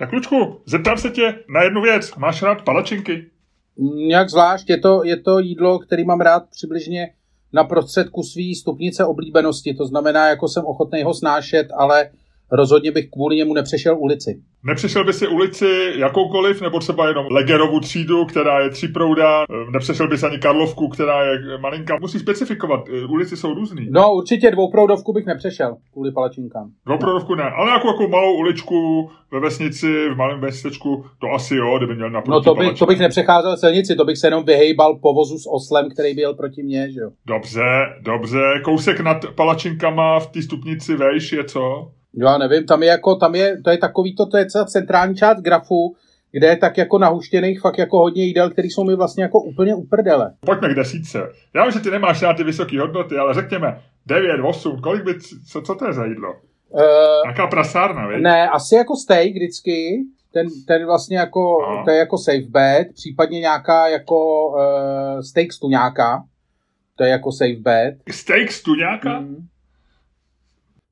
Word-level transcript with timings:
Tak 0.00 0.12
Lučku, 0.12 0.60
zeptám 0.66 0.98
se 0.98 1.10
tě 1.10 1.34
na 1.48 1.62
jednu 1.62 1.82
věc. 1.82 2.14
Máš 2.14 2.42
rád 2.42 2.62
palačinky? 2.62 3.30
Nějak 3.94 4.30
zvlášť, 4.30 4.70
je 4.70 4.78
to, 4.78 5.04
je 5.04 5.16
to 5.16 5.38
jídlo, 5.38 5.78
který 5.78 6.04
mám 6.04 6.20
rád 6.20 6.42
přibližně 6.50 7.10
na 7.52 7.64
prostředku 7.64 8.22
své 8.22 8.42
stupnice 8.60 9.04
oblíbenosti. 9.04 9.74
To 9.74 9.86
znamená, 9.86 10.28
jako 10.28 10.48
jsem 10.48 10.64
ochotný 10.64 11.02
ho 11.02 11.14
snášet, 11.14 11.68
ale 11.76 12.10
rozhodně 12.52 12.92
bych 12.92 13.10
kvůli 13.10 13.36
němu 13.36 13.54
nepřešel 13.54 13.96
ulici. 13.98 14.40
Nepřešel 14.64 15.04
by 15.04 15.12
si 15.12 15.28
ulici 15.28 15.92
jakoukoliv, 15.96 16.62
nebo 16.62 16.78
třeba 16.78 17.08
jenom 17.08 17.26
Legerovu 17.30 17.80
třídu, 17.80 18.24
která 18.24 18.60
je 18.60 18.70
tříprouda, 18.70 19.44
nepřešel 19.72 20.08
bys 20.08 20.22
ani 20.22 20.38
Karlovku, 20.38 20.88
která 20.88 21.24
je 21.24 21.58
malinká. 21.58 21.96
Musí 22.00 22.18
specifikovat, 22.18 22.80
ulici 23.08 23.36
jsou 23.36 23.54
různý. 23.54 23.88
No 23.90 24.14
určitě 24.14 24.50
dvouproudovku 24.50 25.12
bych 25.12 25.26
nepřešel 25.26 25.76
kvůli 25.92 26.12
palačinkám. 26.12 26.70
Dvouproudovku 26.86 27.34
ne, 27.34 27.44
ale 27.44 27.70
jako, 27.70 27.88
jako 27.88 28.08
malou 28.08 28.36
uličku 28.36 29.10
ve 29.32 29.40
vesnici, 29.40 30.08
v 30.08 30.16
malém 30.16 30.40
městečku, 30.40 31.04
to 31.20 31.26
asi 31.34 31.56
jo, 31.56 31.78
kdyby 31.78 31.94
měl 31.94 32.10
na 32.10 32.22
No 32.28 32.40
to, 32.40 32.54
by, 32.54 32.74
to 32.74 32.86
bych 32.86 32.98
nepřecházel 32.98 33.56
silnici, 33.56 33.96
to 33.96 34.04
bych 34.04 34.18
se 34.18 34.26
jenom 34.26 34.44
vyhejbal 34.44 34.98
povozu 35.02 35.38
s 35.38 35.48
oslem, 35.52 35.90
který 35.90 36.14
byl 36.14 36.34
proti 36.34 36.62
mně, 36.62 36.92
že 36.92 37.00
jo. 37.00 37.10
Dobře, 37.26 37.62
dobře, 38.00 38.40
kousek 38.64 39.00
nad 39.00 39.24
palačinkama 39.34 40.20
v 40.20 40.26
té 40.26 40.42
stupnici 40.42 40.96
vejš 40.96 41.32
je 41.32 41.44
co? 41.44 41.90
Já 42.14 42.38
nevím, 42.38 42.66
tam 42.66 42.82
je 42.82 42.88
jako, 42.88 43.16
tam 43.16 43.34
je, 43.34 43.62
to 43.62 43.70
je 43.70 43.78
takový 43.78 44.14
to, 44.14 44.26
to 44.26 44.36
je 44.36 44.46
celá 44.46 44.64
centrální 44.64 45.14
část 45.14 45.40
grafu, 45.40 45.96
kde 46.32 46.46
je 46.46 46.56
tak 46.56 46.78
jako 46.78 46.98
nahuštěných 46.98 47.60
fakt 47.60 47.78
jako 47.78 47.98
hodně 47.98 48.24
jídel, 48.24 48.50
které 48.50 48.66
jsou 48.66 48.84
mi 48.84 48.96
vlastně 48.96 49.22
jako 49.22 49.40
úplně 49.40 49.74
uprdele. 49.74 50.34
Pojďme 50.46 50.68
k 50.68 50.74
desítce. 50.74 51.32
Já 51.54 51.64
vím, 51.64 51.72
že 51.72 51.80
ty 51.80 51.90
nemáš 51.90 52.20
na 52.20 52.34
ty 52.34 52.44
vysoké 52.44 52.80
hodnoty, 52.80 53.16
ale 53.16 53.34
řekněme 53.34 53.82
9, 54.06 54.40
8, 54.44 54.80
kolik 54.80 55.04
by, 55.04 55.14
co, 55.50 55.62
co 55.62 55.74
to 55.74 55.86
je 55.86 55.92
za 55.92 56.04
jídlo? 56.04 56.34
Uh, 56.68 56.80
Jaká 57.26 57.46
prasárna, 57.46 58.08
víš? 58.08 58.18
Ne, 58.22 58.48
asi 58.48 58.74
jako 58.74 58.96
steak 58.96 59.32
vždycky, 59.32 60.04
ten, 60.32 60.46
ten 60.66 60.86
vlastně 60.86 61.18
jako, 61.18 61.58
no. 61.70 61.84
to 61.84 61.90
je 61.90 61.98
jako 61.98 62.18
safe 62.18 62.46
bet, 62.48 62.88
případně 62.94 63.40
nějaká 63.40 63.88
jako 63.88 64.48
uh, 64.48 65.20
steak 65.20 65.52
stuňáka, 65.52 66.24
to 66.96 67.04
je 67.04 67.10
jako 67.10 67.32
safe 67.32 67.60
bet. 67.60 67.94
Steak 68.10 68.52
stuňáka? 68.52 69.18
Hmm. 69.18 69.46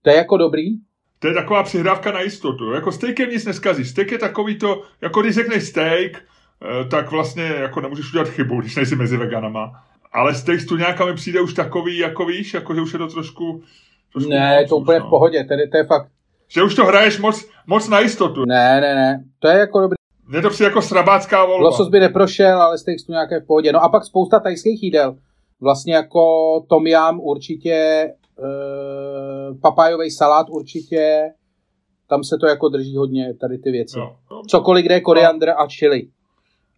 To 0.03 0.11
je 0.11 0.17
jako 0.17 0.37
dobrý. 0.37 0.88
To 1.19 1.29
je 1.29 1.35
taková 1.35 1.63
přihrávka 1.63 2.13
na 2.13 2.21
jistotu. 2.21 2.73
Jako 2.73 2.93
steakem 2.93 3.31
nic 3.31 3.45
neskazí. 3.45 3.85
Steak 3.85 4.13
je 4.13 4.19
takový 4.19 4.59
to, 4.59 4.83
jako 5.01 5.23
když 5.23 5.35
řekneš 5.35 5.65
steak, 5.65 6.13
eh, 6.13 6.85
tak 6.85 7.11
vlastně 7.11 7.45
jako 7.45 7.81
nemůžeš 7.81 8.09
udělat 8.09 8.29
chybu, 8.29 8.61
když 8.61 8.77
nejsi 8.77 8.97
mezi 8.97 9.17
veganama. 9.17 9.73
Ale 10.13 10.35
steak 10.35 10.61
tu 10.69 10.77
nějaká 10.77 11.07
mi 11.07 11.15
přijde 11.15 11.41
už 11.41 11.55
takový, 11.55 11.99
jako 11.99 12.25
víš, 12.25 12.55
jako 12.55 12.75
že 12.75 12.81
už 12.81 12.93
je 12.93 12.99
to 12.99 13.09
trošku... 13.09 13.63
trošku 14.13 14.31
ne, 14.31 14.59
moc, 14.61 14.69
to 14.69 14.77
úplně 14.77 14.99
no. 14.99 15.07
v 15.07 15.11
pohodě, 15.11 15.45
tedy 15.45 15.69
to 15.69 15.77
je 15.77 15.85
fakt... 15.85 16.09
Že 16.49 16.63
už 16.63 16.75
to 16.75 16.85
hraješ 16.85 17.19
moc, 17.19 17.49
moc 17.67 17.89
na 17.89 18.01
jistotu. 18.01 18.45
Ne, 18.45 18.81
ne, 18.81 18.95
ne, 18.95 19.25
to 19.39 19.49
je 19.49 19.59
jako 19.59 19.81
dobrý. 19.81 19.99
Mně 20.29 20.43
to 20.43 20.51
přijde 20.51 20.69
jako 20.69 20.83
srabácká 20.83 21.45
volba. 21.45 21.65
Losos 21.65 21.89
by 21.89 22.01
neprošel, 22.01 22.63
ale 22.63 22.79
steak 22.79 22.99
tu 23.07 23.13
nějaké 23.13 23.41
v 23.41 23.47
pohodě. 23.47 23.73
No 23.73 23.83
a 23.83 23.89
pak 23.89 24.05
spousta 24.05 24.41
tajských 24.41 24.83
jídel. 24.83 25.17
Vlastně 25.61 25.95
jako 25.95 26.21
tom 26.69 26.87
yam 26.87 27.21
určitě 27.21 28.09
Eh, 28.45 29.55
papajový 29.63 30.11
salát 30.11 30.47
určitě, 30.51 31.31
tam 32.09 32.25
se 32.25 32.37
to 32.41 32.47
jako 32.47 32.69
drží 32.69 32.97
hodně, 32.97 33.35
tady 33.35 33.59
ty 33.59 33.71
věci. 33.71 33.99
Jo, 33.99 34.17
jo. 34.31 34.43
Cokoliv, 34.49 34.85
kde 34.85 34.95
je 34.95 35.01
koriandr 35.01 35.51
a 35.51 35.67
chili. 35.79 36.09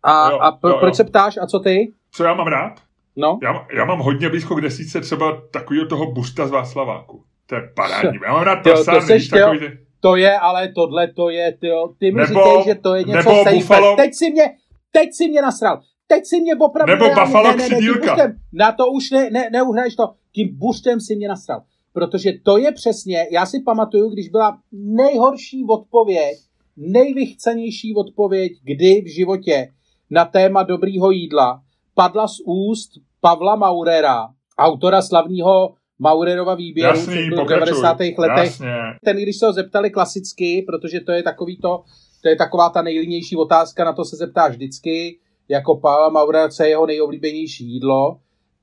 A, 0.03 0.31
jo, 0.31 0.39
a 0.39 0.53
pro, 0.53 0.71
jo, 0.71 0.77
proč 0.81 0.93
jo. 0.93 0.95
se 0.95 1.05
ptáš, 1.05 1.39
a 1.43 1.47
co 1.47 1.59
ty? 1.59 1.93
Co 2.13 2.25
já 2.25 2.35
mám 2.35 2.47
rád? 2.47 2.73
No? 3.17 3.39
Já, 3.43 3.67
já 3.77 3.85
mám 3.85 3.99
hodně 3.99 4.29
blízko 4.29 4.55
k 4.55 4.61
desíce 4.61 5.01
třeba 5.01 5.43
takového 5.53 5.87
toho 5.87 6.13
busta 6.13 6.47
z 6.47 6.51
Václaváku. 6.51 7.25
To 7.47 7.55
je 7.55 7.63
parádní. 7.77 8.19
Já 8.27 8.33
mám 8.33 8.43
rád 8.43 8.63
prasárny, 8.63 9.01
to, 9.01 9.07
seš, 9.07 9.29
takový 9.29 9.59
ty... 9.59 9.79
To 10.01 10.17
je, 10.17 10.39
ale 10.39 10.69
tohle 10.69 11.09
to 11.09 11.31
je, 11.31 11.53
tyjo, 11.53 11.89
ty 11.99 12.13
mi 12.13 12.21
nebo, 12.21 12.27
říkej, 12.27 12.65
že 12.65 12.75
to 12.75 12.95
je 12.95 13.05
něco 13.05 13.31
safe. 13.31 13.55
Buffalo... 13.55 13.97
Teď 13.97 14.15
si 14.15 14.31
mě, 14.31 14.45
teď 14.93 15.09
si 15.13 15.29
mě 15.29 15.43
nasral. 15.43 15.81
Teď 16.07 16.27
si 16.27 16.41
mě 16.41 16.55
opravdu... 16.57 16.93
Nebo 16.93 17.09
Buffalo 17.09 17.57
ne, 17.57 17.69
ne, 17.69 17.69
ne, 17.69 18.17
ne, 18.17 18.37
na 18.53 18.73
to 18.73 18.87
už 18.87 19.11
ne, 19.11 19.31
ne, 19.31 19.51
neuhraješ 19.51 19.97
to 19.97 20.15
tím 20.33 20.59
buštem 20.59 21.01
si 21.01 21.17
mě 21.17 21.29
nasral. 21.29 21.63
Protože 21.93 22.33
to 22.43 22.59
je 22.59 22.73
přesně, 22.73 23.27
já 23.33 23.47
si 23.47 23.63
pamatuju, 23.63 24.11
když 24.11 24.29
byla 24.29 24.59
nejhorší 24.73 25.65
odpověď, 25.69 26.39
nejvychcenější 26.77 27.95
odpověď, 27.95 28.53
kdy 28.63 29.01
v 29.01 29.15
životě 29.15 29.69
na 30.11 30.25
téma 30.25 30.63
dobrýho 30.63 31.11
jídla 31.11 31.63
padla 31.95 32.29
z 32.29 32.37
úst 32.45 32.91
Pavla 33.21 33.57
Maurera, 33.57 34.29
autora 34.59 35.03
slavného 35.03 35.75
Maurerova 35.99 36.55
výběru 36.55 36.99
Jasný, 36.99 37.31
v 37.31 37.49
90. 37.49 37.99
letech. 38.01 38.45
Jasně. 38.45 38.75
Ten, 39.05 39.17
když 39.17 39.37
se 39.37 39.47
ho 39.47 39.53
zeptali 39.53 39.91
klasicky, 39.91 40.65
protože 40.67 41.01
to 41.01 41.13
je 41.13 41.23
takový 41.23 41.57
to, 41.57 41.83
to 42.23 42.29
je 42.29 42.37
taková 42.37 42.71
ta 42.71 42.83
nejlínější 42.83 43.37
otázka, 43.37 43.85
na 43.85 43.93
to 43.93 44.05
se 44.05 44.17
zeptá 44.17 44.49
vždycky, 44.49 45.19
jako 45.49 45.77
Pavel 45.77 46.11
Maurer, 46.11 46.51
co 46.51 46.63
je 46.63 46.69
jeho 46.69 46.87
nejoblíbenější 46.87 47.65
jídlo, 47.65 48.19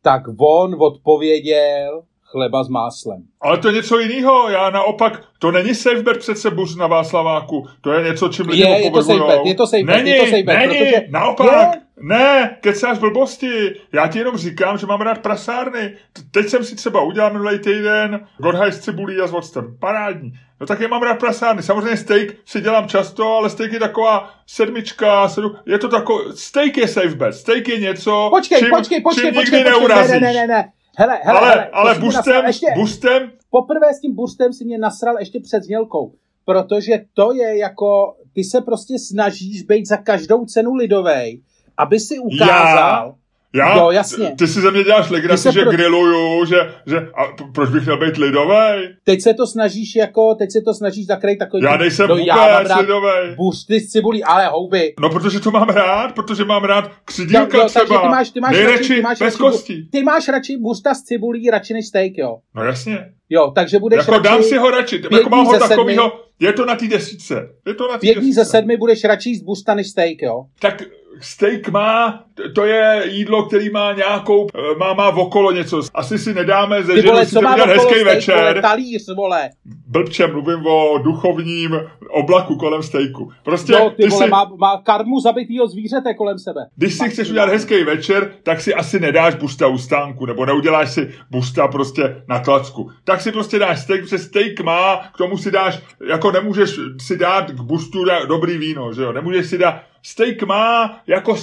tak 0.07 0.23
on 0.37 0.75
odpověděl 0.79 2.03
chleba 2.31 2.63
s 2.63 2.69
máslem. 2.69 3.23
Ale 3.41 3.57
to 3.57 3.67
je 3.67 3.73
něco 3.73 3.99
jiného. 3.99 4.49
Já 4.49 4.69
naopak, 4.69 5.23
to 5.39 5.51
není 5.51 5.75
safebet 5.75 6.17
přece 6.17 6.51
bus 6.51 6.75
na 6.75 6.87
Václaváku. 6.87 7.67
To 7.81 7.91
je 7.91 8.03
něco, 8.03 8.29
čím 8.29 8.49
lidi 8.49 8.63
je, 8.63 8.83
je 8.83 8.91
to 8.91 9.03
safebet, 9.03 9.39
je 9.45 9.55
to 9.55 9.67
safebet, 9.67 9.95
není, 9.95 10.09
je 10.09 10.19
to 10.19 10.25
safebet, 10.25 10.57
není, 10.57 10.77
protože... 10.77 11.05
naopak. 11.09 11.75
Je? 11.75 11.81
Ne, 12.01 12.57
kecáš 12.61 12.97
blbosti. 12.97 13.73
Já 13.93 14.07
ti 14.07 14.19
jenom 14.19 14.37
říkám, 14.37 14.77
že 14.77 14.85
mám 14.87 15.01
rád 15.01 15.17
prasárny. 15.17 15.93
Teď 16.31 16.47
jsem 16.47 16.63
si 16.63 16.75
třeba 16.75 17.01
udělal 17.01 17.33
minulý 17.33 17.59
týden 17.59 18.27
Godhaj 18.37 18.71
s 18.71 18.79
cibulí 18.79 19.19
a 19.19 19.27
s 19.27 19.31
voctem. 19.31 19.77
Parádní. 19.79 20.33
No 20.59 20.67
tak 20.67 20.79
je 20.79 20.87
mám 20.87 21.03
rád 21.03 21.19
prasárny. 21.19 21.63
Samozřejmě 21.63 21.97
steak 21.97 22.29
si 22.45 22.61
dělám 22.61 22.87
často, 22.87 23.37
ale 23.37 23.49
steak 23.49 23.73
je 23.73 23.79
taková 23.79 24.29
sedmička, 24.47 25.27
sedm, 25.29 25.55
je 25.65 25.77
to 25.77 25.89
takový, 25.89 26.23
steak 26.35 26.77
je 26.77 26.87
safe 26.87 27.15
bet. 27.15 27.33
Steak 27.35 27.67
je 27.67 27.79
něco, 27.79 28.27
počkej, 28.29 28.59
čím, 28.59 28.69
počkej, 28.69 29.01
počkej, 29.01 29.23
čím 29.23 29.33
počkej, 29.33 29.59
nikdy 29.59 29.71
počkej, 29.71 29.81
neurazíš. 29.81 30.11
Ne, 30.11 30.19
ne, 30.19 30.33
ne, 30.33 30.47
ne. 30.47 30.71
Hele, 30.99 31.19
hele, 31.23 31.39
ale, 31.39 31.49
hele, 31.49 31.69
ale 31.73 31.99
bustem, 31.99 32.45
ještě, 32.45 32.67
bustem... 32.75 33.31
Poprvé 33.49 33.93
s 33.93 33.99
tím 33.99 34.15
bustem 34.15 34.53
si 34.53 34.65
mě 34.65 34.77
nasral 34.77 35.19
ještě 35.19 35.39
před 35.39 35.63
znělkou, 35.63 36.13
protože 36.45 37.05
to 37.13 37.33
je 37.33 37.57
jako, 37.57 38.15
ty 38.33 38.43
se 38.43 38.61
prostě 38.61 38.99
snažíš 38.99 39.61
být 39.63 39.87
za 39.87 39.97
každou 39.97 40.45
cenu 40.45 40.73
lidovej, 40.73 41.41
aby 41.77 41.99
si 41.99 42.19
ukázal, 42.19 43.05
já 43.07 43.15
já? 43.55 43.77
Jo, 43.77 43.91
jasně. 43.91 44.35
Ty 44.37 44.47
si 44.47 44.61
ze 44.61 44.71
mě 44.71 44.83
děláš 44.83 45.09
legraci, 45.09 45.49
že 45.53 45.61
pro... 45.61 45.71
grilluju, 45.71 46.45
že, 46.45 46.55
že 46.85 46.97
a 46.97 47.43
proč 47.53 47.69
bych 47.69 47.85
měl 47.85 47.99
být 47.99 48.17
lidovej? 48.17 48.95
Teď 49.03 49.21
se 49.21 49.33
to 49.33 49.47
snažíš 49.47 49.95
jako, 49.95 50.35
teď 50.35 50.51
se 50.51 50.61
to 50.61 50.73
snažíš 50.73 51.05
zakrýt 51.05 51.39
takový... 51.39 51.63
Já 51.63 51.77
nejsem 51.77 52.07
no, 52.07 52.15
vůbec 52.15 52.27
já 52.27 52.79
lidovej. 52.79 53.35
Busty 53.35 53.79
z 53.79 53.91
cibulí, 53.91 54.23
ale 54.23 54.47
houby. 54.47 54.93
No, 54.99 55.09
protože 55.09 55.39
to 55.39 55.51
mám 55.51 55.69
rád, 55.69 56.15
protože 56.15 56.45
mám 56.45 56.63
rád 56.63 56.91
křidílka 57.05 57.57
no, 57.57 57.63
jo, 57.63 57.69
třeba. 57.69 58.01
ty 58.01 58.07
máš, 58.07 58.29
ty 58.29 58.39
máš 58.39 58.51
Nejradši 58.51 58.77
radši, 58.77 58.95
ty 58.95 59.01
máš 59.01 59.19
bez 59.19 59.33
radši, 59.33 59.37
kostí. 59.37 59.89
Ty 59.89 60.03
máš 60.03 60.27
radši 60.27 60.57
busta 60.57 60.93
z 60.93 61.03
cibulí 61.03 61.49
radši 61.49 61.73
než 61.73 61.87
steak, 61.87 62.17
jo? 62.17 62.37
No 62.55 62.63
jasně. 62.63 62.97
Jo, 63.29 63.51
takže 63.55 63.79
budeš 63.79 63.97
Jako 63.97 64.11
radši 64.11 64.23
dám 64.23 64.43
si 64.43 64.57
ho 64.57 64.71
radši, 64.71 65.01
jako 65.11 65.29
mám 65.29 65.45
ho 65.45 65.59
takovýho, 65.59 66.11
je 66.39 66.53
to 66.53 66.65
na 66.65 66.75
té 66.75 66.87
desítce. 66.87 67.49
Je 67.67 67.73
to 67.73 67.87
na 67.91 67.97
té 67.97 68.07
desítce. 68.07 68.33
ze 68.33 68.45
sedmi 68.45 68.77
budeš 68.77 69.03
radši 69.03 69.29
jíst 69.29 69.43
busta 69.43 69.73
než 69.73 69.87
steak, 69.87 70.21
jo? 70.21 70.45
Tak 70.59 70.83
steak 71.21 71.69
má, 71.69 72.23
to 72.55 72.65
je 72.65 73.03
jídlo, 73.05 73.43
který 73.43 73.69
má 73.69 73.93
nějakou, 73.93 74.47
eh, 74.55 74.75
má, 74.77 74.93
má 74.93 75.09
okolo 75.09 75.51
něco. 75.51 75.81
Asi 75.93 76.17
si 76.17 76.33
nedáme 76.33 76.83
ze 76.83 77.01
ženy 77.01 77.25
si 77.25 77.35
to 77.35 77.65
hezký 77.65 78.03
večer. 78.03 78.35
Vole, 78.35 78.61
talíř, 78.61 79.05
vole. 79.15 79.49
Blbče, 79.87 80.27
mluvím 80.27 80.67
o 80.67 80.97
duchovním 80.97 81.79
oblaku 82.09 82.55
kolem 82.55 82.83
stejku. 82.83 83.31
Prostě, 83.43 83.73
no, 83.73 83.89
ty, 83.89 84.03
ty 84.03 84.09
vole, 84.09 84.25
si, 84.25 84.31
má, 84.31 84.51
má 84.57 84.81
karmu 84.81 85.19
zabitýho 85.19 85.67
zvířete 85.67 86.13
kolem 86.13 86.39
sebe. 86.39 86.61
Když 86.75 86.93
si 86.93 87.09
chceš 87.09 87.29
udělat 87.29 87.49
hezký 87.49 87.83
večer, 87.83 88.31
tak 88.43 88.61
si 88.61 88.73
asi 88.73 88.99
nedáš 88.99 89.35
busta 89.35 89.67
u 89.67 89.77
stánku, 89.77 90.25
nebo 90.25 90.45
neuděláš 90.45 90.91
si 90.91 91.09
busta 91.31 91.67
prostě 91.67 92.23
na 92.27 92.39
klacku. 92.39 92.91
Tak 93.03 93.21
si 93.21 93.31
prostě 93.31 93.59
dáš 93.59 93.79
steak, 93.79 94.01
protože 94.01 94.17
steak 94.17 94.59
má, 94.59 94.97
k 95.13 95.17
tomu 95.17 95.37
si 95.37 95.51
dáš, 95.51 95.79
jako 96.07 96.31
nemůžeš 96.31 96.79
si 97.01 97.17
dát 97.17 97.51
k 97.51 97.61
bustu 97.61 98.05
dobrý 98.27 98.57
víno, 98.57 98.93
že 98.93 99.01
jo? 99.01 99.13
Nemůžeš 99.13 99.45
si 99.45 99.57
dát, 99.57 99.81
steak 100.03 100.43
má 100.43 100.99
jako 101.07 101.35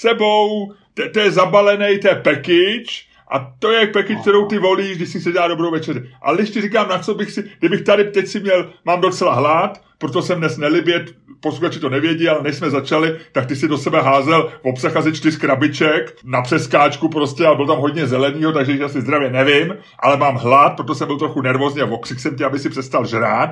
sebou, 0.00 0.72
to 1.12 1.20
je 1.20 1.30
zabalený, 1.30 1.98
to 1.98 2.08
je 2.08 2.14
package, 2.14 3.06
a 3.28 3.52
to 3.58 3.72
je 3.72 3.86
package, 3.86 4.20
kterou 4.20 4.46
ty 4.46 4.58
volíš, 4.58 4.96
když 4.96 5.08
si 5.08 5.20
se 5.20 5.32
dá 5.32 5.48
dobrou 5.48 5.70
večeři. 5.70 6.02
Ale 6.22 6.44
ti 6.44 6.60
říkám, 6.60 6.88
na 6.88 6.98
co 6.98 7.14
bych 7.14 7.30
si, 7.30 7.50
kdybych 7.58 7.82
tady 7.82 8.04
teď 8.04 8.26
si 8.26 8.40
měl, 8.40 8.70
mám 8.84 9.00
docela 9.00 9.34
hlad, 9.34 9.82
proto 9.98 10.22
jsem 10.22 10.38
dnes 10.38 10.58
nelibět, 10.58 11.14
posluchači 11.40 11.80
to 11.80 11.88
nevědí, 11.88 12.28
ale 12.28 12.42
než 12.42 12.56
jsme 12.56 12.70
začali, 12.70 13.16
tak 13.32 13.46
ty 13.46 13.56
si 13.56 13.68
do 13.68 13.78
sebe 13.78 14.02
házel 14.02 14.52
v 14.62 14.68
obsah 14.68 14.96
asi 14.96 15.12
čtyř 15.12 15.36
krabiček 15.36 16.16
na 16.24 16.42
přeskáčku 16.42 17.08
prostě, 17.08 17.46
ale 17.46 17.56
byl 17.56 17.66
tam 17.66 17.78
hodně 17.78 18.06
zelenýho, 18.06 18.52
takže 18.52 18.84
asi 18.84 19.00
zdravě 19.00 19.30
nevím, 19.30 19.76
ale 19.98 20.16
mám 20.16 20.34
hlad, 20.34 20.76
proto 20.76 20.94
jsem 20.94 21.06
byl 21.06 21.18
trochu 21.18 21.42
nervózní 21.42 21.82
a 21.82 21.86
okřik 21.86 22.20
jsem 22.20 22.36
tě, 22.36 22.44
aby 22.44 22.58
si 22.58 22.70
přestal 22.70 23.06
žrát. 23.06 23.50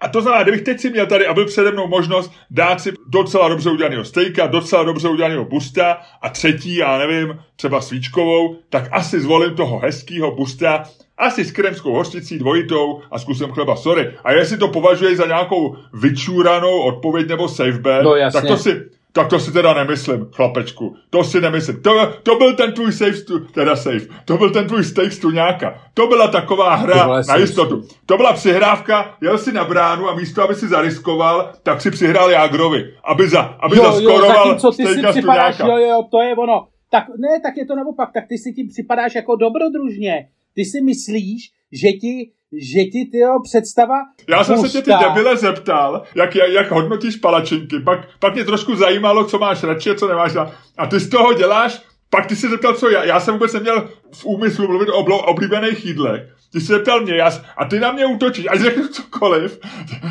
A 0.00 0.08
to 0.08 0.22
znamená, 0.22 0.42
kdybych 0.42 0.62
teď 0.62 0.80
si 0.80 0.90
měl 0.90 1.06
tady 1.06 1.26
a 1.26 1.34
byl 1.34 1.46
přede 1.46 1.72
mnou 1.72 1.88
možnost 1.88 2.32
dát 2.50 2.80
si 2.80 2.92
docela 3.08 3.48
dobře 3.48 3.70
udělaného 3.70 4.04
stejka, 4.04 4.46
docela 4.46 4.84
dobře 4.84 5.08
udělaného 5.08 5.44
busta 5.44 5.98
a 6.22 6.28
třetí, 6.28 6.76
já 6.76 6.98
nevím, 6.98 7.40
třeba 7.56 7.80
svíčkovou, 7.80 8.56
tak 8.70 8.88
asi 8.92 9.20
zvolím 9.20 9.54
toho 9.54 9.78
hezkého 9.78 10.34
busta 10.36 10.84
Asi 11.18 11.44
s 11.44 11.52
kremskou 11.52 11.92
hořčicí 11.92 12.38
dvojitou 12.38 13.00
a 13.10 13.18
s 13.18 13.24
kusem 13.24 13.50
chleba, 13.50 13.76
sorry. 13.76 14.10
A 14.24 14.32
jestli 14.32 14.56
to 14.56 14.68
považuješ 14.68 15.16
za 15.16 15.26
nějakou 15.26 15.76
vyčúranou 15.92 16.80
odpověď 16.80 17.28
nebo 17.28 17.48
safe 17.48 17.72
bet, 17.78 18.02
No, 18.02 18.14
jasně. 18.16 18.40
tak 18.40 18.48
to 18.48 18.56
si, 18.56 18.82
tak 19.14 19.28
to 19.28 19.38
si 19.38 19.52
teda 19.52 19.74
nemyslím, 19.74 20.26
chlapečku. 20.32 20.96
To 21.10 21.24
si 21.24 21.40
nemyslím. 21.40 21.82
To, 21.82 22.12
to 22.22 22.36
byl 22.36 22.56
ten 22.56 22.72
tvůj 22.72 22.92
safe, 22.92 23.14
stu, 23.14 23.38
teda 23.38 23.76
safe. 23.76 24.06
To 24.24 24.36
byl 24.36 24.50
ten 24.50 24.66
tvůj 24.66 24.84
steak 24.84 25.12
stuňáka. 25.12 25.82
To 25.94 26.06
byla 26.06 26.28
taková 26.28 26.74
hra 26.74 27.06
vole, 27.06 27.16
na 27.16 27.22
safe 27.22 27.40
jistotu. 27.40 27.82
To 28.06 28.16
byla 28.16 28.32
přihrávka, 28.32 29.16
jel 29.22 29.38
si 29.38 29.52
na 29.52 29.64
bránu 29.64 30.08
a 30.08 30.14
místo, 30.14 30.42
aby 30.42 30.54
si 30.54 30.68
zariskoval, 30.68 31.52
tak 31.62 31.80
si 31.80 31.90
přihrál 31.90 32.30
Jágrovi, 32.30 32.94
aby, 33.04 33.28
za, 33.28 33.40
aby 33.40 33.76
jo, 33.76 33.84
jo, 33.84 33.92
zaskoroval 33.92 34.46
zatímco 34.46 34.70
ty 34.70 34.86
si 34.86 35.02
připadáš, 35.10 35.58
jo, 35.58 35.76
jo, 35.76 36.02
to 36.10 36.22
je 36.22 36.34
ono. 36.36 36.66
Tak 36.90 37.04
ne, 37.18 37.40
tak 37.42 37.56
je 37.56 37.66
to 37.66 37.76
naopak, 37.76 38.12
tak 38.14 38.24
ty 38.28 38.38
si 38.38 38.52
tím 38.52 38.68
připadáš 38.68 39.14
jako 39.14 39.36
dobrodružně. 39.36 40.28
Ty 40.54 40.64
si 40.64 40.80
myslíš, 40.80 41.50
že 41.72 41.92
ti, 41.92 42.32
že 42.58 42.84
ti 42.84 43.08
tyjo, 43.12 43.40
představa 43.42 43.94
Já 44.28 44.44
jsem 44.44 44.58
se 44.58 44.68
tě 44.68 44.82
ty 44.82 44.90
debile 45.00 45.36
zeptal, 45.36 46.02
jak, 46.14 46.34
jak, 46.34 46.50
jak 46.50 46.70
hodnotíš 46.70 47.16
palačinky, 47.16 47.80
pak, 47.80 48.08
pak 48.18 48.34
mě 48.34 48.44
trošku 48.44 48.74
zajímalo, 48.74 49.24
co 49.24 49.38
máš 49.38 49.62
radši 49.62 49.90
a 49.90 49.94
co 49.94 50.08
nemáš 50.08 50.34
rád. 50.34 50.52
A 50.78 50.86
ty 50.86 51.00
z 51.00 51.08
toho 51.08 51.32
děláš, 51.32 51.82
pak 52.10 52.26
ty 52.26 52.36
se 52.36 52.48
zeptal, 52.48 52.74
co 52.74 52.90
já. 52.90 53.04
Já 53.04 53.20
jsem 53.20 53.34
vůbec 53.34 53.52
neměl 53.52 53.88
v 54.12 54.24
úmyslu 54.24 54.68
mluvit 54.68 54.88
o 54.88 54.98
oblíbených 55.04 55.86
jídlech. 55.86 56.33
Ty 56.54 56.60
se 56.60 56.72
zeptal 56.72 57.00
mě, 57.00 57.16
já, 57.16 57.30
a 57.56 57.64
ty 57.64 57.80
na 57.80 57.92
mě 57.92 58.06
útočíš, 58.06 58.46
ať 58.50 58.60
řeknu 58.60 58.88
cokoliv, 58.88 59.58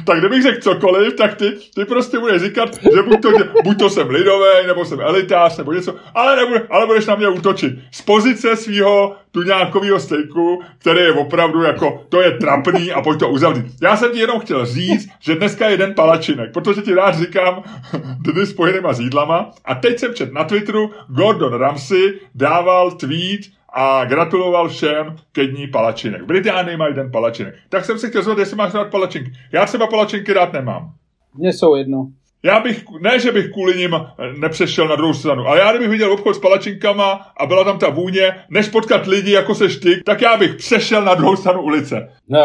tak 0.06 0.19
kdybych 0.19 0.44
řekl 0.44 0.62
cokoliv, 0.62 1.13
tak 1.13 1.36
ty, 1.36 1.51
ty 1.75 1.86
prostě 1.86 2.19
budeš 2.19 2.42
říkat, 2.42 2.69
že 2.95 3.04
buď 3.04 3.22
to, 3.22 3.30
buď 3.63 3.80
to 3.80 3.90
jsem 3.90 4.10
lidový, 4.10 4.68
nebo 4.68 4.86
jsem 4.86 5.01
elitář, 5.01 5.57
nebo 5.57 5.74
něco, 5.74 5.95
ale, 6.13 6.36
nebude, 6.36 6.68
ale 6.69 6.86
budeš 6.86 7.06
na 7.06 7.16
mě 7.16 7.28
útočit. 7.28 7.74
Z 7.92 8.01
pozice 8.01 8.56
svého 8.56 9.16
tuňákového 9.31 10.00
stejku, 10.00 10.62
který 10.78 11.00
je 11.00 11.12
opravdu 11.12 11.62
jako, 11.62 12.06
to 12.10 12.22
je 12.22 12.31
trapný 12.31 12.92
a 12.92 13.01
pojď 13.01 13.19
to 13.19 13.30
uzavřít. 13.30 13.66
Já 13.81 13.98
jsem 13.98 14.12
ti 14.12 14.19
jenom 14.19 14.40
chtěl 14.40 14.66
říct, 14.66 15.10
že 15.19 15.36
dneska 15.36 15.69
je 15.69 15.78
den 15.78 15.94
palačinek, 15.94 16.54
protože 16.54 16.81
ti 16.81 16.94
rád 16.94 17.16
říkám 17.16 17.63
dny 18.19 18.45
spojenýma 18.45 18.94
s 18.94 19.00
jídlama. 19.00 19.51
A 19.66 19.75
teď 19.75 20.00
jsem 20.00 20.13
čet 20.13 20.34
na 20.34 20.44
Twitteru, 20.44 20.92
Gordon 21.07 21.54
Ramsay 21.54 22.13
dával 22.36 22.92
tweet 22.92 23.42
a 23.73 24.05
gratuloval 24.05 24.69
všem 24.69 25.15
ke 25.31 25.47
dní 25.47 25.67
palačinek. 25.67 26.21
V 26.21 26.25
Británii 26.25 26.77
mají 26.77 26.93
den 26.93 27.11
palačinek. 27.11 27.55
Tak 27.69 27.85
jsem 27.85 27.99
se 27.99 28.09
chtěl 28.09 28.23
zeptat, 28.23 28.39
jestli 28.39 28.55
máš 28.55 28.73
rád 28.73 28.91
palačinky. 28.91 29.31
Já 29.51 29.65
třeba 29.65 29.87
palačinky 29.87 30.33
rád 30.33 30.53
nemám. 30.53 30.93
Mně 31.35 31.53
jsou 31.53 31.75
jedno. 31.75 32.07
Já 32.45 32.59
bych, 32.59 32.85
ne, 33.01 33.19
že 33.19 33.31
bych 33.31 33.51
kvůli 33.51 33.77
nim 33.77 33.93
eh, 33.93 34.33
nepřešel 34.39 34.87
na 34.87 34.95
druhou 34.95 35.13
stranu, 35.13 35.43
ale 35.43 35.59
já 35.59 35.71
kdybych 35.71 35.89
viděl 35.89 36.13
obchod 36.13 36.35
s 36.35 36.39
palačinkama 36.39 37.11
a 37.11 37.45
byla 37.45 37.63
tam 37.63 37.79
ta 37.79 37.89
vůně, 37.89 38.45
než 38.49 38.69
potkat 38.69 39.07
lidi 39.07 39.31
jako 39.31 39.55
seš 39.55 39.77
ty, 39.77 40.03
tak 40.05 40.21
já 40.21 40.37
bych 40.37 40.55
přešel 40.55 41.05
na 41.05 41.15
druhou 41.15 41.35
stranu 41.35 41.61
ulice. 41.61 42.09
No, 42.27 42.39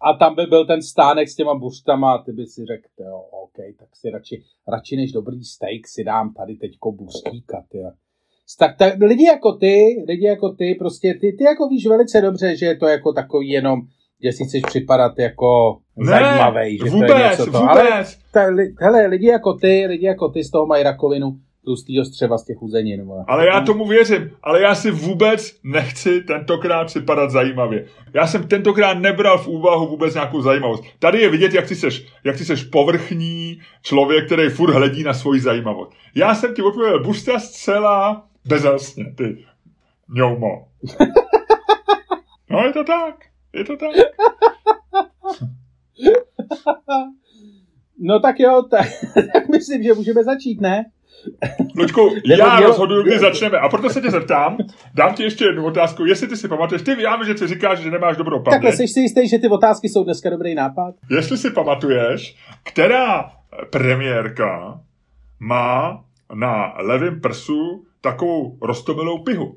a 0.00 0.16
tam 0.18 0.34
by 0.34 0.46
byl 0.46 0.66
ten 0.66 0.82
stánek 0.82 1.28
s 1.28 1.34
těma 1.34 1.54
buštama 1.54 2.14
a 2.14 2.22
ty 2.22 2.32
by 2.32 2.46
si 2.46 2.64
řekl, 2.66 2.88
jo, 2.98 3.16
OK, 3.30 3.56
tak 3.78 3.88
si 3.96 4.10
radši, 4.10 4.42
radši 4.68 4.96
než 4.96 5.12
dobrý 5.12 5.44
steak 5.44 5.86
si 5.86 6.04
dám 6.04 6.34
tady 6.34 6.54
teďko 6.54 6.92
bustíka, 6.92 7.62
ty. 7.68 7.78
Tak, 8.58 8.76
tak 8.76 8.94
lidi 9.00 9.24
jako 9.24 9.52
ty, 9.52 10.04
lidi 10.08 10.26
jako 10.26 10.48
ty, 10.48 10.76
prostě 10.78 11.14
ty, 11.20 11.32
ty 11.38 11.44
jako 11.44 11.68
víš 11.68 11.86
velice 11.86 12.20
dobře, 12.20 12.56
že 12.56 12.66
je 12.66 12.76
to 12.76 12.86
jako 12.86 13.12
takový 13.12 13.48
jenom, 13.48 13.80
že 14.24 14.32
si 14.32 14.44
chceš 14.44 14.62
připadat 14.66 15.18
jako 15.18 15.78
zajímavý, 16.04 16.78
že 16.78 16.90
vůbec, 16.90 17.10
to 17.10 17.18
je 17.18 17.28
něco 17.30 17.44
to. 17.44 17.58
vůbec. 17.58 17.68
Ale 17.68 18.04
ta, 18.32 18.44
li, 18.44 18.74
hele, 18.80 19.06
lidi 19.06 19.26
jako 19.26 19.52
ty, 19.52 19.86
lidi 19.86 20.06
jako 20.06 20.28
ty 20.28 20.44
z 20.44 20.50
toho 20.50 20.66
mají 20.66 20.82
rakovinu 20.82 21.36
tlustýho 21.64 22.04
střeva 22.04 22.38
z 22.38 22.44
těch 22.44 22.62
uzenin. 22.62 23.04
vole. 23.04 23.24
Ale 23.28 23.46
já 23.46 23.60
tomu 23.60 23.86
věřím, 23.86 24.30
ale 24.42 24.62
já 24.62 24.74
si 24.74 24.90
vůbec 24.90 25.56
nechci 25.64 26.20
tentokrát 26.20 26.84
připadat 26.84 27.30
zajímavě. 27.30 27.84
Já 28.14 28.26
jsem 28.26 28.48
tentokrát 28.48 28.94
nebral 28.94 29.38
v 29.38 29.48
úvahu 29.48 29.86
vůbec 29.86 30.14
nějakou 30.14 30.42
zajímavost. 30.42 30.84
Tady 30.98 31.20
je 31.20 31.30
vidět, 31.30 31.54
jak 31.54 31.68
ty 31.68 31.74
seš, 31.74 32.06
jak 32.24 32.36
ty 32.38 32.44
seš 32.44 32.64
povrchní 32.64 33.58
člověk, 33.82 34.26
který 34.26 34.48
furt 34.48 34.72
hledí 34.74 35.02
na 35.02 35.14
svoji 35.14 35.40
zajímavost. 35.40 35.92
Já 36.14 36.34
jsem 36.34 36.54
ti 36.54 36.62
odpověděl, 36.62 37.02
bušta 37.02 37.38
zcela 37.38 38.29
bezasně, 38.48 39.04
ty 39.16 39.46
ňoumo. 40.14 40.68
No 42.50 42.64
je 42.66 42.72
to 42.72 42.84
tak, 42.84 43.14
je 43.52 43.64
to 43.64 43.76
tak. 43.76 43.90
No 47.98 48.20
tak 48.20 48.40
jo, 48.40 48.62
tak, 48.70 48.86
tak 49.34 49.48
myslím, 49.48 49.82
že 49.82 49.94
můžeme 49.94 50.24
začít, 50.24 50.60
ne? 50.60 50.84
Luďku, 51.76 52.00
já 52.24 52.56
mělo- 52.56 52.66
rozhoduju, 52.70 53.02
kdy 53.02 53.18
začneme. 53.18 53.58
A 53.58 53.68
proto 53.68 53.90
se 53.90 54.00
tě 54.00 54.10
zeptám, 54.10 54.56
dám 54.94 55.14
ti 55.14 55.22
ještě 55.22 55.44
jednu 55.44 55.64
otázku, 55.66 56.04
jestli 56.06 56.28
ty 56.28 56.36
si 56.36 56.48
pamatuješ, 56.48 56.82
ty 56.82 56.94
vím, 56.94 57.06
že 57.26 57.34
ty 57.34 57.46
říkáš, 57.46 57.78
že 57.78 57.90
nemáš 57.90 58.16
dobrou 58.16 58.42
Takhle, 58.42 58.58
paměť. 58.60 58.74
jsi 58.76 58.88
si 58.88 59.00
jistý, 59.00 59.28
že 59.28 59.38
ty 59.38 59.48
otázky 59.48 59.88
jsou 59.88 60.04
dneska 60.04 60.30
dobrý 60.30 60.54
nápad? 60.54 60.94
Jestli 61.10 61.38
si 61.38 61.50
pamatuješ, 61.50 62.36
která 62.62 63.30
premiérka 63.70 64.80
má 65.40 66.04
na 66.34 66.74
levém 66.78 67.20
prsu 67.20 67.84
takovou 68.00 68.56
rostomilou 68.62 69.18
pihu. 69.18 69.54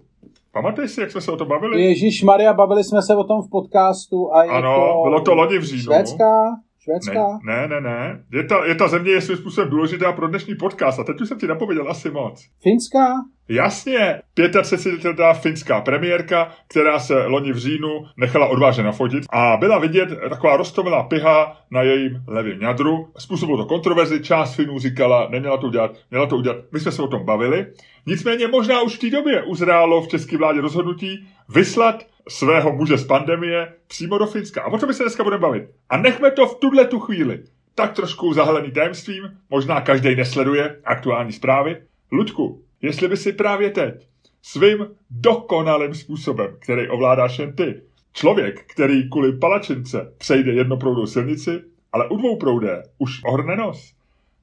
Pamatuješ 0.52 0.92
si, 0.92 1.02
jak 1.02 1.12
jsme 1.12 1.22
se 1.22 1.32
o 1.32 1.38
tom 1.38 1.48
bavili? 1.48 1.84
Ježíš 1.84 2.24
Maria, 2.24 2.54
bavili 2.54 2.84
jsme 2.84 3.02
se 3.02 3.16
o 3.16 3.24
tom 3.24 3.42
v 3.42 3.50
podcastu 3.50 4.34
a 4.34 4.44
je 4.44 4.50
ano, 4.50 4.76
to... 4.76 5.10
bylo 5.10 5.22
to 5.22 5.34
loni 5.34 5.58
v 5.58 5.64
říjnu. 5.64 5.84
Švédská? 5.84 6.42
Švédská? 6.84 7.40
Ne, 7.44 7.68
ne, 7.68 7.82
ne, 7.82 7.82
ne. 7.82 8.24
Je 8.32 8.44
ta, 8.44 8.66
je 8.66 8.76
ta 8.76 8.88
země 8.88 9.12
je 9.12 9.22
svým 9.22 9.38
způsobem 9.38 9.70
důležitá 9.70 10.12
pro 10.12 10.28
dnešní 10.28 10.56
podcast 10.56 11.00
a 11.00 11.04
teď 11.04 11.22
už 11.22 11.28
jsem 11.28 11.40
ti 11.40 11.48
napověděl 11.48 11.90
asi 11.90 12.12
moc. 12.12 12.46
Finská? 12.62 13.08
Jasně, 13.50 14.22
35letá 14.38 15.34
finská 15.34 15.82
premiérka, 15.82 16.52
která 16.68 17.00
se 17.00 17.26
loni 17.26 17.52
v 17.52 17.58
říjnu 17.58 18.06
nechala 18.18 18.48
odvážně 18.48 18.84
nafotit 18.84 19.24
a 19.30 19.58
byla 19.58 19.80
vidět 19.80 20.10
taková 20.30 20.58
rostomilá 20.58 21.04
piha 21.04 21.62
na 21.72 21.82
jejím 21.82 22.24
levém 22.28 22.60
ňadru. 22.60 23.08
Způsobilo 23.18 23.58
to 23.58 23.66
kontroverzi, 23.66 24.24
část 24.24 24.56
Finů 24.56 24.80
říkala, 24.80 25.28
neměla 25.30 25.58
to 25.58 25.68
udělat, 25.68 25.92
měla 26.12 26.26
to 26.26 26.38
udělat. 26.38 26.58
My 26.72 26.80
jsme 26.80 26.92
se 26.92 27.02
o 27.02 27.08
tom 27.08 27.26
bavili. 27.26 27.66
Nicméně 28.06 28.48
možná 28.48 28.82
už 28.82 28.96
v 28.96 29.00
té 29.00 29.10
době 29.10 29.44
uzrálo 29.44 30.02
v 30.02 30.08
české 30.08 30.38
vládě 30.38 30.62
rozhodnutí 30.62 31.28
vyslat 31.50 32.06
svého 32.30 32.74
muže 32.76 32.98
z 32.98 33.06
pandemie 33.06 33.74
přímo 33.88 34.18
do 34.18 34.26
Finska. 34.26 34.62
A 34.62 34.68
o 34.68 34.88
my 34.88 34.94
se 34.94 35.04
dneska 35.04 35.24
budeme 35.24 35.42
bavit. 35.42 35.70
A 35.90 35.98
nechme 35.98 36.32
to 36.32 36.48
v 36.48 36.60
tuhle 36.60 36.86
tu 36.86 37.00
chvíli. 37.00 37.44
Tak 37.76 37.94
trošku 37.94 38.34
zahalený 38.34 38.72
tajemstvím, 38.72 39.24
možná 39.50 39.82
každý 39.82 40.16
nesleduje 40.16 40.80
aktuální 40.86 41.32
zprávy. 41.32 41.78
Ludku, 42.12 42.62
jestli 42.82 43.08
by 43.08 43.18
si 43.18 43.34
právě 43.34 43.70
teď 43.70 44.08
svým 44.42 44.88
dokonalým 45.10 45.94
způsobem, 45.94 46.56
který 46.60 46.90
ovládáš 46.90 47.40
jen 47.40 47.56
ty, 47.56 47.82
člověk, 48.14 48.66
který 48.74 49.10
kvůli 49.10 49.38
palačince 49.38 50.14
přejde 50.18 50.52
jednoproudou 50.52 51.06
silnici, 51.06 51.62
ale 51.92 52.10
u 52.10 52.18
dvou 52.18 52.36
proudé 52.36 52.84
už 52.98 53.22
ohrne 53.26 53.56
nos. 53.56 53.94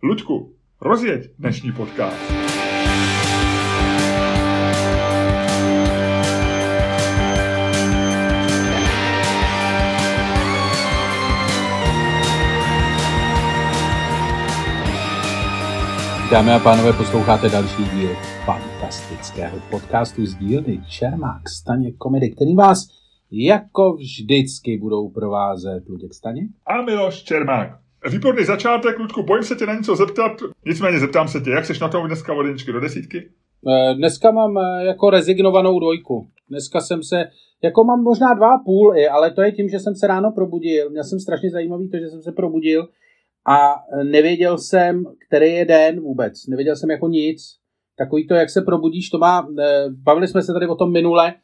Ludku, 0.03 0.53
rozjeď 0.81 1.31
dnešní 1.39 1.73
podcast. 1.73 2.50
Dámy 16.31 16.51
a 16.51 16.59
pánové, 16.59 16.93
posloucháte 16.93 17.49
další 17.49 17.85
díl 17.85 18.11
fantastického 18.47 19.59
podcastu 19.71 20.27
z 20.27 20.35
dílny 20.35 20.81
Čermák 20.89 21.49
Staně 21.49 21.93
komedy, 21.93 22.31
který 22.31 22.55
vás 22.55 22.89
jako 23.31 23.93
vždycky 23.93 24.79
budou 24.79 25.09
provázet 25.09 25.89
Luděk 25.89 26.15
Staně. 26.15 26.43
A 26.67 26.83
Miloš 26.83 27.23
Čermák. 27.23 27.69
Výborný 28.11 28.45
začátek, 28.45 28.99
Ludku, 28.99 29.23
bojím 29.23 29.45
se 29.45 29.57
tě 29.57 29.67
na 29.67 29.75
něco 29.75 29.97
zeptat, 29.97 30.33
nicméně 30.67 30.99
zeptám 30.99 31.29
se 31.29 31.41
tě, 31.41 31.51
jak 31.51 31.65
seš 31.67 31.81
na 31.81 31.89
tom 31.89 32.07
dneska 32.07 32.35
od 32.35 32.43
jedničky 32.43 32.73
do 32.73 32.81
desítky? 32.81 33.31
Eh, 33.69 33.95
Dneska 33.95 34.31
mám 34.31 34.59
eh, 34.59 34.85
jako 34.87 35.11
rezignovanou 35.11 35.81
dvojku. 35.81 36.29
Dneska 36.49 36.81
jsem 36.81 37.03
se, 37.03 37.25
jako 37.63 37.85
mám 37.85 38.03
možná 38.03 38.35
dva 38.35 38.55
a 38.55 38.59
půl, 38.65 38.97
i, 38.97 39.09
ale 39.09 39.31
to 39.31 39.43
je 39.43 39.53
tím, 39.53 39.69
že 39.69 39.79
jsem 39.79 39.95
se 39.95 40.07
ráno 40.07 40.33
probudil. 40.33 40.91
Měl 40.91 41.05
jsem 41.05 41.21
strašně 41.21 41.51
zajímavý 41.51 41.91
to, 41.91 41.97
že 41.99 42.09
jsem 42.09 42.23
se 42.23 42.33
probudil 42.33 42.89
a 43.47 43.75
nevěděl 44.03 44.59
jsem, 44.59 45.05
který 45.29 45.53
je 45.53 45.65
den 45.65 46.01
vůbec. 46.01 46.47
Nevěděl 46.47 46.77
jsem 46.77 46.91
jako 46.91 47.09
nic. 47.09 47.43
Takový 47.99 48.27
to, 48.27 48.35
jak 48.35 48.51
se 48.51 48.63
probudíš, 48.63 49.11
to 49.11 49.19
má, 49.19 49.49
eh, 49.59 49.85
bavili 49.89 50.29
jsme 50.29 50.43
se 50.43 50.53
tady 50.53 50.67
o 50.67 50.75
tom 50.75 50.93
minule, 50.93 51.35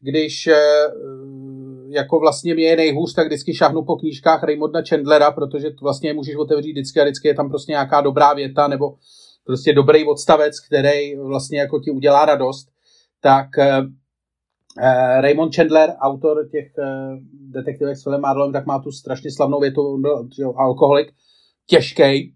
když 0.00 0.46
eh, 0.46 0.56
jako 1.88 2.20
vlastně 2.20 2.54
mě 2.54 2.64
je 2.64 2.76
nejhůř, 2.76 3.14
tak 3.14 3.26
vždycky 3.26 3.54
šahnu 3.54 3.84
po 3.84 3.96
knížkách 3.96 4.42
Raymonda 4.42 4.82
Chandlera, 4.88 5.30
protože 5.30 5.70
to 5.70 5.82
vlastně 5.82 6.14
můžeš 6.14 6.36
otevřít 6.36 6.72
vždycky 6.72 7.00
a 7.00 7.04
vždycky 7.04 7.28
je 7.28 7.34
tam 7.34 7.48
prostě 7.48 7.72
nějaká 7.72 8.00
dobrá 8.00 8.34
věta 8.34 8.68
nebo 8.68 8.94
prostě 9.44 9.72
dobrý 9.72 10.04
odstavec, 10.04 10.60
který 10.60 11.16
vlastně 11.16 11.58
jako 11.58 11.80
ti 11.80 11.90
udělá 11.90 12.24
radost, 12.24 12.68
tak 13.20 13.58
eh, 13.58 13.82
eh, 14.80 15.20
Raymond 15.20 15.54
Chandler, 15.54 15.90
autor 16.00 16.48
těch 16.50 16.72
eh, 16.78 17.16
detektivek 17.32 17.96
s 17.96 18.02
Philem 18.02 18.20
Marlowem, 18.20 18.52
tak 18.52 18.66
má 18.66 18.78
tu 18.78 18.92
strašně 18.92 19.30
slavnou 19.32 19.60
větu, 19.60 19.98
byl 19.98 20.54
alkoholik, 20.56 21.12
těžký 21.68 22.34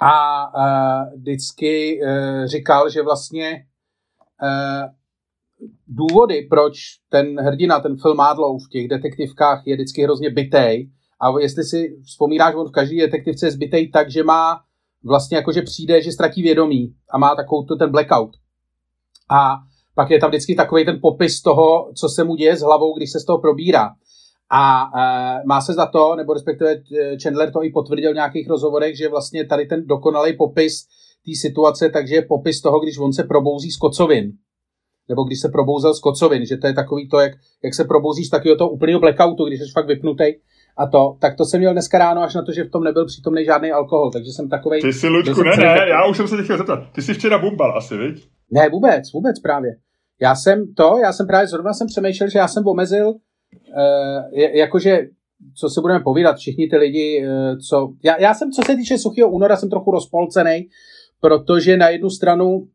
a 0.00 0.44
eh, 0.44 1.16
vždycky 1.16 2.00
eh, 2.04 2.48
říkal, 2.48 2.90
že 2.90 3.02
vlastně 3.02 3.66
eh, 4.42 4.88
důvody, 5.86 6.46
proč 6.50 6.74
ten 7.08 7.40
hrdina, 7.40 7.80
ten 7.80 7.96
filmádlou 7.96 8.58
v 8.58 8.68
těch 8.68 8.88
detektivkách 8.88 9.62
je 9.66 9.74
vždycky 9.74 10.02
hrozně 10.02 10.30
bitej. 10.30 10.90
A 11.20 11.40
jestli 11.40 11.64
si 11.64 11.96
vzpomínáš, 12.06 12.54
on 12.54 12.68
v 12.68 12.72
každý 12.72 13.00
detektivce 13.00 13.46
je 13.46 13.50
zbytej 13.50 13.90
tak, 13.90 14.10
že 14.10 14.24
má 14.24 14.60
vlastně 15.04 15.36
jako, 15.36 15.52
že 15.52 15.62
přijde, 15.62 16.02
že 16.02 16.12
ztratí 16.12 16.42
vědomí 16.42 16.94
a 17.10 17.18
má 17.18 17.34
takovou 17.34 17.64
to, 17.64 17.76
ten 17.76 17.90
blackout. 17.90 18.30
A 19.30 19.56
pak 19.94 20.10
je 20.10 20.20
tam 20.20 20.30
vždycky 20.30 20.54
takový 20.54 20.84
ten 20.84 20.98
popis 21.02 21.42
toho, 21.42 21.92
co 21.94 22.08
se 22.08 22.24
mu 22.24 22.36
děje 22.36 22.56
s 22.56 22.60
hlavou, 22.60 22.96
když 22.96 23.12
se 23.12 23.20
z 23.20 23.24
toho 23.24 23.38
probírá. 23.38 23.94
A 24.50 24.82
e, 24.82 25.42
má 25.46 25.60
se 25.60 25.72
za 25.72 25.86
to, 25.86 26.16
nebo 26.16 26.34
respektive 26.34 26.70
e, 26.72 26.80
Chandler 27.22 27.52
to 27.52 27.64
i 27.64 27.70
potvrdil 27.70 28.12
v 28.12 28.14
nějakých 28.14 28.48
rozhovorech, 28.48 28.96
že 28.96 29.08
vlastně 29.08 29.46
tady 29.46 29.66
ten 29.66 29.86
dokonalý 29.86 30.36
popis 30.36 30.86
té 31.26 31.32
situace, 31.40 31.90
takže 31.90 32.14
je 32.14 32.22
popis 32.22 32.60
toho, 32.60 32.80
když 32.80 32.98
on 32.98 33.12
se 33.12 33.24
probouzí 33.24 33.70
z 33.70 33.76
kocovin. 33.76 34.32
Nebo 35.08 35.24
když 35.24 35.40
se 35.40 35.48
probouzel 35.48 35.94
z 35.94 36.00
kocovin, 36.00 36.46
že 36.46 36.56
to 36.56 36.66
je 36.66 36.74
takový 36.74 37.08
to, 37.08 37.20
jak, 37.20 37.32
jak 37.64 37.74
se 37.74 37.84
probouzíš 37.84 38.26
z 38.26 38.30
takového 38.30 38.56
toho 38.58 38.70
úplného 38.70 39.00
blackoutu, 39.00 39.44
když 39.44 39.60
jsi 39.60 39.72
fakt 39.74 39.86
vypnutý 39.86 40.24
a 40.78 40.86
to, 40.86 41.16
tak 41.20 41.36
to 41.36 41.44
jsem 41.44 41.60
měl 41.60 41.72
dneska 41.72 41.98
ráno 41.98 42.22
až 42.22 42.34
na 42.34 42.42
to, 42.42 42.52
že 42.52 42.64
v 42.64 42.70
tom 42.70 42.84
nebyl 42.84 43.06
přítomný 43.06 43.44
žádný 43.44 43.72
alkohol, 43.72 44.10
takže 44.10 44.30
jsem 44.30 44.48
takový. 44.48 44.80
Ty 44.80 44.92
jsi, 44.92 45.08
Luďku, 45.08 45.42
ne, 45.42 45.56
ne, 45.56 45.88
já 45.88 46.06
už 46.06 46.16
jsem 46.16 46.28
se 46.28 46.36
tě 46.36 46.42
chtěl 46.42 46.58
zeptat. 46.58 46.78
Ty 46.92 47.02
jsi 47.02 47.14
včera 47.14 47.38
bumbal 47.38 47.78
asi, 47.78 47.96
viď? 47.96 48.28
Ne, 48.50 48.68
vůbec, 48.68 49.12
vůbec 49.12 49.40
právě. 49.40 49.70
Já 50.20 50.34
jsem 50.34 50.74
to, 50.74 50.98
já 51.02 51.12
jsem 51.12 51.26
právě 51.26 51.48
zrovna 51.48 51.72
jsem 51.72 51.86
přemýšlel, 51.86 52.30
že 52.30 52.38
já 52.38 52.48
jsem 52.48 52.66
omezil, 52.66 53.14
uh, 53.52 54.38
jakože, 54.38 54.98
co 55.60 55.68
si 55.70 55.80
budeme 55.80 56.00
povídat, 56.00 56.36
všichni 56.36 56.68
ty 56.68 56.76
lidi, 56.76 57.26
uh, 57.26 57.58
co... 57.58 57.92
Já, 58.04 58.20
já 58.20 58.34
jsem, 58.34 58.50
co 58.50 58.62
se 58.62 58.76
týče 58.76 58.98
suchého 58.98 59.30
února, 59.30 59.56
jsem 59.56 59.70
trochu 59.70 59.90
rozpolcený, 59.90 60.68
protože 61.20 61.76
na 61.76 61.88
jednu 61.88 62.10
stranu 62.10 62.68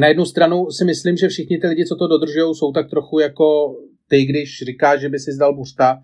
na 0.00 0.06
jednu 0.06 0.24
stranu 0.24 0.70
si 0.70 0.84
myslím, 0.84 1.16
že 1.16 1.28
všichni 1.28 1.58
ty 1.58 1.66
lidi, 1.66 1.86
co 1.86 1.96
to 1.96 2.08
dodržují, 2.08 2.54
jsou 2.54 2.72
tak 2.72 2.90
trochu 2.90 3.18
jako 3.18 3.76
ty, 4.08 4.24
když 4.24 4.62
říkáš, 4.66 5.00
že 5.00 5.08
by 5.08 5.18
si 5.18 5.32
zdal 5.32 5.56
busta, 5.56 6.02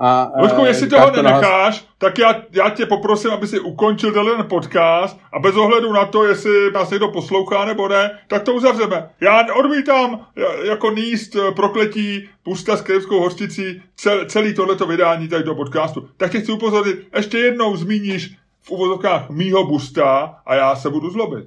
a, 0.00 0.32
Luďku, 0.40 0.64
eh, 0.64 0.68
jestli 0.68 0.88
toho 0.88 1.10
to 1.10 1.22
nenecháš, 1.22 1.80
nás... 1.80 1.88
tak 1.98 2.18
já, 2.18 2.42
já 2.52 2.70
tě 2.70 2.86
poprosím, 2.86 3.30
aby 3.30 3.46
si 3.46 3.60
ukončil 3.60 4.12
tenhle 4.12 4.44
podcast 4.44 5.20
a 5.32 5.38
bez 5.38 5.56
ohledu 5.56 5.92
na 5.92 6.04
to, 6.04 6.24
jestli 6.24 6.72
nás 6.72 6.90
někdo 6.90 7.08
poslouchá 7.08 7.64
nebo 7.64 7.88
ne, 7.88 8.18
tak 8.28 8.42
to 8.42 8.54
uzavřeme. 8.54 9.10
Já 9.20 9.54
odmítám 9.54 10.26
jako 10.62 10.90
níst 10.90 11.36
eh, 11.36 11.52
prokletí 11.52 12.28
pusta 12.42 12.76
s 12.76 12.82
krevskou 12.82 13.20
hořticí 13.20 13.82
cel, 13.96 14.24
celý 14.24 14.54
tohleto 14.54 14.86
vydání 14.86 15.28
tady 15.28 15.44
do 15.44 15.54
podcastu. 15.54 16.08
Tak 16.16 16.32
tě 16.32 16.40
chci 16.40 16.52
upozornit, 16.52 16.96
ještě 17.16 17.38
jednou 17.38 17.76
zmíníš 17.76 18.36
v 18.62 18.70
uvozovkách 18.70 19.30
mýho 19.30 19.66
busta 19.66 20.34
a 20.46 20.54
já 20.54 20.76
se 20.76 20.90
budu 20.90 21.10
zlobit. 21.10 21.46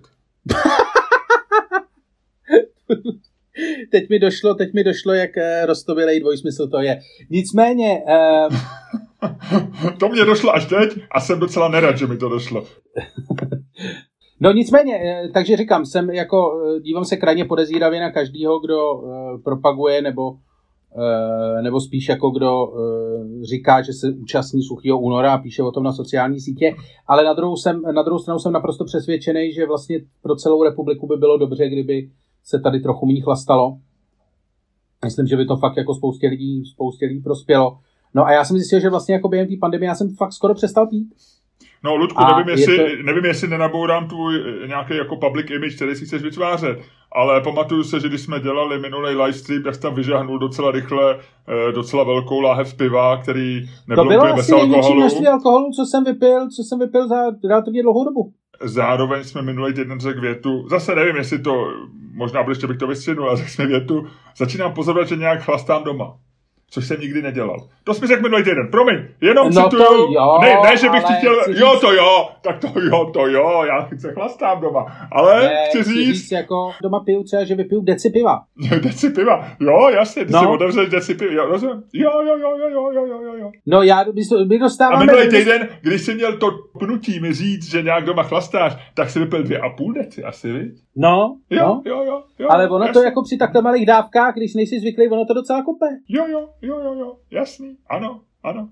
teď 3.92 4.10
mi 4.10 4.20
došlo, 4.20 4.56
teď 4.56 4.74
mi 4.74 4.84
došlo, 4.84 5.14
jak 5.14 5.38
eh, 5.38 5.66
roztovělej 5.66 6.20
dvojsmysl 6.20 6.68
to 6.68 6.80
je. 6.80 7.00
Nicméně... 7.30 8.02
Uh... 8.08 8.56
to 10.00 10.10
mě 10.10 10.26
došlo 10.26 10.56
až 10.56 10.66
teď 10.66 10.90
a 11.12 11.20
jsem 11.20 11.40
docela 11.40 11.68
nerad, 11.68 11.98
že 11.98 12.08
mi 12.08 12.18
to 12.18 12.30
došlo. 12.30 12.66
No 14.42 14.52
nicméně, 14.52 15.00
eh, 15.04 15.30
takže 15.34 15.58
říkám, 15.58 15.86
jsem 15.86 16.10
jako, 16.10 16.62
dívám 16.84 17.06
se 17.06 17.18
krajně 17.18 17.46
podezíravě 17.46 18.00
na 18.00 18.12
každýho, 18.12 18.60
kdo 18.60 18.94
uh, 18.94 19.42
propaguje 19.44 20.02
nebo 20.02 20.32
uh, 20.32 21.62
nebo 21.62 21.82
spíš 21.82 22.10
jako 22.10 22.30
kdo 22.30 22.68
uh, 22.68 23.44
říká, 23.44 23.82
že 23.82 23.94
se 23.94 24.08
účastní 24.12 24.64
suchého 24.64 25.00
února 25.00 25.34
a 25.34 25.38
píše 25.38 25.64
o 25.64 25.72
tom 25.72 25.84
na 25.84 25.94
sociální 25.94 26.40
sítě, 26.40 26.76
ale 27.08 27.24
na 27.24 27.34
druhou, 27.34 27.58
jsem, 27.58 27.82
na 27.82 28.04
druhou 28.04 28.20
stranu 28.20 28.40
jsem 28.40 28.54
naprosto 28.54 28.86
přesvědčený, 28.86 29.54
že 29.54 29.68
vlastně 29.68 30.00
pro 30.22 30.36
celou 30.36 30.64
republiku 30.64 31.08
by 31.08 31.16
bylo 31.18 31.38
dobře, 31.38 31.70
kdyby 31.70 32.10
se 32.44 32.60
tady 32.60 32.80
trochu 32.80 33.06
méně 33.06 33.22
chlastalo. 33.22 33.78
Myslím, 35.06 35.28
že 35.28 35.38
by 35.38 35.46
to 35.46 35.58
fakt 35.58 35.78
jako 35.78 35.96
spoustě 35.96 36.28
lidí, 36.28 36.66
spoustě 36.66 37.06
lidí 37.06 37.20
prospělo. 37.20 37.80
No 38.14 38.26
a 38.26 38.32
já 38.32 38.44
jsem 38.44 38.58
zjistil, 38.58 38.80
že 38.80 38.90
vlastně 38.90 39.14
jako 39.14 39.28
během 39.28 39.48
té 39.48 39.54
pandemie 39.60 39.88
já 39.88 39.96
jsem 39.96 40.16
fakt 40.16 40.34
skoro 40.34 40.54
přestal 40.54 40.88
pít. 40.88 41.14
No, 41.84 41.96
Ludku, 41.96 42.24
nevím 42.36 42.50
jestli, 42.50 42.78
to... 42.78 43.04
nevím, 43.04 43.26
jestli 43.26 43.48
nenabourám 43.48 44.08
tvůj 44.08 44.36
eh, 44.36 44.68
nějaký 44.68 44.96
jako 44.96 45.16
public 45.16 45.50
image, 45.50 45.76
který 45.76 45.96
si 45.96 46.06
chceš 46.06 46.22
vytvářet, 46.22 46.80
ale 47.12 47.42
pamatuju 47.42 47.84
se, 47.84 48.00
že 48.00 48.08
když 48.08 48.22
jsme 48.22 48.40
dělali 48.40 48.80
minulý 48.80 49.16
livestream, 49.16 49.64
tak 49.64 49.76
jsem 49.76 49.94
vyžahnul 49.94 50.40
docela 50.40 50.72
rychle 50.72 51.20
eh, 51.20 51.72
docela 51.72 52.04
velkou 52.04 52.40
láhev 52.40 52.78
piva, 52.78 53.18
který 53.18 53.70
nebyl 53.88 54.04
to 54.04 54.10
bylo 54.10 54.20
úplně 54.20 54.34
asi 54.34 54.52
bez 54.52 54.62
alkoholu. 54.62 54.96
množství 54.96 55.28
alkoholu, 55.28 55.72
co 55.72 55.86
jsem 55.86 56.04
vypil, 56.04 56.50
co 56.50 56.64
jsem 56.64 56.80
vypil 56.80 57.08
za 57.08 57.16
relativně 57.50 57.82
dlouhou 57.84 58.06
dobu. 58.06 58.34
Zároveň 58.62 59.24
jsme 59.24 59.42
minulý 59.42 59.74
týden 59.74 60.00
řekl 60.00 60.22
větu, 60.22 60.68
zase 60.70 60.96
nevím, 60.96 61.16
jestli 61.16 61.40
to, 61.40 61.74
možná 62.14 62.46
ještě 62.50 62.68
bych 62.68 62.78
to 62.78 62.88
vystřihnul, 62.88 63.28
ale 63.28 63.38
řekl 63.38 63.50
jsme 63.50 63.68
větu, 63.68 64.08
začínám 64.38 64.74
pozorovat, 64.74 65.08
že 65.08 65.16
nějak 65.16 65.44
chlastám 65.44 65.84
doma 65.84 66.18
což 66.70 66.88
jsem 66.88 67.02
nikdy 67.02 67.22
nedělal. 67.22 67.68
To 67.84 67.94
jsme 67.94 68.08
řekl 68.08 68.22
minulý 68.22 68.44
týden, 68.44 68.68
promiň, 68.72 68.98
jenom 69.22 69.50
no 69.54 69.64
cituju, 69.64 69.84
to 69.84 70.08
jo, 70.12 70.40
ne, 70.42 70.56
ne, 70.64 70.78
že 70.78 70.90
bych 70.90 71.04
ti 71.04 71.14
chtěl, 71.14 71.36
jo, 71.48 71.78
to 71.82 71.94
jo, 71.94 72.30
tak 72.42 72.60
to 72.60 72.80
jo, 72.80 73.12
to 73.14 73.28
jo, 73.28 73.64
já 73.68 73.90
se 73.98 74.14
chlastám 74.14 74.62
doma, 74.62 74.86
ale 75.12 75.42
ne, 75.42 75.66
chci 75.70 75.84
říct... 75.84 75.94
Chci 75.94 76.14
říct 76.14 76.32
jako 76.32 76.72
doma 76.84 77.00
piju 77.00 77.24
třeba, 77.24 77.44
že 77.44 77.56
vypiju 77.56 77.82
deci 77.82 78.10
piva. 78.10 78.40
deci 78.84 79.10
piva, 79.10 79.48
jo, 79.60 79.90
jasně, 79.90 80.26
ty 80.26 80.34
no. 80.34 80.40
si 80.40 80.46
otevřeš 80.46 80.90
deci 80.90 81.16
piva, 81.16 81.34
jo, 81.34 81.46
rozumím, 81.46 81.84
jo, 81.94 82.12
jo, 82.28 82.38
jo, 82.38 82.58
jo, 82.58 82.70
jo, 82.70 83.06
jo, 83.06 83.22
jo, 83.24 83.34
jo. 83.40 83.52
No 83.66 83.84
já, 83.84 84.06
my 84.48 84.60
dostáváme... 84.60 85.04
A 85.04 85.06
minulý 85.06 85.30
týden, 85.30 85.68
když 85.82 86.02
jsi 86.02 86.16
měl 86.16 86.38
to 86.38 86.52
pnutí 86.80 87.20
mi 87.20 87.34
říct, 87.34 87.70
že 87.70 87.82
nějak 87.82 88.06
doma 88.06 88.24
chlastáš, 88.24 88.78
tak 88.94 89.10
si 89.10 89.20
vypil 89.20 89.44
dvě 89.44 89.60
a 89.60 89.70
půl 89.70 89.94
deci 89.94 90.24
asi, 90.24 90.52
viď? 90.52 90.74
No, 91.02 91.38
jo, 91.50 91.66
no. 91.66 91.82
jo, 91.86 92.04
jo, 92.04 92.24
jo. 92.40 92.48
Ale 92.52 92.70
ono 92.70 92.86
jasný. 92.86 92.94
to 92.94 93.04
jako 93.04 93.24
při 93.24 93.38
takhle 93.38 93.62
malých 93.62 93.86
dávkách, 93.86 94.36
když 94.36 94.56
nejsi 94.56 94.80
zvyklý, 94.80 95.10
ono 95.10 95.26
to 95.26 95.34
docela 95.34 95.64
kope. 95.64 95.86
Jo, 96.08 96.28
jo, 96.28 96.50
jo, 96.62 96.80
jo, 96.80 96.94
jo, 96.94 97.16
jasný, 97.32 97.78
ano, 97.90 98.22
ano. 98.44 98.70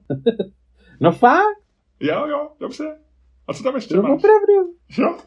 no 1.02 1.12
fakt? 1.12 1.58
Jo, 2.00 2.28
jo, 2.28 2.50
dobře. 2.60 2.84
A 3.48 3.54
co 3.54 3.64
tam 3.64 3.76
ještě 3.76 3.96
no, 3.96 4.02
máš? 4.02 4.12
opravdu. 4.12 4.74
Jo. 4.98 5.18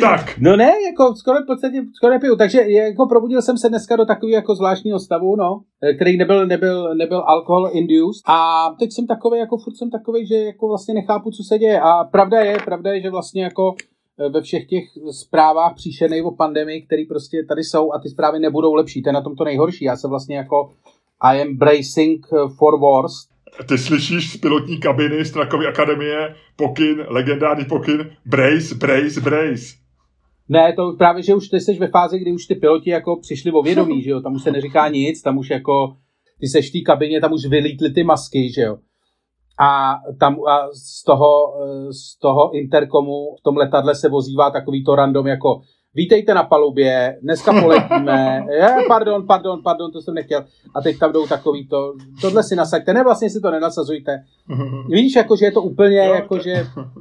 tak. 0.00 0.38
No 0.38 0.56
ne, 0.56 0.72
jako 0.90 1.14
skoro 1.14 1.38
v 1.42 1.46
podstatě, 1.46 1.84
skoro 1.96 2.12
nepiju. 2.12 2.36
Takže 2.36 2.60
jako 2.60 3.06
probudil 3.06 3.42
jsem 3.42 3.58
se 3.58 3.68
dneska 3.68 3.96
do 3.96 4.04
takového 4.04 4.34
jako 4.34 4.54
zvláštního 4.54 4.98
stavu, 4.98 5.36
no, 5.36 5.60
který 5.96 6.16
nebyl, 6.16 6.46
nebyl, 6.46 6.94
nebyl 6.94 7.18
alkohol 7.18 7.70
induced. 7.72 8.22
A 8.26 8.68
teď 8.78 8.92
jsem 8.92 9.06
takový, 9.06 9.38
jako 9.38 9.56
furt 9.56 9.76
jsem 9.76 9.90
takový, 9.90 10.26
že 10.26 10.34
jako 10.34 10.68
vlastně 10.68 10.94
nechápu, 10.94 11.30
co 11.30 11.42
se 11.42 11.58
děje. 11.58 11.80
A 11.80 12.04
pravda 12.04 12.40
je, 12.40 12.58
pravda 12.64 12.92
je, 12.92 13.00
že 13.00 13.10
vlastně 13.10 13.42
jako 13.42 13.74
Eh, 13.74 13.93
ve 14.18 14.42
všech 14.42 14.66
těch 14.66 14.84
zprávách 15.10 15.74
příšernej 15.74 16.22
o 16.22 16.30
pandemii, 16.30 16.82
které 16.82 17.02
prostě 17.08 17.44
tady 17.48 17.64
jsou 17.64 17.92
a 17.92 17.98
ty 17.98 18.08
zprávy 18.08 18.38
nebudou 18.38 18.74
lepší. 18.74 19.02
To 19.02 19.08
je 19.08 19.12
na 19.12 19.22
tom 19.22 19.36
to 19.36 19.44
nejhorší. 19.44 19.84
Já 19.84 19.96
se 19.96 20.08
vlastně 20.08 20.36
jako 20.36 20.72
I 21.20 21.42
am 21.42 21.56
bracing 21.56 22.26
for 22.58 22.80
wars. 22.80 23.12
Ty 23.68 23.78
slyšíš 23.78 24.32
z 24.32 24.36
pilotní 24.36 24.80
kabiny 24.80 25.24
Strakové 25.24 25.66
akademie 25.66 26.34
pokyn, 26.56 27.04
legendární 27.08 27.64
pokyn, 27.64 28.10
brace, 28.26 28.74
brace, 28.74 29.20
brace. 29.20 29.64
Ne, 30.48 30.72
to 30.76 30.92
právě, 30.92 31.22
že 31.22 31.34
už 31.34 31.48
ty 31.48 31.60
jsi 31.60 31.74
ve 31.74 31.88
fázi, 31.88 32.18
kdy 32.18 32.32
už 32.32 32.46
ty 32.46 32.54
piloti 32.54 32.90
jako 32.90 33.16
přišli 33.20 33.52
o 33.52 33.62
vědomí, 33.62 34.02
že 34.02 34.10
jo, 34.10 34.20
tam 34.20 34.34
už 34.34 34.42
se 34.42 34.50
neříká 34.50 34.88
nic, 34.88 35.22
tam 35.22 35.38
už 35.38 35.50
jako, 35.50 35.96
ty 36.40 36.46
seš 36.46 36.68
v 36.68 36.72
té 36.72 36.78
kabině, 36.80 37.20
tam 37.20 37.32
už 37.32 37.46
vylítly 37.46 37.92
ty 37.92 38.04
masky, 38.04 38.52
že 38.52 38.62
jo 38.62 38.78
a 39.58 39.98
tam 40.20 40.36
a 40.48 40.68
z, 40.72 41.04
toho, 41.04 41.54
z 41.90 42.18
toho 42.18 42.54
interkomu 42.54 43.36
v 43.40 43.42
tom 43.42 43.56
letadle 43.56 43.94
se 43.94 44.08
vozívá 44.08 44.50
takový 44.50 44.84
to 44.84 44.94
random 44.94 45.26
jako 45.26 45.60
vítejte 45.94 46.34
na 46.34 46.42
palubě, 46.42 47.18
dneska 47.22 47.60
poletíme, 47.62 48.46
je, 48.50 48.68
pardon, 48.88 49.26
pardon, 49.26 49.62
pardon, 49.62 49.92
to 49.92 50.02
jsem 50.02 50.14
nechtěl. 50.14 50.44
A 50.74 50.80
teď 50.80 50.98
tam 50.98 51.12
jdou 51.12 51.26
takový 51.26 51.68
to, 51.68 51.94
tohle 52.20 52.42
si 52.42 52.56
nasaďte, 52.56 52.92
ne, 52.92 53.04
vlastně 53.04 53.30
si 53.30 53.40
to 53.40 53.50
nenasazujte. 53.50 54.24
Víš, 54.88 55.16
jako, 55.16 55.36
že 55.36 55.44
je 55.44 55.52
to 55.52 55.62
úplně, 55.62 55.98
jako, 55.98 56.38
že, 56.38 56.54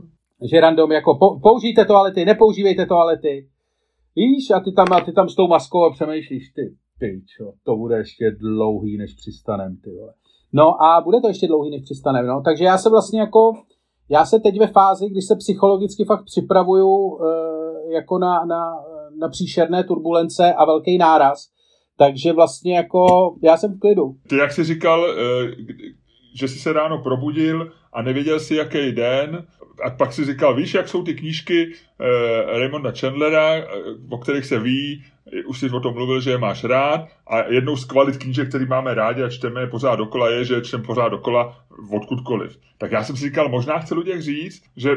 že 0.51 0.60
random, 0.60 0.91
jako 0.91 1.15
po, 1.15 1.39
použijte 1.39 1.86
toalety, 1.86 2.25
nepoužívejte 2.25 2.86
toalety. 2.86 3.48
Víš, 4.15 4.51
a 4.51 4.60
ty 4.60 4.72
tam, 4.72 4.88
a 4.93 5.01
ty 5.01 5.12
tam 5.12 5.29
s 5.29 5.36
tou 5.36 5.48
maskou 5.48 5.83
a 5.83 5.91
přemýšlíš, 5.91 6.50
ty, 6.50 6.75
ty 7.00 7.22
čo, 7.38 7.53
to 7.63 7.75
bude 7.75 7.98
ještě 7.98 8.31
dlouhý, 8.31 8.98
než 8.98 9.13
přistanem, 9.13 9.77
ty 9.83 9.91
vole. 9.91 10.13
No 10.53 10.83
a 10.83 11.01
bude 11.01 11.22
to 11.22 11.27
ještě 11.27 11.48
dlouhý, 11.48 11.72
než 11.72 11.81
přistaneme. 11.81 12.27
No. 12.27 12.41
Takže 12.41 12.63
já 12.63 12.77
se 12.77 12.89
vlastně 12.89 13.19
jako, 13.19 13.53
já 14.10 14.25
se 14.25 14.39
teď 14.39 14.60
ve 14.60 14.67
fázi, 14.67 15.10
když 15.10 15.25
se 15.25 15.36
psychologicky 15.36 16.05
fakt 16.05 16.25
připravuju 16.25 17.19
e, 17.22 17.93
jako 17.93 18.19
na, 18.19 18.45
na, 18.45 18.74
na 19.19 19.29
příšerné 19.29 19.83
turbulence 19.83 20.53
a 20.53 20.65
velký 20.65 20.98
náraz, 20.98 21.50
takže 21.98 22.33
vlastně 22.33 22.75
jako 22.75 23.05
já 23.43 23.57
jsem 23.57 23.74
v 23.74 23.79
klidu. 23.79 24.15
Ty 24.27 24.38
jak 24.38 24.51
jsi 24.51 24.63
říkal, 24.63 25.05
e, 25.05 25.15
že 26.36 26.48
jsi 26.48 26.60
se 26.60 26.74
ráno 26.74 27.03
probudil 27.03 27.72
a 27.93 28.01
nevěděl 28.01 28.39
si, 28.39 28.55
jaký 28.55 28.91
den, 28.91 29.48
a 29.86 29.89
pak 29.89 30.13
si 30.13 30.25
říkal, 30.25 30.55
víš, 30.55 30.74
jak 30.74 30.88
jsou 30.88 31.03
ty 31.03 31.13
knížky 31.13 31.63
e, 31.63 32.60
Raymonda 32.60 32.91
Chandlera, 33.00 33.65
o 34.10 34.17
kterých 34.17 34.45
se 34.45 34.60
ví, 34.60 35.03
už 35.45 35.59
jsi 35.59 35.69
o 35.69 35.79
tom 35.79 35.93
mluvil, 35.93 36.21
že 36.21 36.31
je 36.31 36.37
máš 36.37 36.63
rád 36.63 37.07
a 37.27 37.43
jednou 37.51 37.75
z 37.75 37.85
kvalit 37.85 38.17
knížek, 38.17 38.49
který 38.49 38.65
máme 38.65 38.93
rádi 38.93 39.23
a 39.23 39.29
čteme 39.29 39.61
je 39.61 39.67
pořád 39.67 39.95
dokola, 39.95 40.29
je, 40.29 40.45
že 40.45 40.61
čteme 40.61 40.83
pořád 40.83 41.09
dokola 41.09 41.57
odkudkoliv. 41.91 42.59
Tak 42.77 42.91
já 42.91 43.03
jsem 43.03 43.15
si 43.15 43.23
říkal, 43.23 43.49
možná 43.49 43.79
chce 43.79 43.95
lidem 43.95 44.21
říct, 44.21 44.63
že 44.77 44.89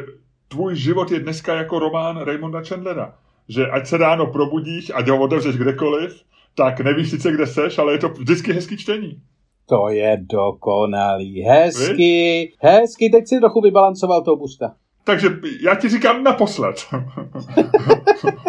tvůj 0.49 0.77
život 0.77 1.11
je 1.11 1.21
dneska 1.21 1.55
jako 1.55 1.79
román 1.79 2.17
Raymonda 2.17 2.63
Chandlera. 2.63 3.15
že 3.49 3.67
ať 3.67 3.87
se 3.87 3.97
ráno 3.97 4.27
probudíš, 4.27 4.93
ať 4.95 5.09
ho 5.09 5.21
otevřeš 5.21 5.57
kdekoliv, 5.57 6.23
tak 6.55 6.81
nevíš 6.81 7.11
sice, 7.11 7.33
kde 7.33 7.47
seš, 7.47 7.79
ale 7.79 7.93
je 7.93 7.99
to 7.99 8.09
vždycky 8.09 8.53
hezký 8.53 8.77
čtení. 8.77 9.21
To 9.69 9.89
je 9.89 10.17
dokonalý. 10.21 11.43
Hezky, 11.43 12.53
hezky. 12.61 13.11
Teď 13.11 13.29
si 13.29 13.41
trochu 13.41 13.61
vybalancoval 13.61 14.23
toho 14.23 14.37
busta. 14.37 14.75
Takže 15.07 15.29
já 15.61 15.75
ti 15.75 15.89
říkám 15.89 16.23
naposled. 16.23 16.87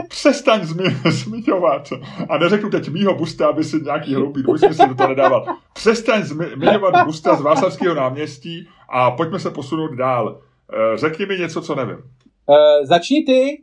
Přestaň 0.10 0.62
zmi- 0.62 1.12
zmiňovat. 1.12 1.90
A 2.30 2.38
neřeknu 2.38 2.70
teď 2.70 2.90
mýho 2.90 3.16
busta, 3.16 3.48
aby 3.48 3.64
si 3.64 3.78
nějaký 3.82 4.16
hloupý 4.16 4.44
dvojsmysl 4.44 4.88
do 4.88 4.96
toho 4.96 5.10
nedával. 5.10 5.46
Přestaň 5.74 6.24
zmiňovat 6.24 7.06
busta 7.06 7.36
z 7.36 7.42
Václavského 7.42 7.96
náměstí 7.96 8.68
a 8.90 9.12
pojďme 9.12 9.40
se 9.40 9.52
posunout 9.52 9.96
dál. 9.96 10.42
Eh, 10.74 10.98
řekni 10.98 11.26
mi 11.26 11.38
něco, 11.38 11.62
co 11.62 11.76
nevím. 11.76 11.98
Uh, 11.98 12.86
začni 12.86 13.24
ty. 13.24 13.62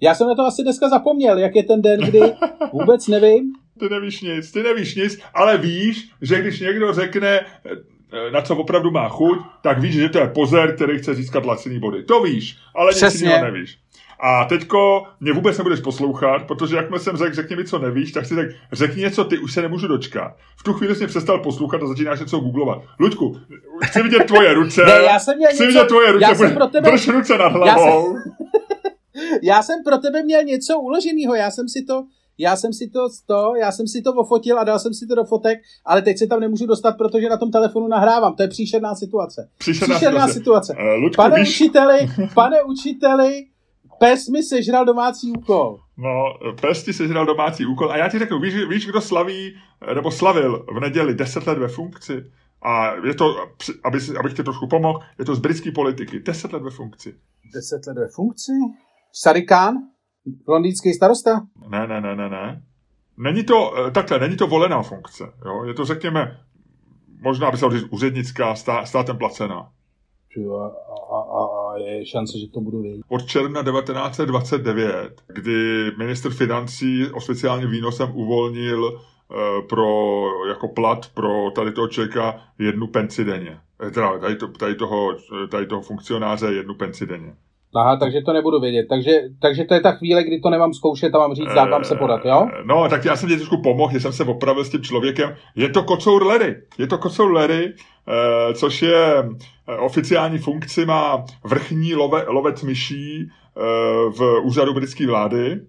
Já 0.00 0.14
jsem 0.14 0.28
na 0.28 0.34
to 0.34 0.42
asi 0.42 0.62
dneska 0.62 0.88
zapomněl, 0.88 1.38
jak 1.38 1.56
je 1.56 1.64
ten 1.64 1.82
den, 1.82 2.00
kdy 2.00 2.20
vůbec 2.72 3.08
nevím. 3.08 3.52
Ty 3.80 3.88
nevíš 3.88 4.20
nic, 4.20 4.52
ty 4.52 4.62
nevíš 4.62 4.94
nic, 4.94 5.20
ale 5.34 5.58
víš, 5.58 6.10
že 6.22 6.40
když 6.40 6.60
někdo 6.60 6.92
řekne, 6.92 7.40
na 8.32 8.42
co 8.42 8.56
opravdu 8.56 8.90
má 8.90 9.08
chuť, 9.08 9.38
tak 9.62 9.78
víš, 9.78 9.94
že 9.94 10.08
to 10.08 10.18
je 10.18 10.28
pozor, 10.28 10.72
který 10.72 10.98
chce 10.98 11.14
získat 11.14 11.46
laciný 11.46 11.78
body. 11.78 12.02
To 12.02 12.22
víš, 12.22 12.56
ale 12.74 12.90
Přesně. 12.90 13.06
nic 13.06 13.20
jiného 13.20 13.44
nevíš. 13.44 13.78
A 14.20 14.44
teďko 14.44 15.04
mě 15.20 15.32
vůbec 15.32 15.58
nebudeš 15.58 15.80
poslouchat, 15.80 16.46
protože 16.46 16.76
jakmile 16.76 17.00
jsem 17.00 17.16
řekl, 17.16 17.34
řekni 17.34 17.56
mi, 17.56 17.64
co 17.64 17.78
nevíš, 17.78 18.12
tak 18.12 18.26
si 18.26 18.34
řekl, 18.34 18.52
řekni 18.72 19.02
něco, 19.02 19.24
ty 19.24 19.38
už 19.38 19.52
se 19.52 19.62
nemůžu 19.62 19.88
dočkat. 19.88 20.36
V 20.56 20.62
tu 20.62 20.72
chvíli 20.72 20.94
jsi 20.94 21.06
přestal 21.06 21.38
poslouchat 21.38 21.82
a 21.82 21.86
začínáš 21.86 22.20
něco 22.20 22.38
googlovat. 22.38 22.82
Luďku, 23.00 23.40
chci 23.84 24.02
vidět 24.02 24.24
tvoje 24.24 24.54
ruce. 24.54 24.84
ne, 24.84 24.92
já 24.92 25.18
jsem 25.18 25.36
měl 25.36 25.50
chci 25.50 25.62
něco, 25.62 25.66
vidět 25.66 25.88
tvoje 25.88 26.12
ruce. 26.12 26.24
Já 26.28 26.34
jsem 26.34 26.54
pro 26.54 26.66
tebe... 26.66 26.90
Drž 26.90 27.08
ruce 27.08 27.38
nad 27.38 27.52
hlavou. 27.52 28.14
Já 28.14 28.22
jsem... 28.22 28.32
já 29.42 29.62
jsem 29.62 29.76
pro 29.84 29.98
tebe 29.98 30.22
měl 30.22 30.42
něco 30.42 30.78
uloženého, 30.78 31.34
já 31.34 31.50
jsem 31.50 31.68
si 31.68 31.84
to 31.84 32.04
já 32.38 32.56
jsem 32.56 32.72
si 32.72 32.90
to, 32.90 33.08
to, 33.26 33.52
já 33.60 33.72
jsem 33.72 33.86
si 33.86 34.02
to 34.02 34.12
ofotil 34.12 34.58
a 34.58 34.64
dal 34.64 34.78
jsem 34.78 34.94
si 34.94 35.06
to 35.06 35.14
do 35.14 35.24
fotek, 35.24 35.58
ale 35.84 36.02
teď 36.02 36.18
se 36.18 36.26
tam 36.26 36.40
nemůžu 36.40 36.66
dostat, 36.66 36.92
protože 36.92 37.28
na 37.28 37.36
tom 37.36 37.50
telefonu 37.50 37.88
nahrávám. 37.88 38.34
To 38.34 38.42
je 38.42 38.48
příšerná 38.48 38.94
situace. 38.94 39.48
Příšerná, 39.58 39.94
příšerná 39.94 40.28
situace. 40.28 40.74
Uh, 40.74 41.02
Luďku, 41.02 41.16
pane 41.16 41.40
víš... 41.40 41.60
učiteli, 41.60 41.98
pane 42.34 42.62
učiteli, 42.62 43.46
pes 43.98 44.28
mi 44.28 44.42
sežral 44.42 44.84
domácí 44.84 45.32
úkol. 45.32 45.80
No, 45.98 46.34
pes 46.60 46.84
ti 46.84 46.92
sežral 46.92 47.26
domácí 47.26 47.66
úkol 47.66 47.92
a 47.92 47.96
já 47.96 48.08
ti 48.08 48.18
řeknu, 48.18 48.40
víš, 48.40 48.54
víš, 48.68 48.86
kdo 48.86 49.00
slaví, 49.00 49.56
nebo 49.94 50.10
slavil 50.10 50.66
v 50.76 50.80
neděli 50.80 51.14
10 51.14 51.46
let 51.46 51.58
ve 51.58 51.68
funkci? 51.68 52.24
A 52.62 52.94
je 53.06 53.14
to, 53.14 53.36
aby, 53.84 53.98
abych 54.20 54.34
ti 54.34 54.42
trošku 54.42 54.66
pomohl, 54.66 55.00
je 55.18 55.24
to 55.24 55.34
z 55.34 55.38
britské 55.38 55.72
politiky. 55.72 56.20
10 56.20 56.52
let 56.52 56.62
ve 56.62 56.70
funkci. 56.70 57.14
10 57.54 57.86
let 57.86 57.98
ve 57.98 58.08
funkci? 58.08 58.52
Sarikán? 59.12 59.74
Londýnský 60.48 60.92
starosta? 60.92 61.46
Ne, 61.68 61.86
ne, 61.86 62.00
ne, 62.00 62.16
ne, 62.16 62.28
ne. 62.28 62.62
Není 63.16 63.44
to, 63.44 63.72
eh, 63.78 63.90
takhle, 63.90 64.18
není 64.18 64.36
to 64.36 64.46
volená 64.46 64.82
funkce. 64.82 65.24
Jo? 65.44 65.64
Je 65.64 65.74
to, 65.74 65.84
řekněme, 65.84 66.40
možná 67.20 67.50
by 67.50 67.56
se 67.56 67.66
říct 67.70 67.86
úřednická, 67.90 68.54
stá, 68.54 68.84
státem 68.84 69.18
placená. 69.18 69.70
A, 70.36 70.66
a, 71.16 71.18
a, 71.18 71.44
a 71.44 71.78
je 71.78 72.06
šance, 72.06 72.38
že 72.38 72.48
to 72.48 72.60
budu 72.60 72.82
vědět. 72.82 73.02
Od 73.08 73.26
června 73.26 73.62
1929, 73.62 75.22
kdy 75.26 75.90
minister 75.98 76.32
financí 76.32 77.06
oficiálně 77.12 77.66
výnosem 77.66 78.10
uvolnil 78.14 78.88
e, 78.88 79.62
pro, 79.62 80.22
jako 80.48 80.68
plat 80.68 81.06
pro 81.14 81.50
tady 81.50 81.72
toho 81.72 81.88
člověka 81.88 82.40
jednu 82.58 82.86
penci 82.86 83.24
denně. 83.24 83.60
Eh, 83.86 83.90
teda 83.90 84.18
tady, 84.18 84.36
to, 84.36 84.48
tady, 84.48 84.74
toho, 84.74 85.16
tady 85.50 85.66
toho 85.66 85.82
funkcionáře 85.82 86.46
jednu 86.46 86.74
penci 86.74 87.06
denně. 87.06 87.34
Aha, 87.76 87.96
takže 87.96 88.20
to 88.20 88.32
nebudu 88.32 88.60
vědět. 88.60 88.86
Takže, 88.88 89.20
takže 89.40 89.64
to 89.64 89.74
je 89.74 89.80
ta 89.80 89.92
chvíle, 89.92 90.24
kdy 90.24 90.40
to 90.40 90.50
nemám 90.50 90.74
zkoušet 90.74 91.14
a 91.14 91.18
mám 91.18 91.34
říct, 91.34 91.54
dám 91.54 91.70
vám 91.70 91.84
se 91.84 91.96
podat, 91.96 92.24
jo? 92.24 92.48
No, 92.64 92.88
tak 92.88 93.04
já 93.04 93.16
jsem 93.16 93.28
ti 93.28 93.36
trošku 93.36 93.62
pomohl, 93.62 93.92
že 93.92 94.00
jsem 94.00 94.12
se 94.12 94.24
opravil 94.24 94.64
s 94.64 94.70
tím 94.70 94.82
člověkem. 94.82 95.36
Je 95.54 95.68
to 95.68 95.82
kocour 95.82 96.26
Larry. 96.26 96.56
Je 96.78 96.86
to 96.86 96.98
kocour 96.98 97.32
Larry, 97.32 97.74
eh, 98.08 98.54
což 98.54 98.82
je 98.82 99.28
eh, 99.68 99.76
oficiální 99.76 100.38
funkci, 100.38 100.86
má 100.86 101.24
vrchní 101.44 101.94
love, 101.94 102.24
lovec 102.28 102.62
myší 102.62 103.28
eh, 103.28 103.60
v 104.10 104.40
úřadu 104.42 104.74
britské 104.74 105.06
vlády. 105.06 105.60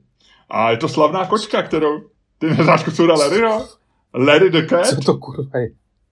A 0.50 0.72
je 0.72 0.78
to 0.78 0.89
slavná 0.89 1.26
kočka, 1.26 1.62
kterou... 1.62 2.00
Ty 2.39 2.48
neznáš 2.48 2.84
kocoura 2.84 3.15
Larry, 3.15 3.41
no? 3.41 3.65
Larry 4.13 4.50
the 4.50 4.65
Cat? 4.65 4.86
Co 4.86 4.96
to 4.96 5.17
kurva 5.17 5.60
je? 5.60 5.70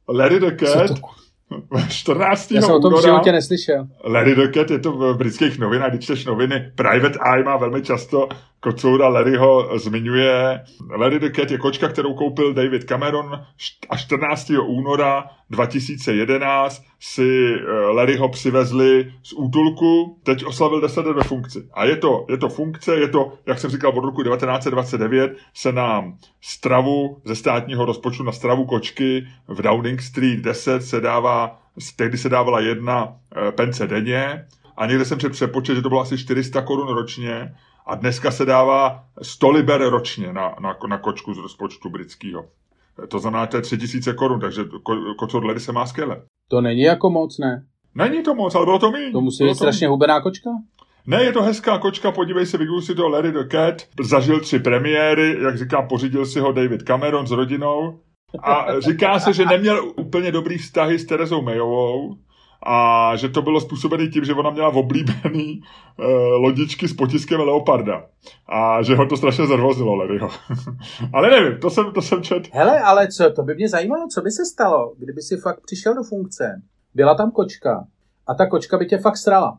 Larry 0.10 0.40
the 0.40 0.56
Cat? 0.56 0.88
Co 0.88 0.94
to 0.94 1.02
kurva? 1.02 1.25
14. 1.90 2.52
Já 2.52 2.62
jsem 2.62 2.74
o 2.74 2.80
tom 2.80 2.94
února, 2.94 3.02
v 3.02 3.04
životě 3.06 3.32
neslyšel. 3.32 3.88
Larry 4.04 4.36
Docket 4.36 4.72
je 4.72 4.80
to 4.80 4.92
v 4.92 5.18
britských 5.18 5.60
novinách, 5.60 5.90
když 5.90 6.04
čteš 6.04 6.26
noviny. 6.26 6.72
Private 6.76 7.20
Eye 7.34 7.44
má 7.44 7.58
velmi 7.58 7.82
často 7.82 8.30
Kocoura 8.66 9.08
Larryho 9.08 9.78
zmiňuje. 9.78 10.62
Larry 10.98 11.20
the 11.20 11.30
Cat 11.36 11.52
je 11.52 11.58
kočka, 11.58 11.88
kterou 11.88 12.14
koupil 12.14 12.54
David 12.54 12.84
Cameron 12.84 13.46
a 13.90 13.98
14. 13.98 14.52
února 14.66 15.30
2011 15.50 16.84
si 17.00 17.54
eh, 17.54 17.72
Larryho 17.72 18.30
přivezli 18.30 19.14
z 19.24 19.34
útulku, 19.34 20.20
teď 20.24 20.46
oslavil 20.46 20.82
10 20.82 21.06
let 21.06 21.14
ve 21.14 21.24
funkci. 21.24 21.70
A 21.74 21.86
je 21.86 21.96
to, 21.96 22.26
je 22.30 22.38
to 22.38 22.50
funkce, 22.50 22.96
je 22.96 23.08
to, 23.08 23.34
jak 23.46 23.60
jsem 23.60 23.72
říkal, 23.72 23.92
od 23.92 24.06
roku 24.06 24.24
1929 24.24 25.38
se 25.54 25.72
na 25.72 26.14
stravu 26.42 27.22
ze 27.26 27.36
státního 27.36 27.86
rozpočtu 27.86 28.24
na 28.24 28.32
stravu 28.32 28.66
kočky 28.66 29.28
v 29.48 29.62
Downing 29.62 30.02
Street 30.02 30.40
10 30.40 30.84
se 30.84 31.02
dává, 31.02 31.62
tehdy 31.96 32.18
se 32.18 32.30
dávala 32.30 32.60
jedna 32.60 33.14
eh, 33.36 33.52
pence 33.52 33.88
denně 33.88 34.46
a 34.78 34.86
někde 34.86 35.06
jsem 35.06 35.18
přepočet, 35.30 35.76
že 35.76 35.82
to 35.82 35.90
bylo 35.90 36.02
asi 36.02 36.18
400 36.18 36.62
korun 36.62 36.88
ročně 36.88 37.52
a 37.86 37.96
dneska 37.96 38.32
se 38.32 38.46
dává 38.46 39.04
100 39.22 39.50
liber 39.50 39.82
ročně 39.82 40.34
na, 40.34 40.56
na, 40.60 40.78
na 40.90 40.98
kočku 40.98 41.34
z 41.34 41.38
rozpočtu 41.38 41.90
britského. 41.90 42.46
To 43.08 43.20
znamená, 43.20 43.48
to 43.48 43.58
je 43.58 43.62
3000 43.62 44.14
korun, 44.14 44.40
takže 44.40 44.64
ko, 44.84 45.16
kocor 45.18 45.60
se 45.60 45.72
má 45.72 45.86
skvěle. 45.86 46.22
To 46.50 46.62
není 46.62 46.82
jako 46.82 47.10
moc, 47.10 47.38
ne? 47.38 47.66
Není 47.96 48.24
to 48.24 48.36
moc, 48.36 48.56
ale 48.56 48.66
bylo 48.66 48.80
to 48.80 48.92
méně. 48.92 49.12
To 49.12 49.22
musí 49.22 49.44
být 49.44 49.56
strašně 49.56 49.88
hubená 49.88 50.22
kočka? 50.22 50.50
Ne, 51.08 51.24
je 51.24 51.34
to 51.34 51.42
hezká 51.42 51.78
kočka, 51.78 52.12
podívej 52.12 52.46
se, 52.46 52.58
vygoogli 52.58 52.86
si 52.86 52.96
to 52.96 53.08
Larry 53.08 53.32
the 53.32 53.48
Cat, 53.52 53.88
zažil 54.02 54.40
tři 54.40 54.60
premiéry, 54.60 55.38
jak 55.44 55.58
říkám, 55.58 55.88
pořídil 55.88 56.26
si 56.26 56.40
ho 56.40 56.52
David 56.52 56.84
Cameron 56.84 57.28
s 57.28 57.32
rodinou 57.32 58.00
a 58.44 58.80
říká 58.80 59.20
se, 59.20 59.34
že 59.34 59.46
neměl 59.46 59.94
úplně 59.98 60.32
dobrý 60.32 60.58
vztahy 60.58 61.00
s 61.00 61.06
Terezou 61.06 61.42
Mayovou, 61.42 62.16
a 62.66 63.12
že 63.16 63.30
to 63.30 63.42
bylo 63.42 63.62
způsobené 63.62 64.08
tím, 64.08 64.26
že 64.26 64.34
ona 64.34 64.50
měla 64.50 64.70
oblíbený 64.70 65.62
uh, 65.62 66.06
lodičky 66.42 66.88
s 66.88 66.94
potiskem 66.94 67.40
leoparda 67.40 68.06
a 68.50 68.84
že 68.84 68.96
ho 68.96 69.06
to 69.06 69.18
strašně 69.18 69.48
zervozilo 69.48 69.96
Larryho. 69.96 70.30
ale 71.14 71.30
nevím, 71.30 71.60
to 71.60 71.70
jsem, 71.70 71.92
to 71.92 72.02
jsem 72.02 72.24
čet. 72.24 72.44
Hele, 72.52 72.80
ale 72.80 73.08
co, 73.08 73.32
to 73.32 73.44
by 73.44 73.56
mě 73.56 73.70
zajímalo, 73.70 74.08
co 74.14 74.22
by 74.22 74.32
se 74.32 74.46
stalo, 74.46 74.94
kdyby 74.98 75.22
si 75.22 75.38
fakt 75.38 75.62
přišel 75.62 75.94
do 75.94 76.04
funkce, 76.04 76.62
byla 76.94 77.16
tam 77.16 77.32
kočka 77.32 77.88
a 78.28 78.34
ta 78.34 78.50
kočka 78.50 78.78
by 78.78 78.86
tě 78.86 78.98
fakt 78.98 79.18
srala. 79.18 79.58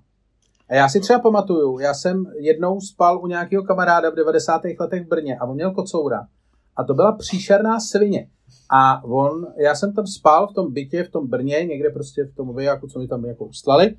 A 0.69 0.75
já 0.75 0.89
si 0.89 1.01
třeba 1.01 1.19
pamatuju, 1.19 1.79
já 1.79 1.95
jsem 1.95 2.25
jednou 2.41 2.81
spal 2.81 3.19
u 3.23 3.27
nějakého 3.27 3.63
kamaráda 3.63 4.11
v 4.11 4.15
90. 4.15 4.63
letech 4.81 5.05
v 5.05 5.09
Brně 5.09 5.39
a 5.41 5.45
on 5.45 5.55
měl 5.55 5.71
kocoura. 5.71 6.21
A 6.77 6.85
to 6.85 6.95
byla 6.95 7.13
příšerná 7.13 7.81
svině. 7.81 8.29
A 8.71 9.05
on, 9.05 9.47
já 9.57 9.75
jsem 9.75 9.93
tam 9.93 10.07
spal 10.07 10.49
v 10.49 10.55
tom 10.55 10.73
bytě, 10.73 11.05
v 11.05 11.11
tom 11.11 11.29
Brně, 11.29 11.65
někde 11.65 11.91
prostě 11.91 12.25
v 12.25 12.35
tom 12.35 12.49
vojáku, 12.49 12.87
co 12.87 12.99
mi 12.99 13.09
tam 13.09 13.25
jako 13.25 13.45
ustlali. 13.45 13.97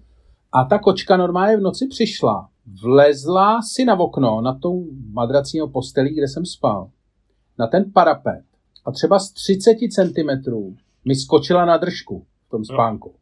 A 0.51 0.63
ta 0.63 0.79
kočka 0.79 1.17
normálně 1.17 1.57
v 1.57 1.61
noci 1.61 1.87
přišla, 1.87 2.49
vlezla 2.81 3.61
si 3.61 3.85
na 3.85 3.99
okno, 3.99 4.41
na 4.41 4.59
tou 4.59 4.85
madrací 5.11 5.59
postelí, 5.71 6.13
kde 6.15 6.27
jsem 6.27 6.45
spal, 6.45 6.89
na 7.59 7.67
ten 7.67 7.91
parapet. 7.93 8.43
A 8.85 8.91
třeba 8.91 9.19
z 9.19 9.31
30 9.31 9.75
cm 9.91 10.51
mi 11.05 11.15
skočila 11.15 11.65
na 11.65 11.77
držku 11.77 12.25
v 12.47 12.49
tom 12.49 12.65
spánku. 12.65 13.13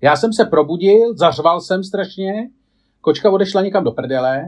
Já 0.00 0.16
jsem 0.16 0.32
se 0.32 0.44
probudil, 0.44 1.16
zařval 1.16 1.60
jsem 1.60 1.84
strašně, 1.84 2.50
kočka 3.00 3.30
odešla 3.30 3.62
někam 3.62 3.84
do 3.84 3.92
prdele, 3.92 4.44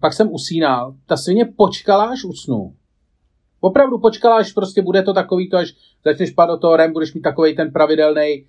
pak 0.00 0.12
jsem 0.12 0.32
usínal, 0.32 0.94
ta 1.06 1.16
svině 1.16 1.44
počkala, 1.56 2.04
až 2.04 2.24
usnu 2.24 2.74
Opravdu 3.60 3.98
počkala, 3.98 4.36
až 4.36 4.52
prostě 4.52 4.82
bude 4.82 5.02
to 5.02 5.14
takový 5.14 5.50
to, 5.50 5.56
až 5.56 5.74
začneš 6.04 6.30
padat 6.30 6.56
do 6.56 6.60
toho 6.60 6.76
rem, 6.76 6.92
budeš 6.92 7.14
mít 7.14 7.20
takový 7.20 7.56
ten 7.56 7.72
pravidelný, 7.72 8.44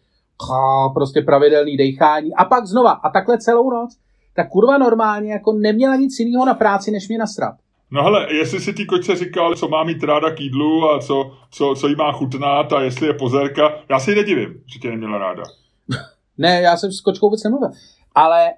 prostě 0.93 1.21
pravidelný 1.21 1.77
dechání 1.77 2.33
a 2.33 2.45
pak 2.45 2.65
znova 2.65 2.91
a 2.91 3.09
takhle 3.09 3.37
celou 3.37 3.69
noc. 3.69 3.97
Ta 4.35 4.47
kurva 4.47 4.77
normálně 4.77 5.31
jako 5.31 5.53
neměla 5.53 5.95
nic 5.95 6.19
jiného 6.19 6.45
na 6.45 6.53
práci, 6.53 6.91
než 6.91 7.07
mě 7.07 7.17
nasrat. 7.17 7.55
No 7.91 8.03
hele, 8.03 8.33
jestli 8.33 8.59
si 8.59 8.73
ty 8.73 8.85
kočce 8.85 9.15
říkal, 9.15 9.55
co 9.55 9.67
má 9.67 9.83
mít 9.83 10.03
ráda 10.03 10.35
k 10.35 10.39
jídlu 10.39 10.89
a 10.89 10.99
co, 10.99 11.31
co, 11.51 11.75
co 11.79 11.87
jí 11.87 11.95
má 11.95 12.11
chutnat 12.11 12.73
a 12.73 12.81
jestli 12.81 13.07
je 13.07 13.13
pozerka, 13.13 13.83
já 13.89 13.99
si 13.99 14.15
nedivím, 14.15 14.63
že 14.73 14.79
tě 14.79 14.89
neměla 14.89 15.17
ráda. 15.17 15.43
ne, 16.37 16.61
já 16.61 16.77
jsem 16.77 16.91
s 16.91 17.01
kočkou 17.01 17.27
vůbec 17.27 17.43
nemluvil. 17.43 17.69
Ale 18.15 18.49
e, 18.49 18.53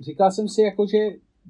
říkal 0.00 0.30
jsem 0.30 0.48
si 0.48 0.62
jako, 0.62 0.86
že 0.86 0.98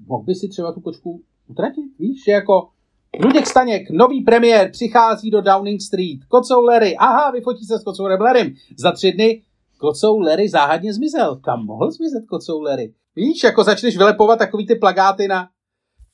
mohl 0.06 0.24
by 0.24 0.34
si 0.34 0.48
třeba 0.48 0.72
tu 0.72 0.80
kočku 0.80 1.20
utratit, 1.48 1.84
víš, 1.98 2.24
že 2.24 2.32
jako 2.32 2.68
Luděk 3.16 3.46
Staněk, 3.46 3.90
nový 3.90 4.20
premiér, 4.24 4.70
přichází 4.70 5.30
do 5.30 5.40
Downing 5.40 5.80
Street. 5.80 6.24
Kocou 6.28 6.62
Larry, 6.64 6.96
aha, 6.96 7.30
vyfotí 7.30 7.64
se 7.64 7.78
s 7.78 7.84
Kocourem 7.84 8.20
Larrym. 8.20 8.54
Za 8.78 8.92
tři 8.92 9.12
dny 9.12 9.42
Kocou 9.78 10.20
Larry 10.20 10.48
záhadně 10.48 10.94
zmizel. 10.94 11.36
Kam 11.36 11.64
mohl 11.64 11.90
zmizet 11.90 12.26
Kocou 12.28 12.60
Larry? 12.60 12.94
Víš, 13.16 13.44
jako 13.44 13.64
začneš 13.64 13.96
vylepovat 13.96 14.38
takový 14.38 14.66
ty 14.66 14.74
plagáty 14.74 15.28
na, 15.28 15.48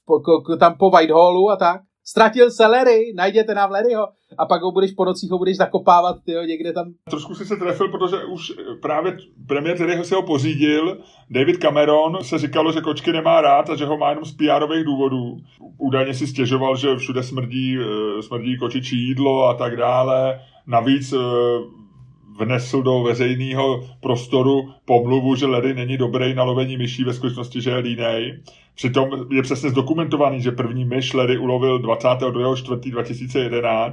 po, 0.05 0.21
ko, 0.21 0.57
tam 0.57 0.79
po 0.79 0.91
Whitehallu 0.91 1.51
a 1.51 1.57
tak. 1.57 1.81
Ztratil 2.07 2.51
se 2.51 2.67
Larry, 2.67 3.13
najděte 3.17 3.55
nám 3.55 3.71
Larryho 3.71 4.09
a 4.39 4.47
pak 4.47 4.63
ho 4.63 4.73
budeš 4.73 4.93
po 4.93 5.05
nocích 5.05 5.31
ho 5.31 5.39
budeš 5.39 5.57
zakopávat 5.57 6.17
tyjo, 6.25 6.43
někde 6.43 6.73
tam. 6.73 6.93
Trošku 7.11 7.35
si 7.35 7.45
se 7.45 7.57
trefil, 7.57 7.89
protože 7.89 8.25
už 8.25 8.53
právě 8.83 9.17
premiér 9.49 9.75
který 9.75 10.05
si 10.05 10.15
ho 10.15 10.23
pořídil, 10.23 10.99
David 11.31 11.57
Cameron 11.57 12.19
se 12.25 12.39
říkalo, 12.39 12.73
že 12.73 12.81
kočky 12.81 13.13
nemá 13.13 13.41
rád 13.41 13.71
a 13.71 13.77
že 13.77 13.87
ho 13.87 13.99
má 13.99 14.09
jenom 14.09 14.25
z 14.25 14.33
pr 14.33 14.85
důvodů. 14.85 15.37
Údajně 15.79 16.15
si 16.15 16.27
stěžoval, 16.27 16.77
že 16.77 16.97
všude 16.97 17.23
smrdí, 17.23 17.79
eh, 17.79 18.23
smrdí 18.23 18.59
kočičí 18.59 18.97
jídlo 18.97 19.45
a 19.49 19.55
tak 19.55 19.77
dále. 19.77 20.41
Navíc 20.67 21.13
eh, 21.13 21.19
vnesl 22.39 22.83
do 22.83 23.03
veřejného 23.03 23.85
prostoru 24.01 24.73
pomluvu, 24.85 25.35
že 25.35 25.47
Larry 25.47 25.75
není 25.75 25.97
dobrý 25.97 26.35
na 26.35 26.43
lovení 26.43 26.77
myší, 26.77 27.05
ve 27.05 27.13
skutečnosti, 27.13 27.61
že 27.61 27.71
je 27.71 27.77
línej. 27.77 28.39
Přitom 28.75 29.11
je 29.31 29.43
přesně 29.43 29.71
zdokumentovaný, 29.71 30.43
že 30.43 30.51
první 30.51 30.85
myš 30.85 31.15
Larry 31.15 31.39
ulovil 31.39 31.79
22.4.2011 31.79 33.93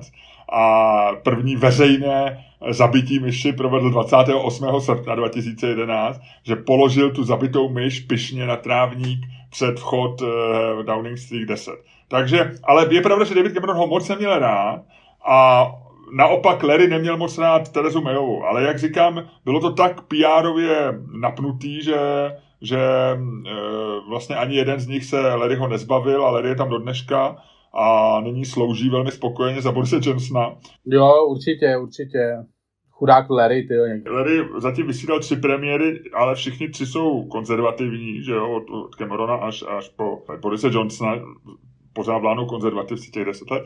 a 0.53 1.07
první 1.23 1.55
veřejné 1.55 2.45
zabití 2.69 3.19
myši 3.19 3.53
provedl 3.53 3.89
28. 3.89 4.65
srpna 4.79 5.15
2011, 5.15 6.21
že 6.43 6.55
položil 6.55 7.11
tu 7.11 7.23
zabitou 7.23 7.69
myš 7.69 7.99
pišně 7.99 8.45
na 8.45 8.55
trávník 8.55 9.19
před 9.49 9.79
vchod 9.79 10.21
uh, 10.21 10.29
Downing 10.83 11.17
Street 11.17 11.47
10. 11.47 11.73
Takže, 12.07 12.51
ale 12.63 12.93
je 12.93 13.01
pravda, 13.01 13.25
že 13.25 13.35
David 13.35 13.53
Cameron 13.53 13.77
ho 13.77 13.87
moc 13.87 14.09
neměl 14.09 14.39
rád 14.39 14.81
a 15.27 15.71
naopak 16.11 16.63
Larry 16.63 16.87
neměl 16.87 17.17
moc 17.17 17.37
rád 17.37 17.71
Terezu 17.71 18.01
Mayovou, 18.01 18.43
ale 18.43 18.63
jak 18.63 18.79
říkám, 18.79 19.29
bylo 19.45 19.59
to 19.59 19.73
tak 19.73 20.01
PR-ově 20.07 21.01
napnutý, 21.19 21.83
že, 21.83 21.97
že 22.61 22.77
e, 22.77 23.17
vlastně 24.09 24.35
ani 24.35 24.55
jeden 24.55 24.79
z 24.79 24.87
nich 24.87 25.05
se 25.05 25.19
Larryho 25.21 25.67
nezbavil 25.67 26.25
a 26.25 26.31
Larry 26.31 26.49
je 26.49 26.55
tam 26.55 26.69
do 26.69 26.77
dneška 26.77 27.37
a 27.73 28.17
nyní 28.21 28.45
slouží 28.45 28.89
velmi 28.89 29.11
spokojeně 29.11 29.61
za 29.61 29.71
Borise 29.71 29.99
Johnsona. 30.01 30.55
Jo, 30.85 31.25
určitě, 31.27 31.77
určitě. 31.77 32.37
Chudák 32.91 33.29
Larry, 33.29 33.63
ty 33.63 33.73
jo. 33.73 34.13
Larry 34.13 34.47
zatím 34.57 34.87
vysílal 34.87 35.19
tři 35.19 35.35
premiéry, 35.35 35.99
ale 36.13 36.35
všichni 36.35 36.69
tři 36.69 36.85
jsou 36.85 37.27
konzervativní, 37.27 38.23
že 38.23 38.31
jo, 38.31 38.51
od 38.51 38.95
Camerona 38.95 39.35
až, 39.35 39.63
až 39.77 39.89
po 39.89 40.23
Borise 40.41 40.67
Johnsona, 40.71 41.15
pořád 41.93 42.17
vládnou 42.17 42.45
konzervativci 42.45 43.11
těch 43.11 43.25
deset 43.25 43.51
let. 43.51 43.63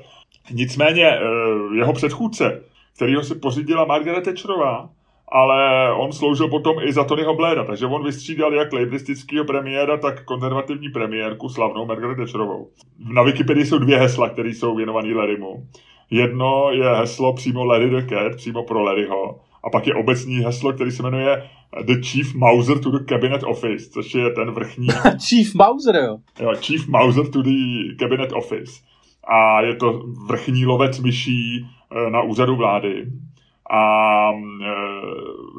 Nicméně 0.52 1.06
eh, 1.06 1.20
jeho 1.76 1.94
předchůdce, 1.94 2.62
kterýho 2.96 3.24
si 3.24 3.36
pořídila 3.36 3.86
Margaret 3.86 4.24
Thatcherová, 4.24 4.90
ale 5.28 5.92
on 5.94 6.12
sloužil 6.12 6.48
potom 6.48 6.76
i 6.82 6.94
za 6.94 7.04
Tonyho 7.04 7.36
Blaira, 7.36 7.64
takže 7.64 7.86
on 7.86 8.04
vystřídal 8.04 8.54
jak 8.54 8.74
lejbristického 8.74 9.46
premiéra, 9.46 9.98
tak 9.98 10.24
konzervativní 10.24 10.90
premiérku 10.90 11.50
slavnou 11.50 11.86
Margaret 11.86 12.16
Thatcherovou. 12.16 12.70
Na 13.14 13.24
Wikipedii 13.24 13.66
jsou 13.66 13.78
dvě 13.78 13.98
hesla, 13.98 14.30
které 14.30 14.50
jsou 14.50 14.76
věnované 14.76 15.16
Larrymu. 15.16 15.68
Jedno 16.12 16.72
je 16.72 16.90
heslo 16.90 17.34
přímo 17.34 17.66
Larry 17.66 17.90
the 17.90 18.08
Cat, 18.10 18.36
přímo 18.36 18.64
pro 18.64 18.84
Larryho, 18.84 19.40
a 19.64 19.70
pak 19.70 19.88
je 19.88 19.96
obecní 19.96 20.36
heslo, 20.36 20.74
který 20.74 20.92
se 20.92 21.04
jmenuje 21.04 21.50
The 21.84 22.02
Chief 22.02 22.34
Mauser 22.36 22.80
to 22.80 22.92
the 22.92 23.06
Cabinet 23.10 23.44
Office, 23.44 23.90
což 23.90 24.16
je 24.16 24.30
ten 24.30 24.52
vrchní... 24.52 24.88
Chief 25.30 25.56
Mauser, 25.56 25.96
jo? 25.96 26.18
Jo, 26.40 26.52
Chief 26.56 26.88
Mauser 26.88 27.28
to 27.28 27.42
the 27.42 27.52
Cabinet 28.00 28.32
Office. 28.34 28.72
A 29.28 29.62
je 29.62 29.76
to 29.76 30.04
vrchní 30.28 30.66
lovec 30.66 31.00
myší 31.00 31.66
eh, 31.66 32.10
na 32.10 32.22
úřadu 32.22 32.56
vlády. 32.56 33.06
A 33.70 34.32
eh, 34.32 34.72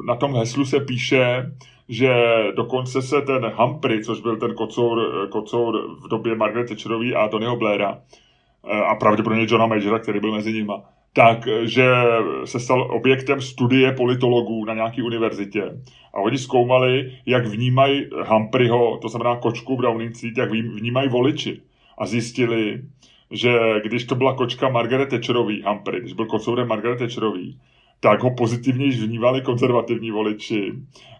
na 0.05 0.15
tom 0.15 0.35
heslu 0.35 0.65
se 0.65 0.79
píše, 0.79 1.51
že 1.89 2.13
dokonce 2.55 3.01
se 3.01 3.21
ten 3.21 3.51
Humphrey, 3.55 4.03
což 4.03 4.21
byl 4.21 4.37
ten 4.37 4.53
kocour, 4.53 5.27
kocour 5.29 5.95
v 6.05 6.07
době 6.07 6.35
Margaret 6.35 6.69
Thatcherový 6.69 7.15
a 7.15 7.27
Tonyho 7.27 7.55
Blaira, 7.55 7.99
eh, 8.67 8.81
a 8.81 8.95
pravděpodobně 8.95 9.45
Johna 9.49 9.65
Majora, 9.65 9.99
který 9.99 10.19
byl 10.19 10.31
mezi 10.31 10.53
nimi, 10.53 10.73
tak, 11.13 11.47
že 11.63 11.87
se 12.45 12.59
stal 12.59 12.81
objektem 12.91 13.41
studie 13.41 13.91
politologů 13.91 14.65
na 14.65 14.73
nějaké 14.73 15.03
univerzitě. 15.03 15.63
A 16.13 16.17
oni 16.19 16.37
zkoumali, 16.37 17.11
jak 17.25 17.47
vnímají 17.47 18.05
Humphreyho, 18.25 18.97
to 18.97 19.09
znamená 19.09 19.35
kočku 19.35 19.77
v 19.77 19.81
Downing 19.81 20.15
Street, 20.15 20.37
jak 20.37 20.51
vnímají 20.51 21.09
voliči. 21.09 21.61
A 21.97 22.05
zjistili, 22.05 22.81
že 23.31 23.59
když 23.83 24.05
to 24.05 24.15
byla 24.15 24.35
kočka 24.35 24.69
Margaret 24.69 25.09
Thatcherový, 25.09 25.63
Humphrey, 25.63 26.01
když 26.01 26.13
byl 26.13 26.25
kocourem 26.25 26.67
Margaret 26.67 26.99
Thatcherový, 26.99 27.59
tak 27.99 28.23
ho 28.23 28.35
pozitivně 28.35 28.91
vnívali 28.91 29.41
konzervativní 29.41 30.11
voliči. 30.11 30.73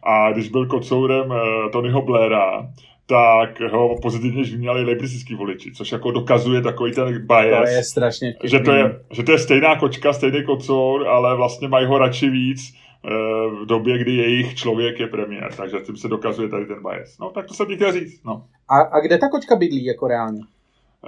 A 0.04 0.32
když 0.32 0.50
byl 0.50 0.66
kocourem 0.66 1.30
uh, 1.30 1.38
Tonyho 1.72 2.02
Blaira, 2.02 2.70
tak 3.06 3.60
ho 3.60 3.96
pozitivně 4.02 4.44
vnímali 4.44 4.84
lejbristický 4.84 5.36
voliči, 5.36 5.72
což 5.72 5.92
jako 5.92 6.12
dokazuje 6.12 6.62
takový 6.62 6.92
ten 6.92 7.28
bias. 7.28 7.70
To 7.70 7.76
je 7.76 7.84
strašně 7.84 8.34
že 8.44 8.60
to 8.60 8.72
je, 8.72 9.00
že 9.12 9.24
to 9.24 9.32
je 9.32 9.40
stejná 9.40 9.80
kočka, 9.80 10.14
stejný 10.14 10.44
kocour, 10.46 11.08
ale 11.08 11.36
vlastně 11.36 11.68
mají 11.68 11.86
ho 11.86 11.98
radši 11.98 12.30
víc 12.30 12.74
eh, 13.06 13.10
v 13.62 13.66
době, 13.66 13.98
kdy 13.98 14.16
jejich 14.16 14.56
člověk 14.56 15.00
je 15.00 15.08
premiér. 15.08 15.54
Takže 15.58 15.78
tím 15.86 15.98
se 15.98 16.08
dokazuje 16.08 16.50
tady 16.50 16.66
ten 16.66 16.84
bias. 16.84 17.18
No, 17.20 17.30
tak 17.30 17.46
to 17.46 17.54
jsem 17.54 17.66
chtěl 17.76 17.92
říct. 17.92 18.24
No. 18.24 18.46
A, 18.70 18.98
a 18.98 19.00
kde 19.00 19.18
ta 19.18 19.30
kočka 19.30 19.56
bydlí 19.56 19.86
jako 19.86 20.08
reálně? 20.08 20.42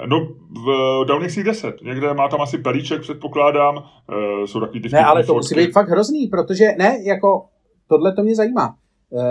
No, 0.06 0.28
v 0.65 1.06
Downing 1.06 1.32
Street 1.32 1.45
10. 1.45 1.75
Někde 1.84 2.13
má 2.13 2.28
tam 2.28 2.41
asi 2.41 2.58
pelíček, 2.58 3.02
předpokládám. 3.02 3.75
Uh, 3.78 4.45
jsou 4.45 4.60
takový 4.60 4.82
ty 4.82 4.89
Ne, 4.93 5.06
ale 5.06 5.23
to 5.23 5.34
musí 5.34 5.56
být 5.56 5.71
fakt 5.71 5.89
hrozný, 5.89 6.28
protože 6.28 6.65
ne, 6.78 6.97
jako 7.04 7.45
tohle 7.88 8.15
to 8.15 8.23
mě 8.23 8.36
zajímá. 8.36 8.75
Uh, 9.10 9.21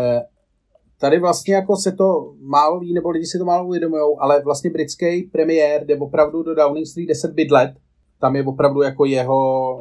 tady 1.00 1.18
vlastně 1.20 1.54
jako 1.54 1.76
se 1.76 1.92
to 1.92 2.32
málo 2.40 2.80
ví, 2.80 2.94
nebo 2.94 3.10
lidi 3.10 3.26
si 3.26 3.38
to 3.38 3.44
málo 3.44 3.66
uvědomují, 3.66 4.16
ale 4.18 4.42
vlastně 4.42 4.70
britský 4.70 5.22
premiér 5.22 5.86
jde 5.86 5.96
opravdu 5.96 6.42
do 6.42 6.54
Downing 6.54 6.86
Street 6.86 7.08
10 7.08 7.32
bydlet. 7.32 7.70
Tam 8.20 8.36
je 8.36 8.44
opravdu 8.44 8.82
jako 8.82 9.04
jeho, 9.04 9.74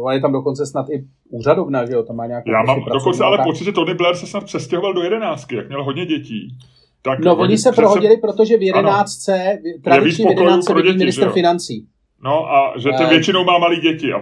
uh, 0.00 0.06
on 0.06 0.12
je 0.12 0.20
tam 0.20 0.32
dokonce 0.32 0.66
snad 0.66 0.90
i 0.90 1.04
úřadovna, 1.30 1.86
že 1.86 1.92
jo, 1.92 2.02
tam 2.02 2.16
má 2.16 2.26
nějakou... 2.26 2.50
Já 2.50 2.62
mám 2.62 2.84
dokonce 2.92 3.24
ale 3.24 3.38
pocit, 3.44 3.64
že 3.64 3.72
Tony 3.72 3.94
Blair 3.94 4.16
se 4.16 4.26
snad 4.26 4.44
přestěhoval 4.44 4.92
do 4.92 5.02
jedenáctky, 5.02 5.56
jak 5.56 5.68
měl 5.68 5.84
hodně 5.84 6.06
dětí. 6.06 6.58
Tak 7.04 7.18
no, 7.18 7.36
oni 7.36 7.58
se 7.58 7.72
prohodili, 7.72 8.16
protože 8.16 8.56
v 8.56 8.62
jedenáctce, 8.62 9.58
tradičně 9.82 10.26
v 10.26 10.28
jedenáctce 10.28 10.74
byl 10.74 10.94
minister 10.94 11.30
financí. 11.30 11.86
No 12.24 12.54
a 12.54 12.78
že 12.78 12.88
ten 12.98 13.08
většinou 13.08 13.44
má 13.44 13.58
malé 13.58 13.76
děti 13.76 14.12
a, 14.12 14.16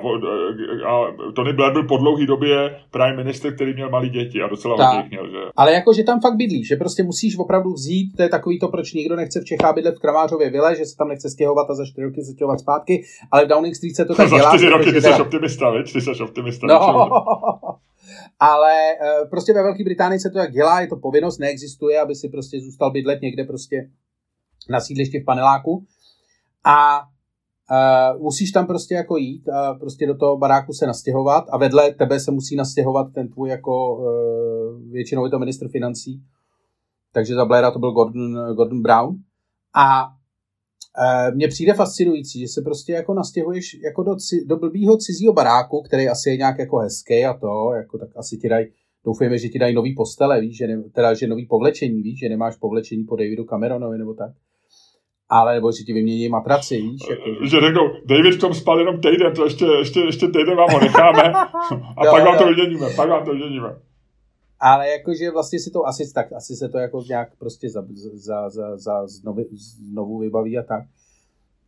a 0.89 1.07
Tony 1.35 1.53
Blair 1.53 1.73
byl 1.73 1.83
po 1.83 1.97
dlouhé 1.97 2.27
době 2.27 2.77
prime 2.91 3.17
minister, 3.17 3.55
který 3.55 3.75
měl 3.75 3.91
malé 3.91 4.09
děti 4.09 4.43
a 4.43 4.49
docela 4.49 4.77
tak. 4.77 4.95
hodně 4.95 5.09
měl, 5.09 5.31
že? 5.31 5.39
Ale 5.57 5.73
jako, 5.73 5.93
že 5.93 6.03
tam 6.03 6.21
fakt 6.21 6.37
bydlí, 6.37 6.65
že 6.65 6.77
prostě 6.77 7.03
musíš 7.03 7.39
opravdu 7.39 7.73
vzít, 7.73 8.17
to 8.17 8.23
je 8.23 8.29
takový 8.29 8.59
to, 8.59 8.69
proč 8.69 8.93
nikdo 8.93 9.17
nechce 9.17 9.41
v 9.41 9.45
Čechách 9.45 9.75
bydlet 9.75 9.97
v 9.97 10.01
Kramářově 10.01 10.51
vile, 10.51 10.77
že 10.77 10.85
se 10.85 10.97
tam 10.97 11.09
nechce 11.09 11.31
stěhovat 11.31 11.71
a 11.71 11.75
za 11.75 11.85
čtyři 11.87 12.05
roky 12.05 12.23
se 12.23 12.33
stěhovat 12.33 12.61
zpátky, 12.61 13.05
ale 13.31 13.45
v 13.45 13.49
Downing 13.49 13.77
Street 13.77 13.97
se 13.97 14.05
to 14.05 14.15
tak 14.17 14.29
za 14.29 14.37
dělá. 14.37 14.51
Za 14.51 14.57
čtyři 14.57 14.71
roky 14.71 14.93
ty 14.93 15.01
jsi 15.03 15.23
optimista, 15.23 15.71
viď? 15.71 15.93
Ty 15.93 16.01
jsi 16.01 16.23
optimista. 16.23 16.67
No. 16.67 17.11
ale 18.41 18.75
uh, 19.01 19.31
prostě 19.31 19.53
ve 19.53 19.63
Velké 19.63 19.85
Británii 19.85 20.21
se 20.21 20.31
to 20.31 20.39
tak 20.39 20.53
dělá, 20.53 20.81
je 20.81 20.87
to 20.87 20.97
povinnost, 20.97 21.39
neexistuje, 21.39 22.01
aby 22.01 22.15
si 22.15 22.29
prostě 22.29 22.61
zůstal 22.61 22.91
bydlet 22.91 23.23
někde 23.23 23.45
prostě 23.45 23.91
na 24.71 24.81
sídlišti 24.81 25.21
v 25.21 25.25
paneláku. 25.25 25.87
A 26.65 27.03
Uh, 27.71 28.23
musíš 28.23 28.51
tam 28.51 28.67
prostě 28.67 28.95
jako 28.95 29.17
jít 29.17 29.49
a 29.49 29.75
prostě 29.75 30.07
do 30.07 30.17
toho 30.17 30.37
baráku 30.37 30.73
se 30.73 30.87
nastěhovat 30.87 31.45
a 31.51 31.59
vedle 31.59 31.95
tebe 31.95 32.21
se 32.21 32.31
musí 32.31 32.57
nastěhovat 32.57 33.07
ten 33.15 33.29
tvůj 33.29 33.49
jako 33.49 33.97
uh, 33.97 34.93
většinou 34.93 35.25
je 35.25 35.31
to 35.31 35.39
ministr 35.39 35.69
financí, 35.69 36.23
takže 37.13 37.35
za 37.35 37.45
Blaira 37.45 37.71
to 37.71 37.79
byl 37.79 37.93
Gordon, 37.93 38.55
Gordon 38.55 38.83
Brown 38.83 39.17
a 39.75 40.09
mně 41.35 41.49
přijde 41.49 41.75
fascinující, 41.75 42.41
že 42.41 42.49
se 42.49 42.63
prostě 42.63 42.93
jako 42.93 43.15
nastěhuješ 43.15 43.77
jako 43.85 44.03
do, 44.03 44.17
do 44.47 44.57
blbýho 44.57 44.97
cizího 44.97 45.33
baráku, 45.33 45.83
který 45.83 46.09
asi 46.09 46.31
je 46.31 46.37
nějak 46.37 46.59
jako 46.59 46.79
hezký 46.79 47.25
a 47.25 47.35
to, 47.35 47.73
jako 47.77 47.99
tak 47.99 48.09
asi 48.17 48.37
ti 48.37 48.49
dají 48.49 48.67
doufejme, 49.05 49.39
že 49.39 49.49
ti 49.49 49.59
dají 49.59 49.75
nový 49.75 49.95
postele, 49.95 50.41
víš, 50.41 50.57
že 50.57 50.67
ne, 50.67 50.83
teda, 50.95 51.15
že 51.15 51.27
nový 51.27 51.47
povlečení, 51.47 52.03
víš, 52.03 52.19
že 52.19 52.29
nemáš 52.29 52.57
povlečení 52.57 53.05
po 53.05 53.17
Davidu 53.17 53.45
Cameronovi 53.45 53.99
nebo 53.99 54.15
tak 54.15 54.33
ale 55.33 55.55
nebo 55.55 55.73
že 55.73 55.85
ti 55.85 55.93
vymění 55.93 56.29
matraci, 56.29 56.77
víš? 56.77 57.01
Jako, 57.11 57.23
že... 57.45 57.51
že 57.51 57.61
řeknou, 57.61 57.87
David 58.05 58.35
v 58.35 58.41
tom 58.41 58.55
spal 58.55 58.79
jenom 58.79 59.01
týden, 59.01 59.35
to 59.35 59.45
ještě, 59.45 59.65
ještě, 59.65 60.01
ještě 60.01 60.27
týden 60.27 60.57
vám 60.57 60.71
ho 60.73 60.81
necháme 60.81 61.23
a 61.97 62.05
jo, 62.05 62.11
pak 62.13 62.25
vám 62.25 62.35
jo. 62.35 62.41
to 62.41 62.47
vyměníme, 62.47 62.87
pak 62.97 63.09
vám 63.09 63.25
to 63.25 63.33
vyměníme. 63.33 63.69
Ale 64.65 64.89
jakože 64.89 65.31
vlastně 65.31 65.61
si 65.61 65.71
to 65.71 65.87
asi, 65.87 66.13
tak 66.15 66.33
asi 66.33 66.57
se 66.57 66.69
to 66.69 66.79
jako 66.79 67.03
nějak 67.09 67.37
prostě 67.37 67.71
za, 67.71 67.87
za, 68.15 68.51
za, 68.51 68.77
za 68.77 69.07
znovu, 69.07 69.45
znovu 69.91 70.19
vybaví 70.19 70.59
a 70.59 70.63
tak. 70.63 70.85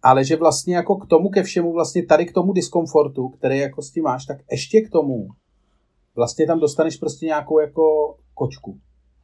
Ale 0.03 0.25
že 0.25 0.37
vlastně 0.37 0.77
jako 0.77 0.97
k 0.97 1.07
tomu 1.07 1.29
ke 1.29 1.43
všemu, 1.43 1.73
vlastně 1.73 2.07
tady 2.07 2.27
k 2.27 2.33
tomu 2.33 2.53
diskomfortu, 2.53 3.29
který 3.29 3.59
jako 3.59 3.83
s 3.83 3.91
tím 3.91 4.05
máš, 4.05 4.27
tak 4.27 4.39
ještě 4.51 4.81
k 4.81 4.91
tomu 4.91 5.29
vlastně 6.17 6.47
tam 6.47 6.61
dostaneš 6.61 6.97
prostě 6.97 7.27
nějakou 7.27 7.61
jako 7.61 8.17
kočku. 8.35 8.79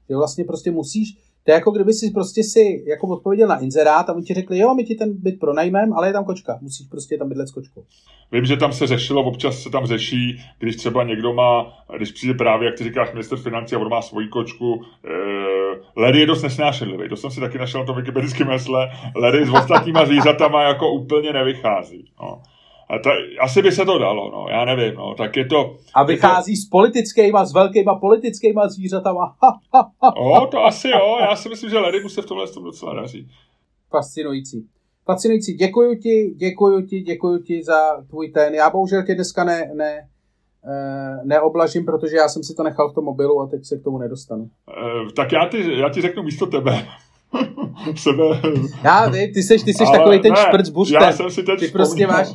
Že 0.09 0.16
vlastně 0.16 0.44
prostě 0.44 0.70
musíš, 0.70 1.29
To 1.44 1.50
je 1.50 1.55
jako 1.55 1.70
kdyby 1.70 1.92
si 1.92 2.11
prostě 2.11 2.42
si 2.42 2.85
jako 2.87 3.07
odpověděl 3.09 3.48
na 3.48 3.59
inzerát 3.59 4.11
a 4.11 4.12
oni 4.12 4.24
ti 4.24 4.35
řekli, 4.35 4.59
jo, 4.59 4.74
my 4.74 4.85
ti 4.85 4.94
ten 4.94 5.12
byt 5.22 5.40
pronajmem, 5.40 5.92
ale 5.92 6.09
je 6.09 6.12
tam 6.12 6.24
kočka. 6.24 6.59
Musíš 6.61 6.87
prostě 6.87 7.18
tam 7.18 7.29
bydlet 7.29 7.48
s 7.48 7.53
kočkou. 7.53 7.85
Vím, 8.33 8.44
že 8.44 8.57
tam 8.57 8.72
se 8.72 8.87
řešilo, 8.87 9.24
občas 9.24 9.62
se 9.62 9.70
tam 9.70 9.87
řeší, 9.87 10.40
když 10.59 10.76
třeba 10.76 11.05
někdo 11.05 11.33
má, 11.33 11.72
když 11.96 12.12
přijde 12.12 12.35
právě, 12.35 12.66
jak 12.66 12.79
ty 12.79 12.85
říkáš, 12.85 13.12
minister 13.12 13.38
financí 13.38 13.74
a 13.74 13.79
on 13.79 13.88
má 13.88 14.03
svoji 14.03 14.29
kočku, 14.29 14.83
e, 15.05 16.00
Larry 16.00 16.20
je 16.20 16.26
dost 16.26 16.42
nesnášenlivý, 16.42 17.09
to 17.09 17.16
jsem 17.16 17.31
si 17.31 17.40
taky 17.40 17.59
našel 17.59 17.81
na 17.81 17.87
tom 17.87 17.96
wikipedickém 17.96 18.48
mesle, 18.48 18.90
Larry 19.16 19.46
s 19.46 19.50
ostatníma 19.50 20.07
zvířatama 20.07 20.62
jako 20.62 20.92
úplně 20.92 21.33
nevychází. 21.33 22.05
No. 22.22 22.42
A 22.90 22.98
to, 22.98 23.11
asi 23.40 23.62
by 23.62 23.72
se 23.72 23.85
to 23.85 23.98
dalo, 23.98 24.31
no, 24.31 24.46
já 24.50 24.64
nevím, 24.64 24.94
no, 24.94 25.14
tak 25.14 25.37
je 25.37 25.44
to... 25.44 25.76
A 25.94 26.05
vychází 26.05 26.55
to... 26.55 26.61
s 26.61 26.68
politickýma, 26.68 27.44
s 27.44 27.53
velkýma 27.53 27.94
politickýma 27.94 28.68
zvířatama. 28.68 29.37
Ha, 29.42 29.61
ha, 29.74 29.90
ha, 30.03 30.16
o, 30.16 30.46
to 30.46 30.64
asi 30.64 30.88
jo, 30.88 31.16
já 31.20 31.37
si 31.37 31.48
myslím, 31.48 31.70
že 31.70 31.79
Larry 31.79 32.03
mu 32.03 32.09
se 32.09 32.22
v 32.22 32.26
tomhle 32.26 32.48
tom 32.48 32.64
docela 32.64 32.94
daří. 32.94 33.29
Fascinující. 33.90 34.66
Fascinující, 35.05 35.55
děkuji 35.55 35.96
ti, 35.96 36.35
děkuji 36.37 36.87
ti, 36.87 37.00
děkuji 37.00 37.38
ti 37.38 37.62
za 37.62 38.03
tvůj 38.09 38.29
ten. 38.29 38.55
Já 38.55 38.70
bohužel 38.70 39.03
tě 39.03 39.14
dneska 39.14 39.44
ne, 39.44 39.70
ne, 39.74 40.09
eh, 40.64 41.24
neoblažím, 41.24 41.85
protože 41.85 42.16
já 42.16 42.29
jsem 42.29 42.42
si 42.42 42.55
to 42.55 42.62
nechal 42.62 42.90
v 42.90 42.94
tom 42.94 43.05
mobilu 43.05 43.40
a 43.40 43.46
teď 43.46 43.64
se 43.64 43.79
k 43.79 43.85
tomu 43.85 43.98
nedostanu. 43.98 44.50
E, 44.68 45.12
tak 45.12 45.33
já 45.33 45.48
ti, 45.48 45.79
já 45.81 45.88
ti 45.88 46.00
řeknu 46.00 46.22
místo 46.22 46.46
tebe. 46.46 46.87
Sebe. 47.96 48.24
Já, 48.85 49.11
ty, 49.11 49.31
ty 49.35 49.42
seš, 49.42 49.62
ty 49.62 49.74
seš 49.74 49.90
takový 49.90 50.20
ten 50.20 50.37
šprc. 50.37 50.70
Já 50.90 51.12
jsem 51.12 51.31
si 51.31 51.42
teď 51.42 51.61
Ty 51.61 51.68
prostě 51.68 52.07
máš, 52.07 52.29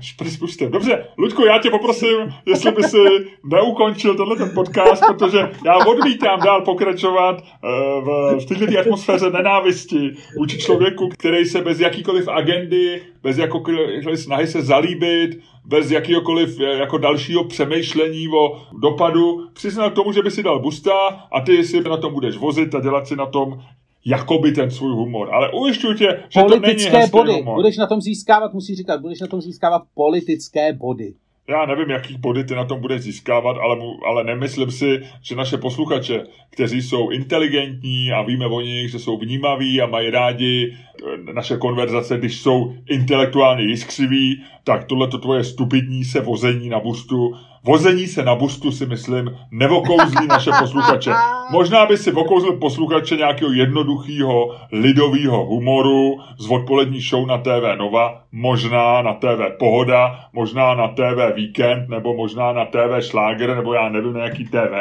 Špris 0.00 0.36
pustem. 0.36 0.70
Dobře, 0.70 1.04
Luďku, 1.18 1.44
já 1.44 1.58
tě 1.58 1.70
poprosím, 1.70 2.34
jestli 2.46 2.72
by 2.72 2.82
si 2.82 2.96
neukončil 3.44 4.14
tenhle 4.16 4.36
ten 4.36 4.50
podcast, 4.54 5.02
protože 5.08 5.38
já 5.64 5.86
odmítám 5.86 6.40
dál 6.40 6.60
pokračovat 6.60 7.42
uh, 7.42 8.04
v, 8.04 8.38
v 8.40 8.46
této 8.46 8.80
atmosféře 8.80 9.30
nenávisti 9.30 10.10
vůči 10.38 10.58
člověku, 10.58 11.08
který 11.08 11.44
se 11.44 11.60
bez 11.60 11.80
jakýkoliv 11.80 12.28
agendy, 12.28 13.02
bez 13.22 13.38
jakoukoliv 13.38 14.20
snahy 14.20 14.46
se 14.46 14.62
zalíbit, 14.62 15.40
bez 15.64 15.90
jakýkoliv 15.90 16.60
eh, 16.60 16.64
jako 16.64 16.98
dalšího 16.98 17.44
přemýšlení 17.44 18.28
o 18.28 18.62
dopadu, 18.72 19.48
přiznal 19.52 19.90
k 19.90 19.94
tomu, 19.94 20.12
že 20.12 20.22
by 20.22 20.30
si 20.30 20.42
dal 20.42 20.60
busta 20.60 20.92
a 21.32 21.40
ty 21.40 21.64
si 21.64 21.80
na 21.80 21.96
tom 21.96 22.12
budeš 22.12 22.36
vozit 22.36 22.74
a 22.74 22.80
dělat 22.80 23.06
si 23.06 23.16
na 23.16 23.26
tom 23.26 23.62
jakoby 24.06 24.52
ten 24.52 24.70
svůj 24.70 24.92
humor. 24.92 25.34
Ale 25.34 25.52
ujišťuji 25.52 25.94
tě, 25.94 26.18
že 26.28 26.40
politické 26.40 26.90
to 26.90 26.96
není 26.98 27.10
body. 27.10 27.32
humor. 27.32 27.54
Budeš 27.54 27.76
na 27.76 27.86
tom 27.86 28.00
získávat, 28.00 28.54
musíš 28.54 28.76
říkat, 28.76 29.00
budeš 29.00 29.20
na 29.20 29.26
tom 29.26 29.40
získávat 29.40 29.82
politické 29.94 30.72
body. 30.72 31.14
Já 31.48 31.66
nevím, 31.66 31.90
jaký 31.90 32.18
body 32.18 32.44
ty 32.44 32.54
na 32.54 32.64
tom 32.64 32.80
budeš 32.80 33.02
získávat, 33.02 33.56
ale, 33.62 33.76
mu, 33.76 34.06
ale 34.06 34.24
nemyslím 34.24 34.70
si, 34.70 35.00
že 35.22 35.36
naše 35.36 35.56
posluchače, 35.56 36.24
kteří 36.50 36.82
jsou 36.82 37.10
inteligentní 37.10 38.12
a 38.12 38.22
víme 38.22 38.46
o 38.46 38.60
nich, 38.60 38.90
že 38.90 38.98
jsou 38.98 39.18
vnímaví 39.18 39.80
a 39.80 39.86
mají 39.86 40.10
rádi 40.10 40.72
eh, 40.72 41.32
naše 41.32 41.56
konverzace, 41.56 42.18
když 42.18 42.40
jsou 42.40 42.74
intelektuálně 42.88 43.62
jiskřiví, 43.62 44.42
tak 44.64 44.84
tohle 44.84 45.08
to 45.08 45.18
tvoje 45.18 45.44
stupidní 45.44 46.04
se 46.04 46.20
vození 46.20 46.68
na 46.68 46.80
bustu 46.80 47.34
Vození 47.66 48.06
se 48.06 48.22
na 48.22 48.34
bustu 48.34 48.72
si 48.72 48.86
myslím 48.86 49.38
nevokouzlí 49.50 50.26
naše 50.26 50.50
posluchače. 50.60 51.10
Možná 51.52 51.86
by 51.86 51.96
si 51.96 52.10
vokouzl 52.10 52.52
posluchače 52.52 53.16
nějakého 53.16 53.52
jednoduchého 53.52 54.58
lidového 54.72 55.46
humoru 55.46 56.18
z 56.38 56.50
odpolední 56.50 57.00
show 57.00 57.26
na 57.26 57.38
TV 57.38 57.78
Nova, 57.78 58.24
možná 58.32 59.02
na 59.02 59.14
TV 59.14 59.58
Pohoda, 59.58 60.28
možná 60.32 60.74
na 60.74 60.88
TV 60.88 61.34
Víkend, 61.34 61.88
nebo 61.88 62.14
možná 62.14 62.52
na 62.52 62.64
TV 62.64 63.00
Šláger, 63.00 63.56
nebo 63.56 63.74
já 63.74 63.88
nevím 63.88 64.12
na 64.12 64.24
jaký 64.24 64.44
TV. 64.44 64.74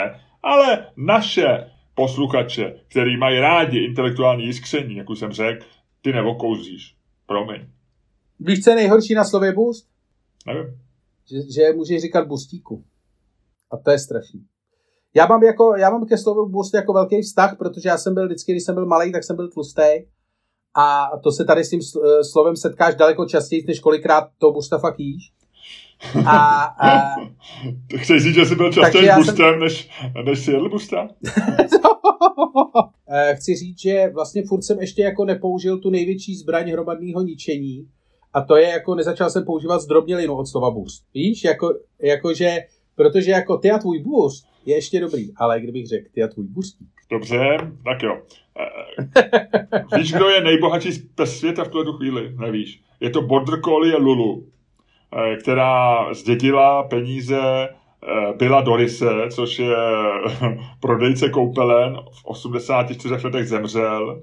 Ale 0.43 0.85
naše 0.97 1.67
posluchače, 1.95 2.73
který 2.87 3.17
mají 3.17 3.39
rádi 3.39 3.79
intelektuální 3.79 4.45
jiskření, 4.45 4.95
jak 4.95 5.09
už 5.09 5.19
jsem 5.19 5.31
řekl, 5.31 5.65
ty 6.01 6.13
nevokouzíš. 6.13 6.95
Promiň. 7.25 7.61
Víš, 8.39 8.63
co 8.63 8.69
je 8.69 8.75
nejhorší 8.75 9.13
na 9.13 9.23
slově 9.23 9.53
boost? 9.53 9.87
Nevím 10.47 10.84
že, 11.29 11.51
že 11.51 11.73
můžeš 11.73 12.01
říkat 12.01 12.27
bustíku. 12.27 12.83
A 13.71 13.77
to 13.77 13.91
je 13.91 13.99
strašný. 13.99 14.45
Já 15.15 15.25
mám, 15.25 15.43
jako, 15.43 15.75
já 15.77 15.89
mám 15.89 16.05
ke 16.05 16.17
slovu 16.17 16.49
bust 16.49 16.73
jako 16.73 16.93
velký 16.93 17.21
vztah, 17.21 17.57
protože 17.57 17.89
já 17.89 17.97
jsem 17.97 18.13
byl 18.13 18.25
vždycky, 18.25 18.51
když 18.51 18.63
jsem 18.63 18.75
byl 18.75 18.85
malý, 18.85 19.11
tak 19.11 19.23
jsem 19.23 19.35
byl 19.35 19.49
tlustý. 19.49 19.91
A 20.75 21.09
to 21.23 21.31
se 21.31 21.45
tady 21.45 21.63
s 21.63 21.69
tím 21.69 21.79
eh, 21.79 22.23
slovem 22.23 22.55
setkáš 22.55 22.95
daleko 22.95 23.25
častěji, 23.25 23.65
než 23.67 23.79
kolikrát 23.79 24.29
to 24.37 24.51
busta 24.51 24.77
fakt 24.77 24.99
jíš. 24.99 25.31
A, 26.25 26.63
a... 26.63 27.15
Chceš 27.97 28.23
říct, 28.23 28.35
že 28.35 28.45
jsi 28.45 28.55
byl 28.55 28.73
častěji 28.73 29.09
bustem, 29.15 29.35
jsem... 29.35 29.59
než, 29.59 29.89
než 30.25 30.45
si 30.45 30.51
jedl 30.51 30.69
busta? 30.69 31.07
Eh, 33.09 33.35
chci 33.35 33.55
říct, 33.55 33.79
že 33.79 34.11
vlastně 34.13 34.43
furt 34.47 34.63
jsem 34.63 34.79
ještě 34.79 35.01
jako 35.01 35.25
nepoužil 35.25 35.79
tu 35.79 35.89
největší 35.89 36.35
zbraň 36.35 36.71
hromadného 36.71 37.21
ničení, 37.21 37.87
a 38.35 38.41
to 38.41 38.55
je 38.55 38.69
jako, 38.69 38.95
nezačal 38.95 39.29
jsem 39.29 39.45
používat 39.45 39.79
zdrobnělinu 39.79 40.35
od 40.35 40.45
slova 40.45 40.71
boost. 40.71 41.05
Víš, 41.13 41.43
jako, 41.43 41.73
jako 42.01 42.33
že, 42.33 42.57
protože 42.95 43.31
jako 43.31 43.57
ty 43.57 43.71
a 43.71 43.77
tvůj 43.77 43.99
boost 43.99 44.45
je 44.65 44.75
ještě 44.75 44.99
dobrý, 44.99 45.29
ale 45.35 45.61
kdybych 45.61 45.87
řekl 45.87 46.07
ty 46.13 46.23
a 46.23 46.27
tvůj 46.27 46.45
boostík. 46.47 46.87
Dobře, 47.11 47.57
tak 47.83 48.03
jo. 48.03 48.17
E, 48.59 49.97
víš, 49.97 50.13
kdo 50.13 50.29
je 50.29 50.43
nejbohatší 50.43 50.91
pes 51.15 51.39
světa 51.39 51.63
v 51.63 51.67
tuhle 51.67 51.93
chvíli? 51.97 52.35
Nevíš. 52.39 52.81
Je 52.99 53.09
to 53.09 53.21
Border 53.21 53.61
Collie 53.61 53.97
Lulu, 53.97 54.47
e, 55.13 55.35
která 55.35 56.13
zdědila 56.13 56.83
peníze 56.83 57.39
e, 57.39 57.69
byla 58.37 58.61
Dorise, 58.61 59.11
což 59.29 59.59
je 59.59 59.75
prodejce 60.79 61.29
koupelen, 61.29 61.97
v 62.11 62.25
84 62.25 63.15
letech 63.23 63.47
zemřel 63.47 64.21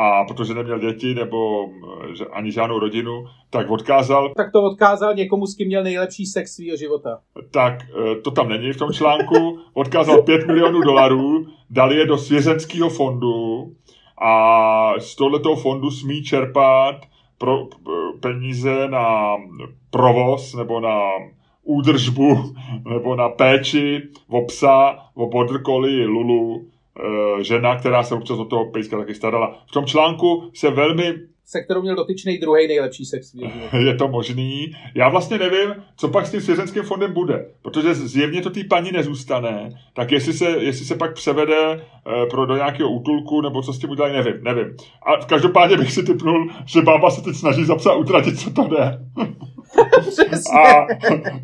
a 0.00 0.24
protože 0.24 0.54
neměl 0.54 0.78
děti 0.78 1.14
nebo 1.14 1.68
že 2.18 2.24
ani 2.24 2.52
žádnou 2.52 2.78
rodinu, 2.78 3.24
tak 3.50 3.70
odkázal... 3.70 4.32
Tak 4.36 4.52
to 4.52 4.62
odkázal 4.62 5.14
někomu, 5.14 5.46
s 5.46 5.54
kým 5.54 5.66
měl 5.66 5.82
nejlepší 5.82 6.26
sex 6.26 6.54
svého 6.54 6.76
života. 6.76 7.20
Tak 7.50 7.74
e, 7.82 8.20
to 8.20 8.30
tam 8.30 8.48
není 8.48 8.72
v 8.72 8.76
tom 8.76 8.92
článku. 8.92 9.58
Odkázal 9.74 10.22
5 10.22 10.46
milionů 10.46 10.80
dolarů, 10.80 11.46
dal 11.70 11.92
je 11.92 12.06
do 12.06 12.18
svěřenského 12.18 12.88
fondu 12.88 13.72
a 14.22 14.92
z 14.98 15.14
tohoto 15.14 15.56
fondu 15.56 15.90
smí 15.90 16.22
čerpat 16.22 16.96
pro, 17.38 17.66
peníze 18.20 18.88
na 18.88 19.36
provoz 19.90 20.54
nebo 20.54 20.80
na 20.80 21.00
údržbu 21.62 22.54
nebo 22.88 23.16
na 23.16 23.28
péči 23.28 24.02
o 24.28 24.44
psa, 24.44 24.98
o 25.14 25.26
border 25.26 25.62
collie 25.62 26.06
Lulu 26.06 26.69
Eh, 26.69 26.69
žena, 27.40 27.76
která 27.76 28.02
se 28.02 28.14
občas 28.14 28.38
o 28.38 28.44
toho 28.44 28.70
pejska 28.70 28.98
taky 28.98 29.14
starala. 29.14 29.62
V 29.66 29.72
tom 29.72 29.86
článku 29.86 30.50
se 30.54 30.70
velmi 30.70 31.14
se 31.50 31.60
kterou 31.60 31.82
měl 31.82 31.96
dotyčný 31.96 32.38
druhý 32.38 32.68
nejlepší 32.68 33.04
sex. 33.04 33.34
Je 33.78 33.94
to 33.94 34.08
možný. 34.08 34.76
Já 34.94 35.08
vlastně 35.08 35.38
nevím, 35.38 35.74
co 35.96 36.08
pak 36.08 36.26
s 36.26 36.30
tím 36.30 36.40
svěřenským 36.40 36.82
fondem 36.82 37.12
bude, 37.12 37.46
protože 37.62 37.94
zjevně 37.94 38.42
to 38.42 38.50
té 38.50 38.60
paní 38.64 38.92
nezůstane, 38.92 39.70
tak 39.94 40.12
jestli 40.12 40.32
se, 40.32 40.50
jestli 40.50 40.84
se 40.84 40.94
pak 40.94 41.14
převede 41.14 41.74
uh, 41.74 42.28
pro, 42.30 42.46
do 42.46 42.56
nějakého 42.56 42.90
útulku, 42.90 43.40
nebo 43.40 43.62
co 43.62 43.72
s 43.72 43.78
tím 43.78 43.90
udělají, 43.90 44.14
nevím, 44.14 44.44
nevím. 44.44 44.76
A 45.02 45.24
každopádně 45.26 45.76
bych 45.76 45.92
si 45.92 46.02
typnul, 46.02 46.50
že 46.64 46.82
bába 46.82 47.10
se 47.10 47.22
teď 47.22 47.36
snaží 47.36 47.64
zapsat 47.64 47.94
utratit, 47.94 48.40
co 48.40 48.50
to 48.50 48.68
jde. 48.68 48.98
a 50.58 50.86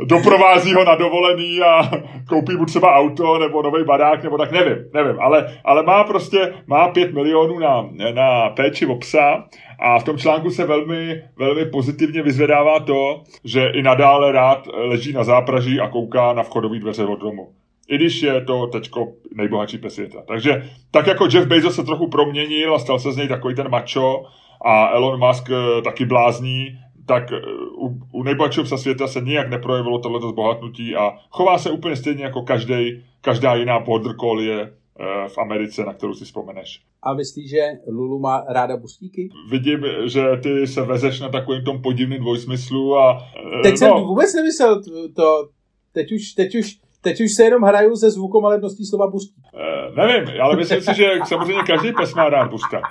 doprovází 0.05 0.75
ho 0.75 0.85
na 0.85 0.95
dovolený 0.95 1.61
a 1.61 1.91
koupí 2.29 2.57
mu 2.57 2.65
třeba 2.65 2.95
auto 2.95 3.39
nebo 3.39 3.63
nový 3.63 3.85
barák, 3.85 4.25
nebo 4.25 4.39
tak 4.39 4.53
nevím, 4.53 4.79
nevím, 4.95 5.21
ale, 5.21 5.59
ale 5.65 5.83
má 5.83 6.05
prostě, 6.05 6.55
má 6.67 6.89
pět 6.89 7.15
milionů 7.15 7.59
na, 7.59 7.89
na 8.15 8.51
péči 8.51 8.87
o 8.87 8.97
psa 8.97 9.45
a 9.81 9.99
v 9.99 10.05
tom 10.05 10.19
článku 10.19 10.51
se 10.51 10.65
velmi, 10.65 11.23
velmi 11.37 11.65
pozitivně 11.65 12.23
vyzvedává 12.23 12.81
to, 12.81 13.23
že 13.45 13.67
i 13.67 13.83
nadále 13.83 14.33
rád 14.33 14.69
leží 14.73 15.13
na 15.13 15.25
zápraží 15.25 15.81
a 15.81 15.89
kouká 15.89 16.33
na 16.33 16.43
vchodové 16.43 16.79
dveře 16.79 17.05
od 17.05 17.21
domu. 17.21 17.49
I 17.89 17.97
když 17.97 18.23
je 18.23 18.41
to 18.41 18.67
teďko 18.67 19.13
nejbohatší 19.35 19.79
pes 19.79 19.95
světa. 19.95 20.23
Takže 20.29 20.71
tak 20.91 21.07
jako 21.07 21.29
Jeff 21.33 21.47
Bezos 21.47 21.75
se 21.75 21.85
trochu 21.85 22.09
proměnil 22.09 22.75
a 22.75 22.79
stal 22.79 22.99
se 22.99 23.13
z 23.13 23.17
něj 23.17 23.29
takový 23.29 23.55
ten 23.55 23.71
macho 23.71 24.25
a 24.65 24.89
Elon 24.89 25.21
Musk 25.21 25.51
taky 25.85 26.05
blázní, 26.05 26.79
tak 27.07 27.33
eh, 27.33 27.37
u, 27.77 27.99
u 28.13 28.23
nejbohatšího 28.23 28.65
psa 28.65 28.77
světa 28.77 29.07
se 29.07 29.21
nijak 29.21 29.51
neprojevilo 29.51 29.99
tohleto 29.99 30.29
zbohatnutí 30.29 30.97
a 30.97 31.11
chová 31.31 31.59
se 31.59 31.71
úplně 31.71 31.97
stejně 31.97 32.25
jako 32.25 32.43
každý, 32.43 33.05
každá 33.21 33.55
jiná 33.55 33.81
border 33.81 34.17
collie 34.17 34.61
eh, 34.63 35.29
v 35.29 35.39
Americe, 35.39 35.85
na 35.85 35.95
kterou 35.95 36.15
si 36.15 36.25
vzpomeneš. 36.25 36.83
A 37.03 37.15
myslíš, 37.15 37.51
že 37.51 37.63
Lulu 37.89 38.19
má 38.19 38.45
ráda 38.49 38.77
bustíky? 38.77 39.29
Vidím, 39.51 39.81
že 40.05 40.23
ty 40.43 40.67
se 40.67 40.83
vezeš 40.83 41.21
na 41.21 41.29
takovým 41.29 41.65
tom 41.65 41.83
podivným 41.83 42.21
dvojsmyslu 42.21 42.97
a... 42.97 43.23
Eh, 43.59 43.63
teď 43.63 43.73
no. 43.73 43.77
jsem 43.77 43.93
vůbec 43.93 44.35
nemyslel 44.35 44.83
to, 45.17 45.49
teď 45.93 46.13
už, 46.13 46.33
teď 46.33 46.55
už, 46.55 46.77
Teď 47.01 47.21
už 47.21 47.33
se 47.33 47.45
jenom 47.45 47.63
hraju 47.63 47.97
se 47.97 48.11
zvukomalebností 48.11 48.87
slova 48.87 49.07
bustík. 49.07 49.45
Uh, 49.55 49.97
nevím, 49.97 50.41
ale 50.43 50.57
myslím 50.57 50.81
si, 50.81 50.95
že 50.95 51.07
samozřejmě 51.25 51.63
každý 51.63 51.93
pes 51.93 52.15
má 52.15 52.29
rád 52.29 52.51
busta. 52.51 52.83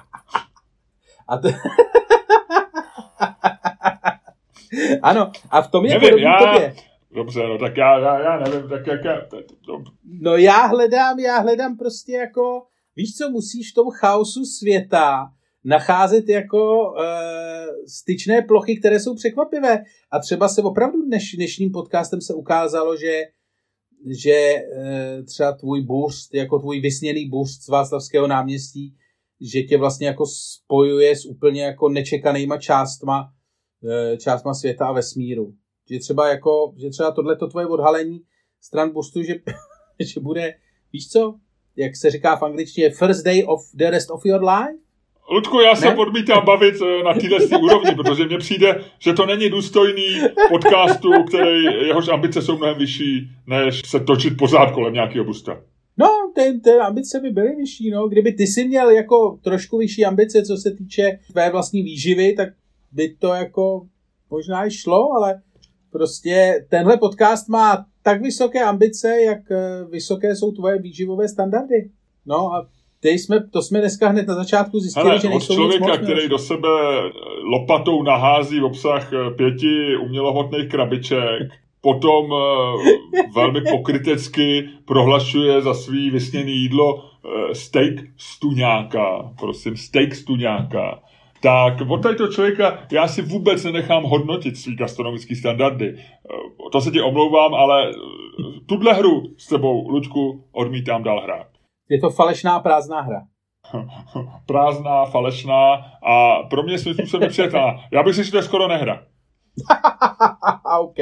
A 1.27 1.37
to... 1.37 1.47
ano, 5.01 5.31
a 5.49 5.61
v 5.61 5.71
tom 5.71 5.85
je 5.85 5.99
nevím, 5.99 6.17
já... 6.17 6.39
tobě. 6.39 6.75
Dobře, 7.11 7.47
no 7.47 7.57
tak 7.57 7.77
já, 7.77 7.99
já, 7.99 8.19
já 8.19 8.39
nevím, 8.39 8.69
tak 8.69 8.87
jak 8.87 9.05
já... 9.05 9.21
No 10.21 10.37
já 10.37 10.65
hledám, 10.65 11.19
já 11.19 11.39
hledám 11.39 11.77
prostě 11.77 12.11
jako 12.11 12.63
víš 12.95 13.15
co, 13.17 13.29
musíš 13.29 13.71
v 13.71 13.75
tom 13.75 13.89
chaosu 13.89 14.45
světa 14.45 15.27
nacházet 15.63 16.29
jako 16.29 16.91
uh, 16.91 16.97
styčné 17.87 18.41
plochy, 18.41 18.79
které 18.79 18.99
jsou 18.99 19.15
překvapivé. 19.15 19.83
A 20.11 20.19
třeba 20.19 20.47
se 20.47 20.61
opravdu 20.61 21.01
dneš, 21.01 21.35
dnešním 21.35 21.71
podcastem 21.71 22.21
se 22.21 22.33
ukázalo, 22.33 22.97
že 22.97 23.21
že 24.21 24.53
uh, 24.53 25.25
třeba 25.25 25.51
tvůj 25.51 25.81
burst, 25.81 26.33
jako 26.33 26.59
tvůj 26.59 26.79
vysněný 26.79 27.29
burst 27.29 27.63
z 27.63 27.67
Václavského 27.67 28.27
náměstí, 28.27 28.95
že 29.41 29.61
tě 29.61 29.77
vlastně 29.77 30.07
jako 30.07 30.25
spojuje 30.25 31.15
s 31.15 31.25
úplně 31.25 31.63
jako 31.63 31.89
nečekanýma 31.89 32.57
částma, 32.57 33.29
částma 34.17 34.53
světa 34.53 34.87
a 34.87 34.91
vesmíru. 34.91 35.53
Že 35.89 35.99
třeba 35.99 36.29
jako, 36.29 36.73
že 36.77 36.89
třeba 36.89 37.11
tohleto 37.11 37.47
tvoje 37.47 37.65
odhalení 37.65 38.21
stran 38.61 38.91
burstu, 38.91 39.23
že, 39.23 39.35
že 39.99 40.19
bude, 40.19 40.53
víš 40.93 41.09
co, 41.09 41.35
jak 41.75 41.95
se 41.95 42.11
říká 42.11 42.35
v 42.35 42.43
angličtině, 42.43 42.89
first 42.89 43.25
day 43.25 43.43
of 43.47 43.61
the 43.73 43.89
rest 43.89 44.11
of 44.11 44.25
your 44.25 44.43
life, 44.43 44.85
Ludku, 45.31 45.59
já 45.59 45.75
se 45.75 45.95
odmítám 45.95 46.45
bavit 46.45 46.75
eh, 46.81 47.03
na 47.03 47.13
této 47.13 47.59
úrovni, 47.59 47.95
protože 47.95 48.25
mně 48.25 48.37
přijde, 48.37 48.83
že 48.99 49.13
to 49.13 49.25
není 49.25 49.49
důstojný 49.49 50.21
podcastu, 50.49 51.09
který 51.27 51.63
jehož 51.63 52.07
ambice 52.07 52.41
jsou 52.41 52.57
mnohem 52.57 52.77
vyšší, 52.77 53.29
než 53.47 53.81
se 53.85 53.99
točit 53.99 54.37
pořád 54.37 54.71
kolem 54.71 54.93
nějakého 54.93 55.25
busta. 55.25 55.61
No, 55.97 56.07
ty, 56.35 56.59
ty 56.63 56.69
ambice 56.69 57.19
by 57.19 57.29
byly 57.29 57.55
vyšší, 57.55 57.91
no. 57.91 58.07
Kdyby 58.07 58.33
ty 58.33 58.47
si 58.47 58.67
měl 58.67 58.89
jako 58.89 59.39
trošku 59.43 59.77
vyšší 59.77 60.05
ambice, 60.05 60.43
co 60.43 60.57
se 60.57 60.71
týče 60.71 61.19
tvé 61.31 61.49
vlastní 61.49 61.83
výživy, 61.83 62.33
tak 62.33 62.49
by 62.95 63.15
to 63.19 63.27
jako 63.27 63.81
možná 64.29 64.65
i 64.65 64.71
šlo, 64.71 65.11
ale 65.11 65.41
prostě 65.91 66.65
tenhle 66.69 66.97
podcast 66.97 67.49
má 67.49 67.85
tak 68.03 68.21
vysoké 68.21 68.63
ambice, 68.63 69.21
jak 69.21 69.51
eh, 69.51 69.85
vysoké 69.89 70.35
jsou 70.35 70.51
tvoje 70.51 70.79
výživové 70.79 71.27
standardy. 71.27 71.89
No 72.25 72.53
a 72.53 72.67
ty 72.99 73.09
jsme, 73.09 73.47
to 73.47 73.61
jsme 73.61 73.79
dneska 73.79 74.09
hned 74.09 74.27
na 74.27 74.35
začátku 74.35 74.79
zjistili, 74.79 75.05
Hele, 75.05 75.19
že 75.19 75.29
nejsou 75.29 75.53
od 75.53 75.55
člověka, 75.55 75.85
moc 75.85 75.97
který 75.97 76.29
do 76.29 76.37
sebe 76.37 76.69
lopatou 77.43 78.03
nahází 78.03 78.61
obsah 78.61 79.13
eh, 79.13 79.31
pěti 79.31 79.97
umělohmotných 80.05 80.69
krabiček, 80.69 81.51
potom 81.81 82.25
eh, 82.33 83.23
velmi 83.35 83.61
pokrytecky 83.71 84.69
prohlašuje 84.85 85.61
za 85.61 85.73
svý 85.73 86.09
vysněný 86.09 86.51
jídlo 86.51 87.03
steak 87.53 87.93
stuňáka, 88.17 89.33
prosím, 89.39 89.77
steak 89.77 90.15
stuňáka, 90.15 90.99
tak 91.45 91.89
od 91.89 92.01
tohoto 92.01 92.27
člověka 92.27 92.79
já 92.91 93.07
si 93.07 93.21
vůbec 93.21 93.63
nenechám 93.63 94.03
hodnotit 94.03 94.57
svý 94.57 94.75
gastronomický 94.75 95.35
standardy. 95.35 95.95
To 96.71 96.81
se 96.81 96.91
ti 96.91 97.01
omlouvám, 97.01 97.53
ale 97.53 97.91
tuhle 98.65 98.93
hru 98.93 99.23
s 99.37 99.47
tebou, 99.47 99.89
Luďku, 99.89 100.43
odmítám 100.51 101.03
dál 101.03 101.21
hrát. 101.21 101.47
Je 101.89 101.99
to 101.99 102.09
falešná 102.09 102.59
prázdná 102.59 103.01
hra. 103.01 103.21
prázdná, 104.45 105.05
falešná 105.05 105.73
a 106.03 106.43
pro 106.49 106.63
mě 106.63 106.79
svým 106.79 106.93
způsobem 106.93 107.21
nepřijatelná. 107.21 107.75
Já 107.91 108.03
bych 108.03 108.15
si 108.15 108.23
že 108.23 108.31
to 108.31 108.37
je 108.37 108.43
skoro 108.43 108.67
nehra. 108.67 109.05
OK. 110.79 110.97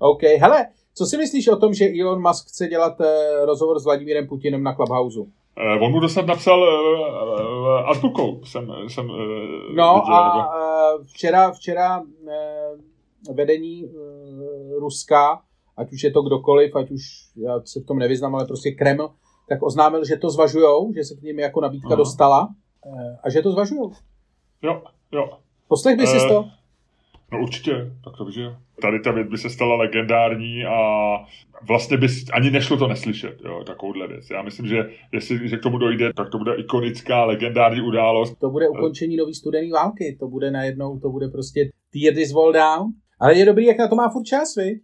OK. 0.00 0.22
Hele, 0.22 0.66
co 0.94 1.06
si 1.06 1.16
myslíš 1.16 1.48
o 1.48 1.56
tom, 1.56 1.74
že 1.74 1.84
Elon 2.00 2.22
Musk 2.22 2.48
chce 2.48 2.68
dělat 2.68 3.00
eh, 3.00 3.46
rozhovor 3.46 3.78
s 3.78 3.84
Vladimírem 3.84 4.26
Putinem 4.28 4.62
na 4.62 4.74
Clubhouse? 4.74 5.20
Eh, 5.60 5.78
on 5.80 5.92
mu 5.92 6.00
dostat 6.00 6.26
napsal 6.26 6.60
uh, 6.60 7.90
azbukou. 7.90 8.44
Jsem, 8.44 8.72
jsem, 8.88 9.10
uh, 9.10 9.16
no 9.76 9.94
viděl, 9.94 10.14
a 10.14 10.36
nebo... 10.36 11.04
včera, 11.04 11.50
včera 11.52 12.00
uh, 12.00 13.34
vedení 13.34 13.84
uh, 13.84 13.92
Ruska, 14.78 15.40
ať 15.76 15.92
už 15.92 16.02
je 16.02 16.10
to 16.10 16.22
kdokoliv, 16.22 16.76
ať 16.76 16.90
už 16.90 17.02
já 17.36 17.60
se 17.64 17.80
v 17.80 17.86
tom 17.86 17.98
nevyznám, 17.98 18.34
ale 18.34 18.46
prostě 18.46 18.70
Kreml, 18.70 19.10
tak 19.48 19.62
oznámil, 19.62 20.04
že 20.04 20.16
to 20.16 20.30
zvažujou, 20.30 20.92
že 20.92 21.04
se 21.04 21.14
k 21.14 21.22
ním 21.22 21.38
jako 21.38 21.60
nabídka 21.60 21.88
Aha. 21.88 21.96
dostala 21.96 22.48
a 23.22 23.30
že 23.30 23.42
to 23.42 23.52
zvažujou. 23.52 23.92
Jo, 24.62 24.82
jo. 25.12 25.28
Poslech 25.68 25.96
by 25.96 26.06
si 26.06 26.28
to? 26.28 26.44
No 27.32 27.42
určitě, 27.42 27.72
tak 28.04 28.16
to 28.16 28.30
že 28.30 28.56
tady 28.82 29.00
ta 29.00 29.12
věc 29.12 29.28
by 29.28 29.38
se 29.38 29.50
stala 29.50 29.76
legendární 29.76 30.64
a 30.64 30.78
vlastně 31.68 31.96
by 31.96 32.06
ani 32.32 32.50
nešlo 32.50 32.76
to 32.76 32.88
neslyšet, 32.88 33.40
jo, 33.44 33.64
takovouhle 33.66 34.08
věc. 34.08 34.30
Já 34.30 34.42
myslím, 34.42 34.66
že 34.66 34.90
jestli 35.12 35.48
že 35.48 35.56
k 35.56 35.62
tomu 35.62 35.78
dojde, 35.78 36.12
tak 36.12 36.30
to 36.30 36.38
bude 36.38 36.54
ikonická, 36.54 37.24
legendární 37.24 37.80
událost. 37.80 38.38
To 38.40 38.50
bude 38.50 38.68
ukončení 38.68 39.16
nový 39.16 39.34
studený 39.34 39.70
války, 39.70 40.16
to 40.20 40.28
bude 40.28 40.50
najednou, 40.50 40.98
to 40.98 41.10
bude 41.10 41.28
prostě 41.28 41.70
tear 41.92 42.14
this 42.14 42.32
wall 42.32 42.52
down. 42.52 42.92
Ale 43.20 43.38
je 43.38 43.44
dobrý, 43.44 43.64
jak 43.64 43.78
na 43.78 43.88
to 43.88 43.96
má 43.96 44.08
furt 44.08 44.24
čas, 44.24 44.56
vy? 44.56 44.80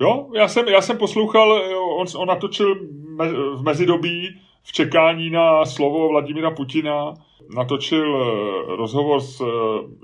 Jo, 0.00 0.30
já 0.34 0.48
jsem, 0.48 0.68
já 0.68 0.80
jsem 0.80 0.98
poslouchal, 0.98 1.52
on, 1.98 2.06
on 2.16 2.28
natočil 2.28 2.74
me, 3.16 3.28
v 3.32 3.62
mezidobí 3.62 4.28
v 4.62 4.72
čekání 4.72 5.30
na 5.30 5.64
slovo 5.64 6.08
Vladimíra 6.08 6.50
Putina, 6.50 7.14
natočil 7.54 8.16
eh, 8.16 8.76
rozhovor 8.76 9.20
s 9.20 9.40
eh, 9.40 9.44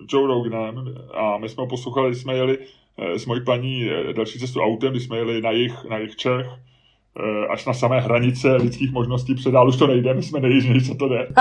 Joe 0.09 0.27
Roganem 0.27 0.95
a 1.15 1.39
my 1.39 1.49
jsme 1.49 1.61
ho 1.61 1.67
poslouchali, 1.67 2.15
jsme 2.15 2.35
jeli 2.35 2.59
eh, 2.99 3.19
s 3.19 3.27
mojí 3.27 3.45
paní 3.45 3.91
další 4.13 4.39
cestu 4.39 4.61
autem, 4.61 4.91
když 4.91 5.05
jsme 5.05 5.17
jeli 5.17 5.43
na 5.43 5.51
jich, 5.51 5.85
na 5.85 5.99
jich 5.99 6.17
Čech, 6.17 6.47
až 7.51 7.67
na 7.67 7.73
samé 7.75 8.01
hranice 8.01 8.57
lidských 8.57 8.93
možností 8.93 9.35
předál, 9.35 9.69
už 9.69 9.77
to 9.77 9.87
nejde, 9.87 10.15
my 10.15 10.23
jsme 10.23 10.41
nejižněji, 10.41 10.83
co 10.83 10.95
to 10.95 11.09
jde. 11.09 11.29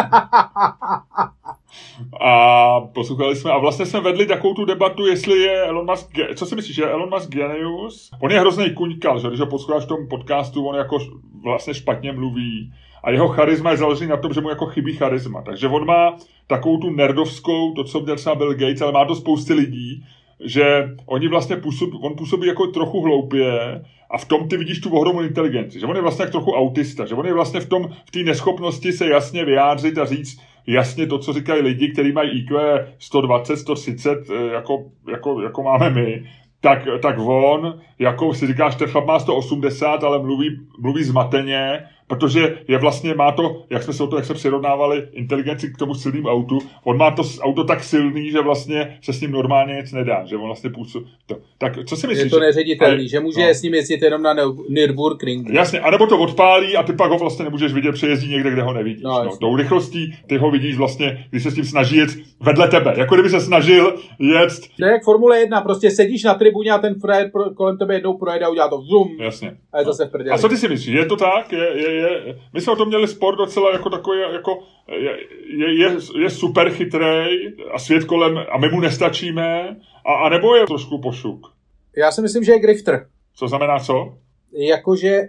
A 2.21 2.79
poslouchali 2.81 3.35
jsme, 3.35 3.51
a 3.51 3.57
vlastně 3.57 3.85
jsme 3.85 4.01
vedli 4.01 4.25
takovou 4.25 4.53
tu 4.53 4.65
debatu, 4.65 5.07
jestli 5.07 5.39
je 5.39 5.63
Elon 5.63 5.85
Musk, 5.85 6.09
co 6.35 6.45
si 6.45 6.55
myslíš, 6.55 6.77
je 6.77 6.89
Elon 6.89 7.09
Musk 7.09 7.29
genius? 7.29 8.11
On 8.21 8.31
je 8.31 8.39
hrozný 8.39 8.73
kuňkal, 8.73 9.19
že 9.19 9.27
když 9.27 9.39
ho 9.39 9.45
posloucháš 9.45 9.83
v 9.83 9.87
tom 9.87 10.07
podcastu, 10.09 10.67
on 10.67 10.75
jako 10.75 10.97
vlastně 11.43 11.73
špatně 11.73 12.11
mluví 12.11 12.73
a 13.03 13.11
jeho 13.11 13.27
charisma 13.27 13.71
je 13.71 13.77
založený 13.77 14.09
na 14.09 14.17
tom, 14.17 14.33
že 14.33 14.41
mu 14.41 14.49
jako 14.49 14.65
chybí 14.65 14.93
charisma. 14.93 15.41
Takže 15.41 15.67
on 15.67 15.85
má 15.85 16.17
takovou 16.47 16.77
tu 16.77 16.89
nerdovskou, 16.89 17.71
to, 17.71 17.83
co 17.83 17.99
měl 17.99 18.15
třeba 18.15 18.35
Bill 18.35 18.53
Gates, 18.53 18.81
ale 18.81 18.91
má 18.91 19.05
to 19.05 19.15
spousty 19.15 19.53
lidí, 19.53 20.05
že 20.45 20.89
oni 21.05 21.27
vlastně 21.27 21.55
působí, 21.55 21.97
on 22.01 22.15
působí 22.15 22.47
jako 22.47 22.67
trochu 22.67 23.01
hloupě 23.01 23.81
a 24.11 24.17
v 24.17 24.25
tom 24.25 24.47
ty 24.47 24.57
vidíš 24.57 24.79
tu 24.79 24.89
ohromnou 24.89 25.21
inteligenci, 25.21 25.79
že 25.79 25.85
on 25.85 25.95
je 25.95 26.01
vlastně 26.01 26.23
jak 26.23 26.31
trochu 26.31 26.51
autista, 26.51 27.05
že 27.05 27.15
on 27.15 27.25
je 27.25 27.33
vlastně 27.33 27.59
v 27.59 27.69
tom, 27.69 27.89
v 28.05 28.11
té 28.11 28.19
neschopnosti 28.19 28.91
se 28.91 29.09
jasně 29.09 29.45
vyjádřit 29.45 29.97
a 29.97 30.05
říct 30.05 30.41
jasně 30.67 31.07
to, 31.07 31.19
co 31.19 31.33
říkají 31.33 31.61
lidi, 31.61 31.91
kteří 31.91 32.11
mají 32.11 32.39
IQ 32.39 32.59
120, 32.99 33.57
130, 33.57 34.17
eh, 34.29 34.53
jako, 34.53 34.85
jako, 35.11 35.41
jako 35.41 35.63
máme 35.63 35.89
my, 35.89 36.23
tak, 36.61 36.87
tak 37.01 37.15
on, 37.19 37.79
jako 37.99 38.33
si 38.33 38.47
říkáš, 38.47 38.75
ten 38.75 38.87
chlap 38.87 39.05
má 39.05 39.19
180, 39.19 40.03
ale 40.03 40.19
mluví, 40.19 40.59
mluví 40.79 41.03
zmateně 41.03 41.83
protože 42.07 42.57
je 42.67 42.77
vlastně, 42.77 43.13
má 43.13 43.31
to, 43.31 43.63
jak 43.69 43.83
jsme 43.83 43.93
se 43.93 44.03
o 44.03 44.07
to, 44.07 44.15
jak 44.15 44.25
se 44.25 44.33
přirovnávali, 44.33 45.07
inteligenci 45.11 45.73
k 45.73 45.77
tomu 45.77 45.93
silným 45.95 46.25
autu, 46.25 46.59
on 46.83 46.97
má 46.97 47.11
to 47.11 47.23
auto 47.41 47.63
tak 47.63 47.83
silný, 47.83 48.31
že 48.31 48.41
vlastně 48.41 48.97
se 49.01 49.13
s 49.13 49.21
ním 49.21 49.31
normálně 49.31 49.73
nic 49.73 49.91
nedá, 49.91 50.25
že 50.25 50.35
on 50.35 50.45
vlastně 50.45 50.69
působí. 50.69 51.05
To. 51.25 51.35
Tak 51.57 51.73
co 51.85 51.95
si 51.95 52.07
myslíš? 52.07 52.23
Je 52.23 52.29
to 52.29 52.39
neředitelný, 52.39 53.09
že 53.09 53.19
může 53.19 53.41
no. 53.41 53.49
s 53.49 53.61
ním 53.61 53.73
jezdit 53.73 54.01
jenom 54.01 54.21
na 54.21 54.35
Nürburgring. 54.69 55.49
Jasně, 55.49 55.79
anebo 55.79 56.07
to 56.07 56.19
odpálí 56.19 56.77
a 56.77 56.83
ty 56.83 56.93
pak 56.93 57.11
ho 57.11 57.17
vlastně 57.17 57.45
nemůžeš 57.45 57.73
vidět, 57.73 57.91
přejezdí 57.91 58.31
někde, 58.31 58.51
kde 58.51 58.61
ho 58.61 58.73
nevidíš. 58.73 59.03
No, 59.03 59.23
no, 59.23 59.37
tou 59.37 59.55
rychlostí 59.55 60.15
ty 60.27 60.37
ho 60.37 60.51
vidíš 60.51 60.77
vlastně, 60.77 61.27
když 61.29 61.43
se 61.43 61.51
s 61.51 61.55
tím 61.55 61.65
snaží 61.65 61.97
jet 61.97 62.09
vedle 62.39 62.67
tebe, 62.67 62.93
jako 62.97 63.15
kdyby 63.15 63.29
se 63.29 63.41
snažil 63.41 63.95
jet. 64.19 64.53
To 64.79 64.85
je 64.85 64.91
jak 64.91 65.03
Formule 65.03 65.39
1, 65.39 65.61
prostě 65.61 65.91
sedíš 65.91 66.23
na 66.23 66.33
tribuně 66.33 66.71
a 66.71 66.77
ten 66.77 66.95
frajer 66.95 67.31
kolem 67.55 67.77
tebe 67.77 67.93
jednou 67.93 68.17
projede 68.17 68.45
a 68.45 68.49
udělá 68.49 68.69
to 68.69 68.81
zoom. 68.81 69.07
Jasně. 69.19 69.57
A 69.73 69.79
je 69.79 69.85
zase 69.85 70.05
v 70.05 70.31
A 70.31 70.37
co 70.37 70.49
ty 70.49 70.57
si 70.57 70.67
myslíš? 70.67 70.95
Je 70.95 71.05
to 71.05 71.15
tak? 71.15 71.51
Je, 71.51 71.71
je, 71.75 71.92
je, 71.93 72.39
my 72.53 72.61
jsme 72.61 72.73
o 72.73 72.75
tom 72.75 72.87
měli 72.87 73.07
sport 73.07 73.35
docela 73.35 73.73
jako 73.73 73.89
takový, 73.89 74.19
jako 74.19 74.63
je, 74.87 75.17
je, 75.57 75.79
je, 75.79 75.97
je 76.21 76.29
super 76.29 76.69
chytrej 76.69 77.55
a 77.73 77.79
svět 77.79 78.03
kolem, 78.03 78.37
a 78.51 78.57
my 78.57 78.69
mu 78.69 78.79
nestačíme, 78.79 79.77
a, 80.05 80.13
a 80.13 80.29
nebo 80.29 80.55
je 80.55 80.67
trošku 80.67 81.01
pošuk? 81.01 81.53
Já 81.97 82.11
si 82.11 82.21
myslím, 82.21 82.43
že 82.43 82.51
je 82.51 82.59
grifter. 82.59 83.07
Co 83.35 83.47
znamená 83.47 83.79
co? 83.79 84.17
Jakože, 84.51 85.21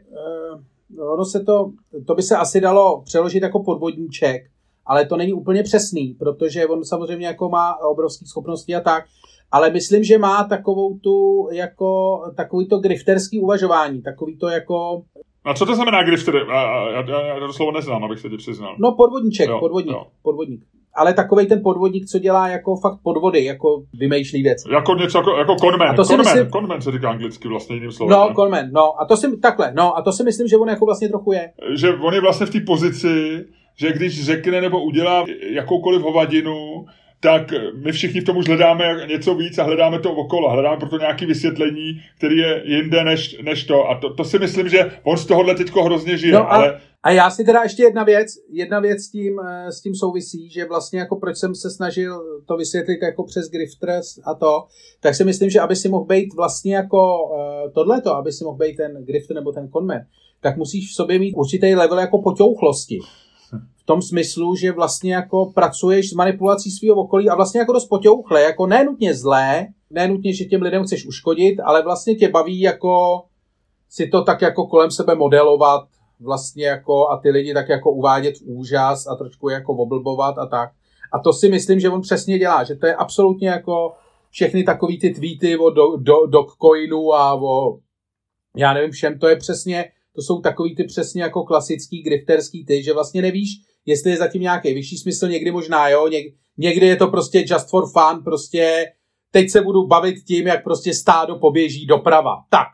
uh, 0.99 1.13
ono 1.13 1.25
se 1.25 1.41
to, 1.41 1.71
to 2.07 2.15
by 2.15 2.23
se 2.23 2.37
asi 2.37 2.61
dalo 2.61 3.03
přeložit 3.05 3.43
jako 3.43 3.63
podvodníček, 3.63 4.43
ale 4.87 5.07
to 5.07 5.17
není 5.17 5.33
úplně 5.33 5.63
přesný, 5.63 6.17
protože 6.19 6.67
on 6.67 6.85
samozřejmě 6.85 7.27
jako 7.27 7.49
má 7.49 7.77
obrovské 7.81 8.27
schopnosti 8.27 8.75
a 8.75 8.81
tak, 8.81 9.05
ale 9.51 9.71
myslím, 9.71 10.05
že 10.05 10.19
má 10.19 10.45
takovou 10.45 10.99
tu, 10.99 11.49
jako, 11.53 12.23
takový 12.37 12.69
to 12.69 12.79
grifterský 12.79 13.41
uvažování, 13.41 14.03
takový 14.03 14.39
to 14.39 14.49
jako, 14.49 15.03
a 15.45 15.55
co 15.55 15.67
to 15.67 15.75
znamená 15.75 16.03
grifter? 16.03 16.35
Já, 16.35 16.91
já, 16.91 17.11
já, 17.11 17.21
já 17.21 17.47
to 17.47 17.53
slovo 17.53 17.73
neznám, 17.73 18.05
abych 18.05 18.19
se 18.19 18.29
ti 18.29 18.37
přiznal. 18.37 18.77
No 18.79 18.93
podvodníček, 18.93 19.49
jo, 19.49 19.61
podvodník, 19.61 19.95
jo. 19.95 20.07
podvodník. 20.23 20.65
Ale 20.97 21.15
takový 21.15 21.47
ten 21.47 21.63
podvodník, 21.63 22.07
co 22.07 22.19
dělá 22.19 22.49
jako 22.49 22.77
fakt 22.77 22.99
podvody, 23.03 23.45
jako 23.45 23.83
vymýšlí 23.95 24.43
věc. 24.43 24.65
Jako 24.73 24.95
něco 24.95 25.19
jako, 25.19 25.37
jako 25.37 25.57
conman. 25.57 25.89
A 25.89 25.95
to 25.95 26.05
conman, 26.05 26.27
myslím... 26.27 26.51
conman 26.51 26.81
se 26.81 26.93
říká 26.93 27.11
anglicky 27.11 27.49
vlastně 27.49 27.77
jiným 27.77 27.93
slovem. 27.93 28.19
No, 28.19 28.35
conman, 28.37 28.71
no. 28.73 29.01
A 29.01 29.05
to 29.05 29.17
si, 29.17 29.37
takhle, 29.37 29.73
no. 29.77 29.97
A 29.97 30.03
to 30.03 30.13
si 30.13 30.25
myslím, 30.25 30.49
že 30.49 30.57
on 30.57 30.69
jako 30.69 30.85
vlastně 30.87 31.09
trochu 31.09 31.33
je. 31.33 31.53
Že 31.75 31.95
on 31.95 32.15
je 32.15 32.21
vlastně 32.21 32.47
v 32.47 32.51
té 32.51 32.61
pozici, 32.61 33.45
že 33.77 33.93
když 33.93 34.25
řekne 34.25 34.61
nebo 34.61 34.83
udělá 34.85 35.25
jakoukoliv 35.51 36.03
hovadinu, 36.03 36.87
tak 37.25 37.53
my 37.85 37.93
všichni 37.93 38.21
v 38.21 38.25
tom 38.25 38.37
už 38.37 38.47
hledáme 38.47 38.85
něco 39.09 39.35
víc 39.35 39.59
a 39.59 39.63
hledáme 39.63 39.99
to 39.99 40.13
okolo. 40.13 40.51
Hledáme 40.51 40.77
proto 40.77 40.99
nějaké 40.99 41.27
vysvětlení, 41.27 42.01
který 42.19 42.37
je 42.37 42.63
jinde 42.65 43.05
než, 43.05 43.39
než 43.43 43.65
to. 43.65 43.89
A 43.89 44.01
to, 44.01 44.15
to 44.15 44.25
si 44.25 44.39
myslím, 44.39 44.69
že 44.69 44.91
on 45.03 45.17
z 45.17 45.27
tohohle 45.27 45.55
teďko 45.55 45.85
hrozně 45.85 46.19
žije. 46.19 46.33
No 46.33 46.41
a, 46.41 46.57
ale... 46.57 46.81
A 47.03 47.11
já 47.11 47.31
si 47.31 47.45
teda 47.45 47.63
ještě 47.63 47.83
jedna 47.83 48.05
věc, 48.05 48.27
jedna 48.51 48.81
věc 48.81 49.03
s 49.03 49.11
tím, 49.11 49.41
eh, 49.41 49.73
s 49.73 49.81
tím 49.81 49.95
souvisí, 49.95 50.51
že 50.51 50.65
vlastně 50.65 50.99
jako 50.99 51.17
proč 51.17 51.37
jsem 51.37 51.55
se 51.55 51.71
snažil 51.71 52.23
to 52.47 52.57
vysvětlit 52.57 52.99
jako 53.03 53.25
přes 53.25 53.51
Grifters 53.51 54.19
a 54.25 54.35
to, 54.35 54.65
tak 55.01 55.15
si 55.15 55.25
myslím, 55.25 55.51
že 55.51 55.61
aby 55.61 55.77
si 55.77 55.89
mohl 55.89 56.05
být 56.05 56.35
vlastně 56.35 56.75
jako 56.75 57.19
uh, 57.25 57.73
tohleto, 57.73 58.17
aby 58.17 58.33
si 58.33 58.45
mohl 58.45 58.57
být 58.57 58.77
ten 58.77 59.05
Grifter 59.05 59.37
nebo 59.37 59.53
ten 59.53 59.69
Conman, 59.69 60.01
tak 60.41 60.57
musíš 60.57 60.91
v 60.91 60.95
sobě 60.95 61.19
mít 61.19 61.35
určitý 61.35 61.75
level 61.75 61.99
jako 61.99 62.23
poťouchlosti. 62.23 62.99
V 63.85 63.87
tom 63.87 64.03
smyslu, 64.03 64.57
že 64.57 64.73
vlastně 64.73 65.15
jako 65.15 65.47
pracuješ 65.47 66.11
s 66.11 66.13
manipulací 66.13 66.71
svého 66.71 66.97
okolí 66.97 67.29
a 67.29 67.35
vlastně 67.35 67.61
jako 67.61 67.73
dost 67.73 67.87
poťouchle, 67.87 68.43
jako 68.43 68.67
nenutně 68.67 69.15
zlé, 69.15 69.67
nenutně, 69.91 70.35
že 70.35 70.45
těm 70.45 70.63
lidem 70.63 70.85
chceš 70.85 71.07
uškodit, 71.07 71.61
ale 71.65 71.83
vlastně 71.83 72.15
tě 72.15 72.29
baví 72.29 72.61
jako 72.61 73.23
si 73.89 74.09
to 74.09 74.23
tak 74.23 74.43
jako 74.43 74.67
kolem 74.67 74.91
sebe 74.91 75.15
modelovat 75.15 75.85
vlastně 76.21 76.67
jako 76.67 77.09
a 77.09 77.19
ty 77.19 77.31
lidi 77.31 77.55
tak 77.55 77.69
jako 77.69 77.93
uvádět 77.93 78.39
v 78.39 78.43
úžas 78.47 79.07
a 79.07 79.15
trošku 79.15 79.49
jako 79.49 79.73
oblbovat 79.73 80.39
a 80.39 80.47
tak. 80.47 80.71
A 81.13 81.19
to 81.19 81.33
si 81.33 81.49
myslím, 81.49 81.81
že 81.81 81.89
on 81.89 82.01
přesně 82.01 82.39
dělá, 82.39 82.65
že 82.65 82.75
to 82.75 82.87
je 82.87 82.95
absolutně 82.95 83.49
jako 83.49 83.93
všechny 84.31 84.65
takový 84.65 84.99
ty 84.99 85.11
tweety 85.11 85.59
o 85.59 85.71
do, 85.71 85.97
do, 85.97 86.27
Dogecoinu 86.27 87.15
a 87.15 87.43
o 87.43 87.79
já 88.57 88.75
nevím 88.75 88.91
všem, 88.91 89.19
to 89.19 89.29
je 89.29 89.37
přesně, 89.37 89.85
to 90.15 90.23
jsou 90.23 90.41
takový 90.41 90.77
ty 90.77 90.85
přesně 90.85 91.23
jako 91.23 91.45
klasický 91.45 92.03
grifterský 92.03 92.65
ty, 92.65 92.83
že 92.83 92.93
vlastně 92.93 93.23
nevíš, 93.23 93.49
jestli 93.87 94.11
je 94.11 94.17
zatím 94.17 94.43
nějaký 94.43 94.75
vyšší 94.75 94.99
smysl, 94.99 95.29
někdy 95.29 95.51
možná 95.51 95.89
jo, 95.89 96.09
něk, 96.09 96.35
někdy 96.59 96.87
je 96.87 96.97
to 96.97 97.09
prostě 97.09 97.45
just 97.49 97.71
for 97.71 97.85
fun, 97.93 98.25
prostě 98.25 98.85
teď 99.31 99.51
se 99.51 99.63
budu 99.63 99.87
bavit 99.87 100.15
tím, 100.27 100.47
jak 100.47 100.65
prostě 100.65 100.95
stádo 100.95 101.39
poběží 101.39 101.87
doprava. 101.87 102.37
Tak, 102.51 102.67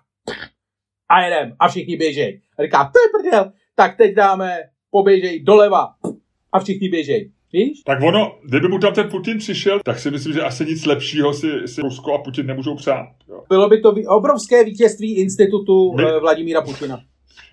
a 1.10 1.24
jedem 1.24 1.56
a 1.58 1.68
všichni 1.68 1.96
běžej. 1.96 2.40
A 2.58 2.62
říká, 2.62 2.84
to 2.84 3.00
je 3.00 3.08
prdel, 3.18 3.52
tak 3.74 3.96
teď 3.96 4.14
dáme, 4.14 4.58
poběžej 4.90 5.42
doleva 5.42 5.88
a 6.52 6.60
všichni 6.60 6.88
běžej. 6.88 7.32
Víš? 7.52 7.82
Tak 7.86 7.98
ono, 8.02 8.38
kdyby 8.48 8.68
mu 8.68 8.78
tam 8.78 8.94
ten 8.94 9.08
Putin 9.08 9.38
přišel, 9.38 9.80
tak 9.84 9.98
si 9.98 10.10
myslím, 10.10 10.32
že 10.32 10.42
asi 10.42 10.64
nic 10.64 10.86
lepšího 10.86 11.34
si, 11.34 11.46
si 11.66 11.80
Rusko 11.80 12.14
a 12.14 12.18
Putin 12.18 12.46
nemůžou 12.46 12.76
přát. 12.76 13.06
Jo. 13.28 13.42
Bylo 13.48 13.68
by 13.68 13.80
to 13.80 13.94
obrovské 14.08 14.64
vítězství 14.64 15.16
institutu 15.16 15.92
My... 15.96 16.04
Eh, 16.04 16.20
Vladimíra 16.20 16.62
Putina. 16.62 17.00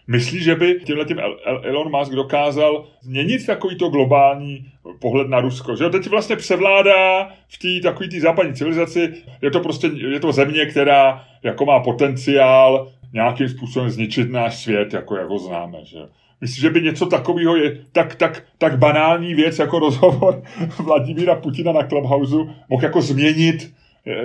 Myslíš, 0.08 0.44
že 0.44 0.56
by 0.56 0.80
tímhle 0.86 1.06
tím 1.06 1.20
Elon 1.64 1.92
Musk 1.92 2.12
dokázal 2.12 2.88
změnit 3.02 3.46
takový 3.46 3.78
to 3.78 3.90
globální 3.90 4.66
pohled 5.00 5.30
na 5.30 5.40
Rusko? 5.40 5.76
Že 5.76 5.90
teď 5.90 6.08
vlastně 6.08 6.36
převládá 6.36 7.30
v 7.48 7.58
té 7.58 7.90
takový 7.90 8.10
té 8.10 8.20
západní 8.20 8.54
civilizaci, 8.54 9.14
je 9.42 9.52
to 9.52 9.60
prostě 9.60 9.88
je 9.88 10.20
to 10.20 10.32
země, 10.32 10.66
která 10.66 11.26
jako 11.44 11.66
má 11.66 11.80
potenciál 11.80 12.92
nějakým 13.14 13.50
způsobem 13.50 13.90
zničit 13.90 14.32
náš 14.32 14.58
svět, 14.58 14.94
jako, 14.94 15.16
jak 15.16 15.30
ho 15.30 15.40
známe. 15.40 15.78
Že? 15.84 16.00
Myslím, 16.42 16.62
že 16.62 16.70
by 16.70 16.82
něco 16.82 17.06
takového 17.06 17.56
je 17.56 17.86
tak, 17.92 18.16
tak, 18.16 18.44
tak 18.58 18.78
banální 18.78 19.34
věc 19.34 19.60
jako 19.60 19.80
rozhovor 19.90 20.44
Vladimíra 20.86 21.36
Putina 21.36 21.72
na 21.72 21.84
Clubhouse 21.84 22.36
mohl 22.70 22.84
jako 22.84 23.02
změnit 23.02 23.74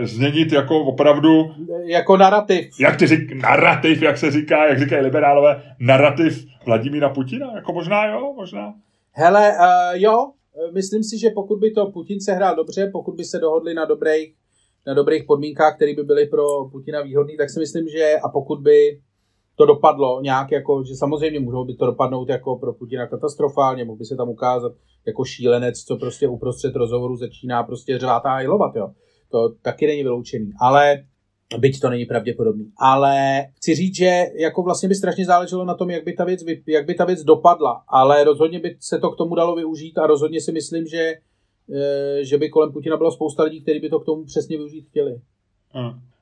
změnit 0.03 0.53
jako 0.53 0.85
opravdu... 0.85 1.51
Jako 1.85 2.17
narrativ. 2.17 2.81
Jak 2.81 2.97
ty 2.97 3.07
řík, 3.07 3.33
narrativ, 3.43 4.03
jak 4.03 4.19
se 4.19 4.31
říká, 4.31 4.67
jak 4.67 4.79
říkají 4.79 5.03
liberálové, 5.03 5.63
narrativ 5.79 6.47
Vladimíra 6.67 7.09
Putina, 7.09 7.53
jako 7.57 7.73
možná 7.73 8.07
jo, 8.07 8.33
možná. 8.37 8.75
Hele, 9.13 9.53
uh, 9.61 10.01
jo, 10.01 10.33
myslím 10.75 11.03
si, 11.03 11.19
že 11.19 11.31
pokud 11.31 11.59
by 11.59 11.71
to 11.71 11.91
Putin 11.91 12.21
se 12.21 12.33
hrál 12.33 12.57
dobře, 12.57 12.91
pokud 12.93 13.15
by 13.15 13.25
se 13.25 13.39
dohodli 13.39 13.75
na 13.75 13.85
dobrých 13.85 14.35
na 14.87 14.95
dobrých 14.95 15.25
podmínkách, 15.25 15.77
které 15.77 15.95
by 15.95 16.03
byly 16.03 16.27
pro 16.27 16.45
Putina 16.73 17.03
výhodné, 17.03 17.33
tak 17.39 17.51
si 17.51 17.61
myslím, 17.61 17.89
že 17.89 18.17
a 18.25 18.29
pokud 18.29 18.61
by 18.61 19.01
to 19.57 19.67
dopadlo 19.67 20.21
nějak 20.21 20.51
jako, 20.51 20.85
že 20.85 20.95
samozřejmě 20.95 21.41
můžou 21.41 21.65
by 21.65 21.75
to 21.75 21.87
dopadnout 21.87 22.29
jako 22.29 22.57
pro 22.57 22.73
Putina 22.73 23.07
katastrofálně, 23.07 23.85
mohl 23.85 23.99
by 23.99 24.05
se 24.05 24.17
tam 24.17 24.29
ukázat 24.29 24.73
jako 25.07 25.25
šílenec, 25.25 25.85
co 25.85 25.97
prostě 25.97 26.29
uprostřed 26.29 26.77
rozhovoru 26.77 27.17
začíná 27.17 27.63
prostě 27.63 27.99
řvát 27.99 28.27
a 28.27 28.31
hajlovat, 28.31 28.77
jo. 28.77 28.91
To 29.33 29.49
taky 29.63 29.87
není 29.87 30.03
vyloučený, 30.03 30.53
ale 30.61 31.05
byť 31.59 31.81
to 31.81 31.91
není 31.91 32.05
pravděpodobný. 32.05 32.73
Ale 32.79 33.47
chci 33.57 33.75
říct, 33.75 33.97
že 33.97 34.25
jako 34.35 34.63
vlastně 34.63 34.89
by 34.89 34.95
strašně 34.95 35.25
záleželo 35.25 35.65
na 35.65 35.75
tom, 35.75 35.91
jak 35.91 36.05
by 36.05 36.13
ta 36.13 36.25
věc, 36.25 36.41
jak 36.67 36.87
by 36.87 36.95
ta 36.95 37.05
věc 37.05 37.25
dopadla, 37.25 37.83
ale 37.89 38.25
rozhodně 38.25 38.59
by 38.59 38.77
se 38.81 38.99
to 38.99 39.11
k 39.11 39.17
tomu 39.17 39.35
dalo 39.35 39.55
využít 39.55 39.99
a 39.99 40.07
rozhodně 40.07 40.41
si 40.41 40.53
myslím, 40.53 40.87
že 40.87 41.15
Eh, 41.71 42.25
že 42.25 42.39
by 42.39 42.49
kolem 42.49 42.73
Putina 42.73 42.97
bylo 42.97 43.11
spousta 43.11 43.43
lidí, 43.43 43.61
kteří 43.61 43.81
by 43.81 43.89
to 43.89 44.01
k 44.01 44.05
tomu 44.05 44.25
přesně 44.25 44.57
využít 44.57 44.87
chtěli. 44.89 45.21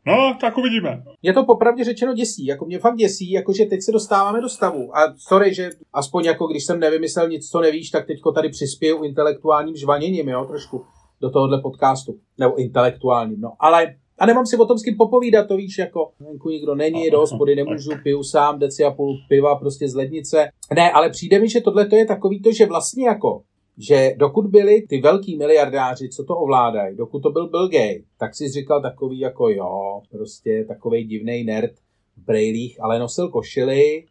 No, 0.06 0.36
tak 0.40 0.58
uvidíme. 0.58 1.02
Mě 1.22 1.32
to 1.32 1.44
popravdě 1.44 1.84
řečeno 1.84 2.14
děsí, 2.14 2.46
jako 2.46 2.64
mě 2.64 2.78
fakt 2.78 2.96
děsí, 2.96 3.30
jako 3.30 3.52
že 3.52 3.64
teď 3.64 3.82
se 3.82 3.92
dostáváme 3.92 4.40
do 4.40 4.48
stavu. 4.48 4.96
A 4.96 5.14
sorry, 5.16 5.54
že 5.54 5.70
aspoň 5.92 6.24
jako 6.24 6.46
když 6.46 6.64
jsem 6.64 6.80
nevymyslel 6.80 7.28
nic, 7.28 7.50
co 7.50 7.60
nevíš, 7.60 7.90
tak 7.90 8.06
teďko 8.06 8.32
tady 8.32 8.48
přispěju 8.48 9.02
intelektuálním 9.02 9.76
žvaněním, 9.76 10.28
jo, 10.28 10.44
trošku 10.44 10.84
do 11.20 11.30
tohohle 11.30 11.60
podcastu. 11.60 12.18
Nebo 12.38 12.56
intelektuálním, 12.56 13.40
no. 13.40 13.52
Ale 13.60 13.94
a 14.18 14.26
nemám 14.26 14.46
si 14.46 14.56
o 14.56 14.66
tom 14.66 14.78
s 14.78 14.82
kým 14.82 14.96
popovídat, 14.96 15.48
to 15.48 15.56
víš, 15.56 15.78
jako 15.78 16.10
venku 16.20 16.48
nikdo 16.48 16.74
není, 16.74 17.10
do 17.10 17.20
hospody 17.20 17.56
nemůžu, 17.56 17.90
piju 18.02 18.22
sám, 18.22 18.58
deci 18.58 18.84
a 18.84 18.90
půl 18.90 19.18
piva 19.28 19.54
prostě 19.54 19.88
z 19.88 19.94
lednice. 19.94 20.48
Ne, 20.76 20.92
ale 20.92 21.10
přijde 21.10 21.40
mi, 21.40 21.48
že 21.48 21.60
tohle 21.60 21.86
to 21.86 21.96
je 21.96 22.06
takový 22.06 22.42
to, 22.42 22.52
že 22.52 22.66
vlastně 22.66 23.06
jako 23.06 23.42
že 23.82 24.14
dokud 24.16 24.46
byli 24.46 24.82
ty 24.88 25.00
velký 25.00 25.38
miliardáři, 25.38 26.08
co 26.08 26.24
to 26.24 26.36
ovládají, 26.36 26.96
dokud 26.96 27.20
to 27.20 27.30
byl 27.30 27.48
Bill 27.48 27.68
Gates, 27.68 28.04
tak 28.18 28.34
si 28.34 28.48
říkal 28.48 28.82
takový 28.82 29.18
jako 29.18 29.48
jo, 29.48 30.00
prostě 30.10 30.64
takový 30.68 31.04
divný 31.04 31.44
nerd 31.44 31.72
v 32.16 32.24
brejlích, 32.24 32.82
ale 32.82 32.98
nosil 32.98 33.28
košily 33.28 34.04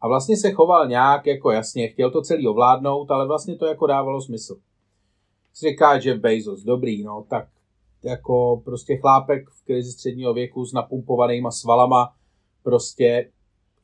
a 0.00 0.08
vlastně 0.08 0.36
se 0.36 0.50
choval 0.50 0.88
nějak 0.88 1.26
jako 1.26 1.50
jasně, 1.50 1.88
chtěl 1.88 2.10
to 2.10 2.22
celý 2.22 2.48
ovládnout, 2.48 3.10
ale 3.10 3.26
vlastně 3.26 3.56
to 3.56 3.66
jako 3.66 3.86
dávalo 3.86 4.20
smysl. 4.20 4.56
Si 5.54 5.68
říká, 5.68 5.98
že 5.98 6.14
Bezos, 6.14 6.62
dobrý, 6.62 7.02
no, 7.02 7.26
tak 7.30 7.48
jako 8.04 8.62
prostě 8.64 8.96
chlápek 8.96 9.50
v 9.50 9.64
krizi 9.64 9.92
středního 9.92 10.34
věku 10.34 10.64
s 10.64 10.72
napumpovanýma 10.72 11.50
svalama, 11.50 12.12
prostě 12.62 13.28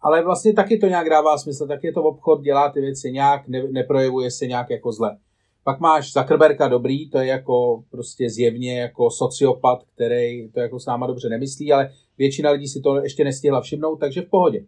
ale 0.00 0.24
vlastně 0.24 0.52
taky 0.52 0.78
to 0.78 0.86
nějak 0.86 1.10
dává 1.10 1.38
smysl, 1.38 1.66
tak 1.66 1.84
je 1.84 1.92
to 1.92 2.02
obchod, 2.02 2.42
dělá 2.42 2.70
ty 2.70 2.80
věci 2.80 3.12
nějak, 3.12 3.48
ne, 3.48 3.62
neprojevuje 3.70 4.30
se 4.30 4.46
nějak 4.46 4.70
jako 4.70 4.92
zle. 4.92 5.18
Pak 5.64 5.80
máš 5.80 6.12
Zuckerberga 6.12 6.68
dobrý, 6.68 7.10
to 7.10 7.18
je 7.18 7.26
jako 7.26 7.84
prostě 7.90 8.30
zjevně 8.30 8.80
jako 8.80 9.10
sociopat, 9.10 9.78
který 9.94 10.50
to 10.50 10.60
jako 10.60 10.80
s 10.80 10.86
náma 10.86 11.06
dobře 11.06 11.28
nemyslí, 11.28 11.72
ale 11.72 11.90
většina 12.18 12.50
lidí 12.50 12.68
si 12.68 12.80
to 12.80 13.02
ještě 13.02 13.24
nestihla 13.24 13.60
všimnout, 13.60 13.96
takže 13.96 14.20
v 14.22 14.28
pohodě. 14.30 14.64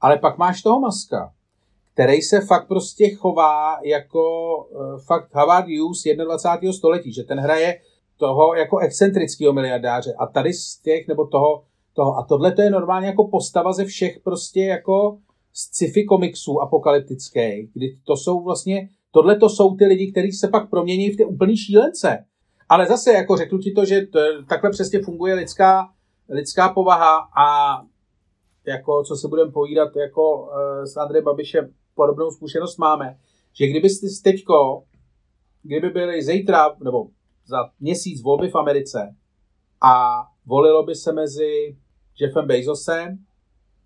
Ale 0.00 0.18
pak 0.18 0.38
máš 0.38 0.62
toho 0.62 0.80
Maska, 0.80 1.32
který 1.96 2.22
se 2.22 2.40
fakt 2.40 2.68
prostě 2.68 3.14
chová 3.14 3.78
jako 3.84 4.56
uh, 4.56 4.98
fakt 5.06 5.34
Harvard 5.34 5.66
Hughes 5.66 6.02
21. 6.24 6.72
století, 6.72 7.12
že 7.12 7.22
ten 7.22 7.38
hraje 7.38 7.80
toho 8.16 8.54
jako 8.54 8.78
excentrického 8.78 9.52
miliardáře 9.52 10.14
a 10.18 10.26
tady 10.26 10.52
z 10.52 10.80
těch, 10.80 11.08
nebo 11.08 11.26
toho, 11.26 11.62
toho, 11.94 12.18
a 12.18 12.22
tohle 12.22 12.52
to 12.52 12.62
je 12.62 12.70
normálně 12.70 13.06
jako 13.06 13.28
postava 13.28 13.72
ze 13.72 13.84
všech 13.84 14.20
prostě 14.24 14.60
jako 14.60 15.18
sci-fi 15.52 16.04
komiksů 16.04 16.60
apokalyptické, 16.60 17.62
kdy 17.74 17.96
to 18.04 18.16
jsou 18.16 18.44
vlastně 18.44 18.88
Tohle 19.16 19.36
to 19.36 19.48
jsou 19.48 19.76
ty 19.76 19.86
lidi, 19.86 20.12
kteří 20.12 20.32
se 20.32 20.48
pak 20.48 20.70
promění 20.70 21.10
v 21.10 21.16
ty 21.16 21.24
úplný 21.24 21.56
šílence. 21.56 22.24
Ale 22.68 22.86
zase, 22.86 23.12
jako 23.12 23.36
řeknu 23.36 23.58
ti 23.58 23.72
to, 23.72 23.84
že 23.84 24.06
to, 24.06 24.18
takhle 24.48 24.70
přesně 24.70 25.02
funguje 25.02 25.34
lidská, 25.34 25.88
lidská 26.28 26.68
povaha 26.68 27.28
a 27.38 27.80
jako, 28.66 29.02
co 29.04 29.16
se 29.16 29.28
budeme 29.28 29.52
povídat, 29.52 29.96
jako 29.96 30.42
uh, 30.42 30.48
s 30.84 30.96
Andrejem 30.96 31.24
Babišem 31.24 31.72
podobnou 31.96 32.30
zkušenost 32.30 32.78
máme, 32.78 33.18
že 33.52 33.66
kdyby 33.66 33.90
jste 33.90 34.06
teďko, 34.30 34.82
kdyby 35.62 35.90
byly 35.90 36.22
zítra, 36.22 36.76
nebo 36.84 37.06
za 37.46 37.70
měsíc 37.80 38.22
volby 38.22 38.48
v 38.48 38.56
Americe 38.56 39.16
a 39.82 40.22
volilo 40.46 40.82
by 40.82 40.94
se 40.94 41.12
mezi 41.12 41.76
Jeffem 42.20 42.46
Bezosem 42.46 43.18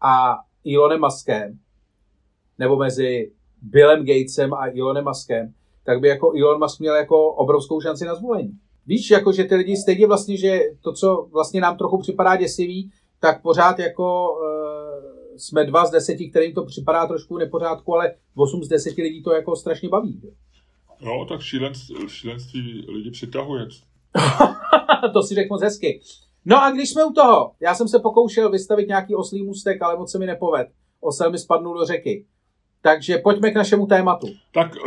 a 0.00 0.36
Elonem 0.74 1.00
Muskem, 1.00 1.58
nebo 2.58 2.76
mezi 2.76 3.32
Billem 3.62 4.06
Gatesem 4.06 4.54
a 4.54 4.66
Elonem 4.66 5.04
Muskem, 5.04 5.54
tak 5.84 6.00
by 6.00 6.08
jako 6.08 6.32
Elon 6.40 6.60
Musk 6.60 6.80
měl 6.80 6.94
jako 6.94 7.32
obrovskou 7.32 7.80
šanci 7.80 8.04
na 8.04 8.14
zvolení. 8.14 8.52
Víš, 8.86 9.10
jako 9.10 9.32
že 9.32 9.44
ty 9.44 9.54
lidi 9.54 9.76
stejně 9.76 10.06
vlastně, 10.06 10.36
že 10.36 10.60
to, 10.80 10.92
co 10.92 11.28
vlastně 11.32 11.60
nám 11.60 11.76
trochu 11.76 11.98
připadá 11.98 12.36
děsivý, 12.36 12.90
tak 13.20 13.42
pořád 13.42 13.78
jako 13.78 14.32
uh, 14.32 14.59
jsme 15.40 15.64
dva 15.64 15.86
z 15.86 15.90
deseti, 15.90 16.30
kterým 16.30 16.54
to 16.54 16.64
připadá 16.64 17.06
trošku 17.06 17.38
nepořádku, 17.38 17.94
ale 17.94 18.14
8 18.34 18.64
z 18.64 18.68
deseti 18.68 19.02
lidí 19.02 19.22
to 19.22 19.32
jako 19.32 19.56
strašně 19.56 19.88
baví. 19.88 20.20
No, 21.00 21.26
tak 21.28 21.40
šílenství, 21.40 21.96
šílenství 22.08 22.86
lidi 22.88 23.10
přitahuje. 23.10 23.66
to 25.12 25.22
si 25.22 25.34
řekl 25.34 25.54
moc 25.54 25.62
hezky. 25.62 26.00
No 26.44 26.62
a 26.62 26.70
když 26.70 26.90
jsme 26.90 27.04
u 27.04 27.12
toho, 27.12 27.52
já 27.60 27.74
jsem 27.74 27.88
se 27.88 27.98
pokoušel 27.98 28.50
vystavit 28.50 28.88
nějaký 28.88 29.14
oslý 29.14 29.42
můstek, 29.42 29.82
ale 29.82 29.96
moc 29.96 30.10
se 30.10 30.18
mi 30.18 30.26
nepoved. 30.26 30.68
Osel 31.00 31.30
mi 31.30 31.38
spadnul 31.38 31.78
do 31.78 31.84
řeky. 31.84 32.26
Takže 32.82 33.18
pojďme 33.18 33.50
k 33.50 33.54
našemu 33.54 33.86
tématu. 33.86 34.26
Tak 34.52 34.74
uh, 34.74 34.80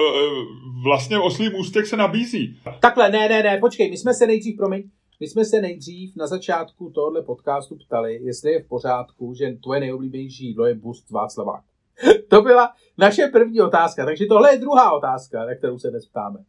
vlastně 0.83 1.19
oslý 1.19 1.49
můstek 1.49 1.85
se 1.85 1.97
nabízí. 1.97 2.59
Takhle, 2.79 3.09
ne, 3.09 3.29
ne, 3.29 3.43
ne, 3.43 3.57
počkej, 3.57 3.91
my 3.91 3.97
jsme 3.97 4.13
se 4.13 4.27
nejdřív, 4.27 4.57
promiň, 4.57 4.83
my 5.19 5.27
jsme 5.27 5.45
se 5.45 5.61
nejdřív 5.61 6.15
na 6.15 6.27
začátku 6.27 6.89
tohohle 6.89 7.21
podcastu 7.21 7.75
ptali, 7.75 8.19
jestli 8.23 8.51
je 8.51 8.63
v 8.63 8.67
pořádku, 8.67 9.33
že 9.33 9.57
tvoje 9.63 9.79
nejoblíbenější 9.79 10.45
jídlo 10.45 10.65
je 10.65 10.75
bust 10.75 11.09
Václaváku. 11.09 11.67
To 12.29 12.41
byla 12.41 12.73
naše 12.97 13.27
první 13.27 13.61
otázka, 13.61 14.05
takže 14.05 14.25
tohle 14.25 14.53
je 14.53 14.59
druhá 14.59 14.91
otázka, 14.91 15.45
na 15.45 15.55
kterou 15.55 15.79
se 15.79 15.89
dnes 15.89 16.07
ptáme. 16.07 16.39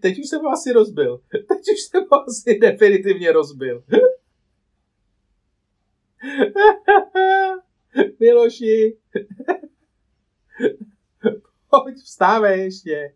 Teď 0.00 0.18
už 0.18 0.28
jsem 0.28 0.40
ho 0.40 0.48
asi 0.48 0.72
rozbil. 0.72 1.20
Teď 1.30 1.58
už 1.74 1.80
jsem 1.80 2.04
ho 2.12 2.22
asi 2.28 2.58
definitivně 2.58 3.32
rozbil. 3.32 3.84
Miloši. 8.20 8.96
Pojď, 11.72 11.96
vstávej 11.96 12.60
ještě. 12.60 13.12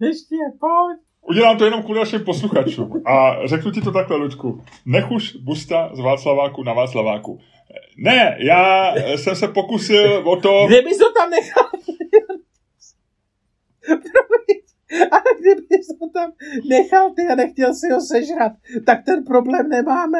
Ještě, 0.00 0.36
pojď. 0.60 0.98
Udělám 1.20 1.58
to 1.58 1.64
jenom 1.64 1.82
kvůli 1.82 1.98
našim 1.98 2.24
posluchačům. 2.24 3.02
A 3.06 3.46
řeknu 3.46 3.70
ti 3.70 3.80
to 3.80 3.92
takhle, 3.92 4.16
Luďku. 4.16 4.64
Nech 4.86 5.10
už 5.10 5.36
busta 5.36 5.90
z 5.94 6.00
Václaváku 6.00 6.62
na 6.62 6.72
Václaváku. 6.72 7.40
Ne, 7.96 8.36
já 8.40 8.94
jsem 8.96 9.36
se 9.36 9.48
pokusil 9.48 10.28
o 10.28 10.36
to... 10.36 10.66
Kde 10.66 10.82
bys 10.82 10.98
to 10.98 11.12
tam 11.12 11.30
nechal? 11.30 11.70
A 15.12 15.16
kdybys 15.40 15.86
to 15.86 16.08
tam 16.14 16.32
nechal 16.68 17.10
ty 17.10 17.22
a 17.32 17.34
nechtěl 17.34 17.74
si 17.74 17.88
ho 17.92 18.00
sežrat, 18.00 18.52
tak 18.86 19.04
ten 19.04 19.24
problém 19.24 19.68
nemáme. 19.68 20.18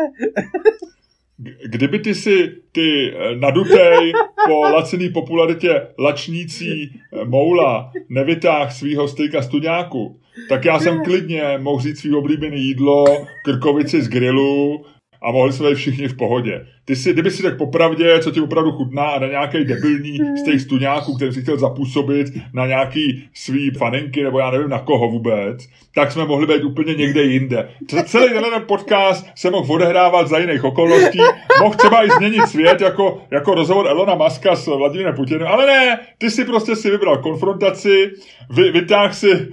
Kdyby 1.65 1.99
ty 1.99 2.15
si 2.15 2.53
ty 2.73 3.15
eh, 3.15 3.37
nadutej 3.37 4.13
po 4.47 4.63
laciný 4.63 5.09
popularitě 5.09 5.87
lačnící 5.99 6.91
eh, 6.93 7.25
moula 7.25 7.93
nevytáh 8.09 8.73
svýho 8.73 9.09
stejka 9.09 9.43
stuďáku, 9.43 10.21
tak 10.49 10.65
já 10.65 10.79
jsem 10.79 11.05
klidně 11.05 11.59
mohl 11.59 11.83
říct 11.83 12.01
svý 12.01 12.15
oblíbené 12.15 12.57
jídlo, 12.57 13.05
krkovici 13.45 14.03
z 14.03 14.09
grilu 14.09 14.85
a 15.23 15.33
mohli 15.33 15.53
jsme 15.53 15.69
být 15.69 15.75
všichni 15.75 16.09
v 16.09 16.17
pohodě. 16.17 16.67
Ty 16.85 16.97
si, 16.97 17.13
kdyby 17.13 17.31
si 17.31 17.43
tak 17.43 17.59
popravdě, 17.59 18.19
co 18.19 18.31
ti 18.31 18.41
opravdu 18.41 18.73
chutná 18.73 19.05
a 19.05 19.19
na 19.19 19.27
nějaký 19.27 19.65
debilní 19.65 20.19
z 20.41 20.43
těch 20.45 20.61
stuňáků, 20.61 21.17
který 21.17 21.33
si 21.33 21.43
chtěl 21.43 21.59
zapůsobit 21.59 22.27
na 22.55 22.67
nějaký 22.67 23.25
svý 23.35 23.71
faninky, 23.71 24.23
nebo 24.23 24.39
já 24.39 24.51
nevím 24.51 24.69
na 24.69 24.79
koho 24.79 25.09
vůbec, 25.09 25.69
tak 25.95 26.13
jsme 26.13 26.25
mohli 26.25 26.47
být 26.47 26.65
úplně 26.65 26.95
někde 26.95 27.23
jinde. 27.23 27.69
Celý 28.05 28.29
ten 28.29 28.63
podcast 28.67 29.27
se 29.35 29.51
mohl 29.51 29.73
odehrávat 29.75 30.29
za 30.29 30.39
jiných 30.39 30.65
okolností, 30.65 31.19
mohl 31.61 31.75
třeba 31.75 32.05
i 32.05 32.11
změnit 32.11 32.47
svět, 32.47 32.81
jako, 32.81 33.23
jako 33.31 33.55
rozhovor 33.55 33.89
Elona 33.89 34.15
Muska 34.15 34.57
s 34.57 34.67
Vladimírem 34.67 35.15
Putinem, 35.15 35.49
ale 35.49 35.67
ne, 35.67 35.99
ty 36.19 36.31
si 36.31 36.45
prostě 36.45 36.77
si 36.77 36.91
vybral 36.91 37.17
konfrontaci, 37.17 38.11
vy, 38.51 38.71
vytáhl 38.73 39.13
si 39.13 39.49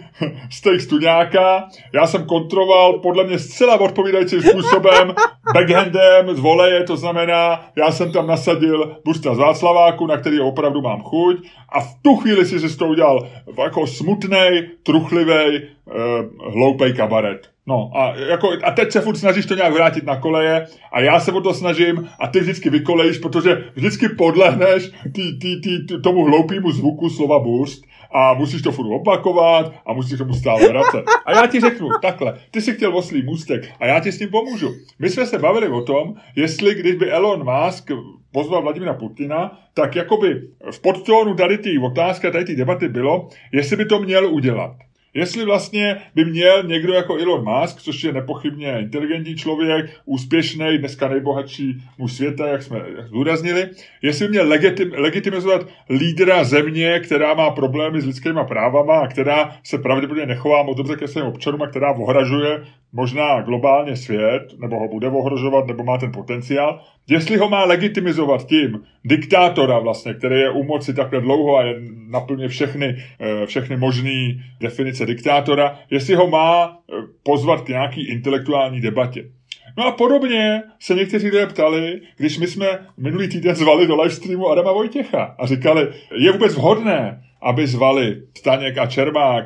z 0.52 0.62
těch 0.62 0.82
stuňáka, 0.82 1.68
já 1.94 2.08
jsem 2.08 2.26
kontroloval 2.26 3.00
podle 3.00 3.24
mě 3.24 3.40
zcela 3.40 3.80
odpovídajícím 3.80 4.42
způsobem, 4.42 5.14
backhandem 5.58 6.36
z 6.36 6.40
voleje, 6.40 6.84
to 6.84 6.98
znamená 6.98 7.66
já 7.76 7.92
jsem 7.92 8.12
tam 8.12 8.28
nasadil 8.28 8.98
busta 9.06 9.36
z 9.36 9.38
Václaváku, 9.38 10.08
na 10.08 10.18
který 10.18 10.40
opravdu 10.40 10.82
mám 10.82 11.02
chuť 11.02 11.48
a 11.70 11.80
v 11.82 11.96
tu 12.02 12.16
chvíli 12.16 12.46
si 12.46 12.60
si 12.60 12.78
to 12.78 12.88
udělal 12.88 13.28
jako 13.64 13.88
smutnej, 13.88 14.70
truchlivej, 14.84 15.70
uh, 15.86 16.54
hloupej 16.54 16.94
kabaret. 16.94 17.57
No 17.68 17.92
a, 17.94 18.16
jako, 18.16 18.50
a 18.64 18.72
teď 18.72 18.92
se 18.92 19.02
furt 19.02 19.16
snažíš 19.16 19.46
to 19.46 19.56
nějak 19.56 19.74
vrátit 19.74 20.06
na 20.06 20.16
koleje 20.16 20.68
a 20.92 21.02
já 21.02 21.20
se 21.20 21.32
o 21.32 21.42
to 21.42 21.54
snažím 21.54 22.10
a 22.20 22.28
ty 22.28 22.40
vždycky 22.40 22.70
vykolejíš, 22.70 23.18
protože 23.18 23.64
vždycky 23.76 24.10
podlehneš 24.10 24.92
tý, 25.16 25.40
tý, 25.40 25.62
tý, 25.62 25.86
tý, 25.86 26.02
tomu 26.02 26.26
hloupému 26.26 26.72
zvuku 26.72 27.10
slova 27.10 27.40
boost 27.40 27.84
a 28.12 28.34
musíš 28.34 28.62
to 28.62 28.72
furt 28.72 28.96
opakovat 28.96 29.74
a 29.86 29.94
musíš 29.94 30.18
tomu 30.18 30.34
stále 30.34 30.70
vracet. 30.70 31.04
A 31.26 31.32
já 31.32 31.48
ti 31.48 31.60
řeknu, 31.60 31.90
takhle, 32.02 32.40
ty 32.52 32.62
jsi 32.62 32.74
chtěl 32.74 32.98
oslý 32.98 33.24
můstek 33.24 33.72
a 33.80 33.86
já 33.86 34.00
ti 34.00 34.12
s 34.12 34.18
tím 34.18 34.30
pomůžu. 34.30 34.70
My 35.00 35.10
jsme 35.10 35.26
se 35.26 35.40
bavili 35.40 35.68
o 35.68 35.82
tom, 35.82 36.14
jestli 36.36 36.76
když 36.76 36.96
by 36.96 37.12
Elon 37.12 37.44
Musk 37.44 37.92
pozval 38.32 38.62
Vladimira 38.62 38.94
Putina, 38.94 39.60
tak 39.74 39.96
jakoby 39.96 40.42
v 40.72 40.82
podtónu 40.82 41.36
tady 41.36 41.58
té 41.58 41.70
otázky, 41.84 42.32
tady 42.32 42.46
té 42.46 42.56
debaty 42.56 42.90
bylo, 42.90 43.30
jestli 43.52 43.76
by 43.76 43.86
to 43.86 44.00
měl 44.00 44.34
udělat. 44.34 44.87
Jestli 45.18 45.46
vlastně 45.46 45.98
by 46.16 46.26
měl 46.26 46.64
někdo 46.64 46.94
jako 46.94 47.18
Elon 47.18 47.46
Musk, 47.46 47.82
což 47.82 48.04
je 48.04 48.14
nepochybně 48.14 48.80
inteligentní 48.80 49.36
člověk, 49.36 49.86
úspěšný, 50.06 50.78
dneska 50.78 51.08
nejbohatší 51.08 51.84
muž 51.98 52.14
světa, 52.14 52.48
jak 52.48 52.64
jsme 52.64 52.82
zdůraznili, 53.08 53.70
jestli 54.02 54.26
by 54.26 54.30
měl 54.30 54.48
legitim, 54.48 54.92
legitimizovat 54.98 55.68
lídra 55.90 56.44
země, 56.44 57.00
která 57.00 57.34
má 57.34 57.50
problémy 57.50 58.02
s 58.02 58.06
lidskými 58.06 58.40
právama 58.48 59.00
a 59.00 59.08
která 59.08 59.56
se 59.64 59.78
pravděpodobně 59.78 60.26
nechová 60.26 60.64
moc 60.64 60.78
dobře 60.78 60.96
ke 60.96 61.08
svým 61.08 61.26
občanům 61.26 61.62
a 61.62 61.68
která 61.68 61.92
ohražuje 61.92 62.64
možná 62.94 63.42
globálně 63.42 63.96
svět, 63.96 64.44
nebo 64.60 64.80
ho 64.80 64.88
bude 64.88 65.08
ohrožovat, 65.08 65.68
nebo 65.68 65.84
má 65.84 65.98
ten 65.98 66.12
potenciál, 66.12 66.82
jestli 67.10 67.38
ho 67.38 67.50
má 67.50 67.66
legitimizovat 67.66 68.48
tím 68.48 68.84
diktátora 69.06 69.80
vlastně, 69.80 70.14
který 70.14 70.36
je 70.36 70.50
u 70.50 70.64
moci 70.64 70.94
takhle 70.94 71.22
dlouho 71.22 71.58
a 71.58 71.64
je 71.64 71.76
naplně 72.10 72.48
všechny, 72.48 72.96
eh, 73.20 73.46
všechny 73.46 73.78
možné 73.78 74.44
definice 74.60 75.06
diktátora, 75.06 75.80
jestli 75.90 76.16
ho 76.16 76.28
má 76.28 76.66
eh, 76.68 76.94
pozvat 77.24 77.62
k 77.62 77.70
nějaký 77.70 78.08
intelektuální 78.08 78.82
debatě. 78.82 79.30
No 79.78 79.86
a 79.86 79.92
podobně 79.92 80.64
se 80.80 80.96
někteří 80.96 81.26
lidé 81.26 81.48
ptali, 81.48 82.02
když 82.18 82.36
jsme 82.38 82.68
minulý 82.98 83.28
týden 83.30 83.56
zvali 83.56 83.88
do 83.88 83.96
livestreamu 83.96 84.48
Adama 84.48 84.72
Vojtěcha 84.72 85.36
a 85.40 85.46
říkali, 85.46 85.88
je 86.18 86.32
vůbec 86.32 86.56
vhodné, 86.56 87.24
aby 87.42 87.68
zvali 87.68 88.22
Staněk 88.38 88.78
a 88.78 88.86
Čermák 88.86 89.46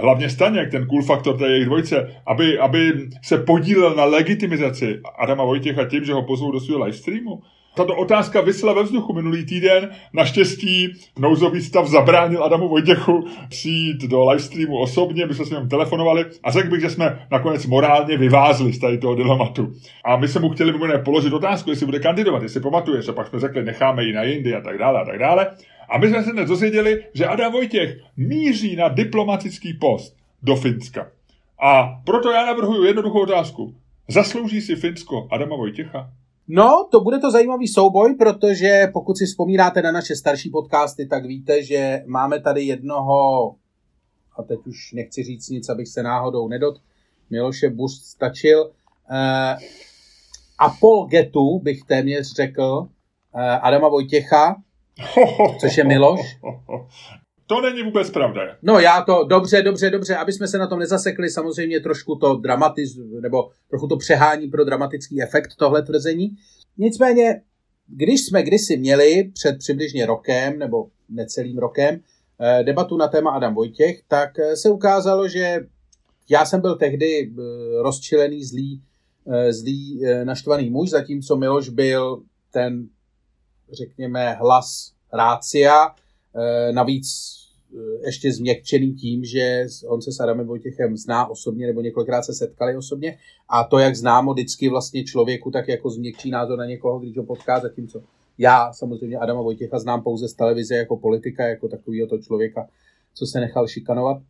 hlavně 0.00 0.30
Staněk, 0.30 0.70
ten 0.70 0.86
cool 0.86 1.02
faktor 1.02 1.38
té 1.38 1.48
jejich 1.48 1.66
dvojce, 1.66 2.16
aby, 2.26 2.58
aby 2.58 2.92
se 3.22 3.38
podílel 3.38 3.94
na 3.94 4.04
legitimizaci 4.04 5.00
Adama 5.18 5.44
Vojtěcha 5.44 5.84
tím, 5.84 6.04
že 6.04 6.12
ho 6.12 6.22
pozvou 6.22 6.52
do 6.52 6.60
svého 6.60 6.84
livestreamu. 6.84 7.42
Tato 7.74 7.96
otázka 7.96 8.40
vysela 8.40 8.72
ve 8.72 8.82
vzduchu 8.82 9.12
minulý 9.12 9.46
týden. 9.46 9.90
Naštěstí 10.12 10.92
nouzový 11.18 11.62
stav 11.62 11.86
zabránil 11.86 12.44
Adamu 12.44 12.68
Vojtěchu 12.68 13.24
přijít 13.48 14.02
do 14.02 14.24
livestreamu 14.24 14.78
osobně, 14.78 15.26
my 15.26 15.34
jsme 15.34 15.44
s 15.44 15.50
ním 15.50 15.68
telefonovali 15.68 16.24
a 16.42 16.50
řekl 16.50 16.70
bych, 16.70 16.80
že 16.80 16.90
jsme 16.90 17.26
nakonec 17.30 17.66
morálně 17.66 18.16
vyvázli 18.16 18.72
z 18.72 18.78
tady 18.78 18.98
toho 18.98 19.14
dilematu. 19.14 19.72
A 20.04 20.16
my 20.16 20.28
jsme 20.28 20.40
mu 20.40 20.48
chtěli 20.48 20.72
mimo 20.72 20.86
položit 21.04 21.32
otázku, 21.32 21.70
jestli 21.70 21.86
bude 21.86 21.98
kandidovat, 21.98 22.42
jestli 22.42 22.60
pamatuješ, 22.60 23.08
a 23.08 23.12
pak 23.12 23.28
jsme 23.28 23.40
řekli, 23.40 23.64
necháme 23.64 24.04
ji 24.04 24.12
na 24.12 24.22
jindy 24.22 24.54
a 24.54 24.60
tak 24.60 24.78
dále 24.78 25.00
a 25.00 25.04
tak 25.04 25.18
dále. 25.18 25.46
A 25.90 25.98
my 25.98 26.08
jsme 26.08 26.24
se 26.24 26.32
dnes 26.32 26.48
dozvěděli, 26.48 27.04
že 27.14 27.26
Adam 27.26 27.52
Vojtěch 27.52 27.96
míří 28.16 28.76
na 28.76 28.88
diplomatický 28.88 29.74
post 29.74 30.16
do 30.42 30.56
Finska. 30.56 31.10
A 31.62 32.00
proto 32.04 32.30
já 32.30 32.46
navrhuji 32.46 32.86
jednoduchou 32.86 33.22
otázku. 33.22 33.74
Zaslouží 34.08 34.60
si 34.60 34.76
Finsko 34.76 35.28
Adama 35.30 35.56
Vojtěcha? 35.56 36.12
No, 36.48 36.88
to 36.90 37.00
bude 37.00 37.18
to 37.18 37.30
zajímavý 37.30 37.68
souboj, 37.68 38.14
protože 38.14 38.88
pokud 38.92 39.18
si 39.18 39.26
vzpomínáte 39.26 39.82
na 39.82 39.92
naše 39.92 40.16
starší 40.16 40.50
podcasty, 40.50 41.06
tak 41.06 41.24
víte, 41.24 41.62
že 41.62 42.02
máme 42.06 42.40
tady 42.40 42.62
jednoho, 42.62 43.54
a 44.36 44.42
teď 44.42 44.66
už 44.66 44.92
nechci 44.92 45.22
říct 45.22 45.48
nic, 45.48 45.68
abych 45.68 45.88
se 45.88 46.02
náhodou 46.02 46.48
nedot, 46.48 46.74
Miloše 47.30 47.70
Bust 47.70 48.04
stačil, 48.04 48.70
eh, 49.10 49.56
apolgetu, 50.58 51.58
bych 51.58 51.84
téměř 51.84 52.32
řekl, 52.32 52.88
eh, 53.34 53.58
Adama 53.58 53.88
Vojtěcha, 53.88 54.56
Což 55.60 55.76
je 55.76 55.84
Miloš? 55.84 56.20
To 57.46 57.60
není 57.60 57.82
vůbec 57.82 58.10
pravda. 58.10 58.40
No 58.62 58.78
já 58.78 59.02
to, 59.02 59.24
dobře, 59.24 59.62
dobře, 59.62 59.90
dobře, 59.90 60.16
aby 60.16 60.32
jsme 60.32 60.48
se 60.48 60.58
na 60.58 60.66
tom 60.66 60.78
nezasekli, 60.78 61.30
samozřejmě 61.30 61.80
trošku 61.80 62.16
to 62.16 62.36
dramatiz, 62.36 62.98
nebo 63.20 63.50
trochu 63.70 63.86
to 63.86 63.96
přehání 63.96 64.48
pro 64.48 64.64
dramatický 64.64 65.22
efekt 65.22 65.50
tohle 65.56 65.82
tvrzení. 65.82 66.30
Nicméně, 66.78 67.42
když 67.86 68.26
jsme 68.26 68.42
kdysi 68.42 68.76
měli 68.76 69.30
před 69.34 69.58
přibližně 69.58 70.06
rokem, 70.06 70.58
nebo 70.58 70.86
necelým 71.08 71.58
rokem, 71.58 72.00
eh, 72.40 72.64
debatu 72.64 72.96
na 72.96 73.08
téma 73.08 73.30
Adam 73.30 73.54
Vojtěch, 73.54 74.02
tak 74.08 74.38
eh, 74.38 74.56
se 74.56 74.70
ukázalo, 74.70 75.28
že 75.28 75.60
já 76.30 76.44
jsem 76.44 76.60
byl 76.60 76.76
tehdy 76.76 77.30
eh, 77.30 77.42
rozčilený, 77.82 78.44
zlý, 78.44 78.82
zlý 79.50 80.02
naštvaný 80.24 80.70
muž, 80.70 80.90
zatímco 80.90 81.36
Miloš 81.36 81.68
byl 81.68 82.22
ten 82.50 82.88
řekněme, 83.72 84.32
hlas 84.32 84.92
rácia, 85.12 85.86
eh, 85.88 86.72
navíc 86.72 87.06
eh, 87.74 88.06
ještě 88.06 88.32
změkčený 88.32 88.94
tím, 88.94 89.24
že 89.24 89.66
on 89.88 90.02
se 90.02 90.12
s 90.12 90.20
Adamem 90.20 90.46
Vojtěchem 90.46 90.96
zná 90.96 91.26
osobně 91.26 91.66
nebo 91.66 91.80
několikrát 91.80 92.22
se 92.22 92.34
setkali 92.34 92.76
osobně. 92.76 93.18
A 93.48 93.64
to, 93.64 93.78
jak 93.78 93.96
známo 93.96 94.32
vždycky 94.32 94.68
vlastně 94.68 95.04
člověku, 95.04 95.50
tak 95.50 95.68
jako 95.68 95.90
změkčí 95.90 96.30
názor 96.30 96.58
na 96.58 96.66
někoho, 96.66 96.98
když 96.98 97.16
ho 97.16 97.24
potká, 97.24 97.60
zatímco 97.60 98.02
já 98.40 98.72
samozřejmě 98.72 99.18
Adama 99.18 99.42
Vojtěcha 99.42 99.78
znám 99.78 100.02
pouze 100.02 100.28
z 100.28 100.34
televize 100.34 100.74
jako 100.74 100.96
politika, 100.96 101.48
jako 101.48 101.68
takového 101.68 102.08
to 102.08 102.18
člověka, 102.18 102.68
co 103.14 103.26
se 103.26 103.40
nechal 103.40 103.68
šikanovat 103.68 104.22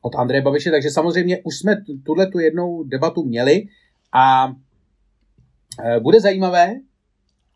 od 0.00 0.14
Andreje 0.14 0.42
Babiše, 0.42 0.70
takže 0.70 0.90
samozřejmě 0.90 1.42
už 1.42 1.58
jsme 1.58 1.84
tuhle 2.04 2.26
tu 2.26 2.38
jednou 2.38 2.82
debatu 2.82 3.24
měli 3.24 3.66
a 4.12 4.52
eh, 5.84 6.00
bude 6.00 6.20
zajímavé, 6.20 6.80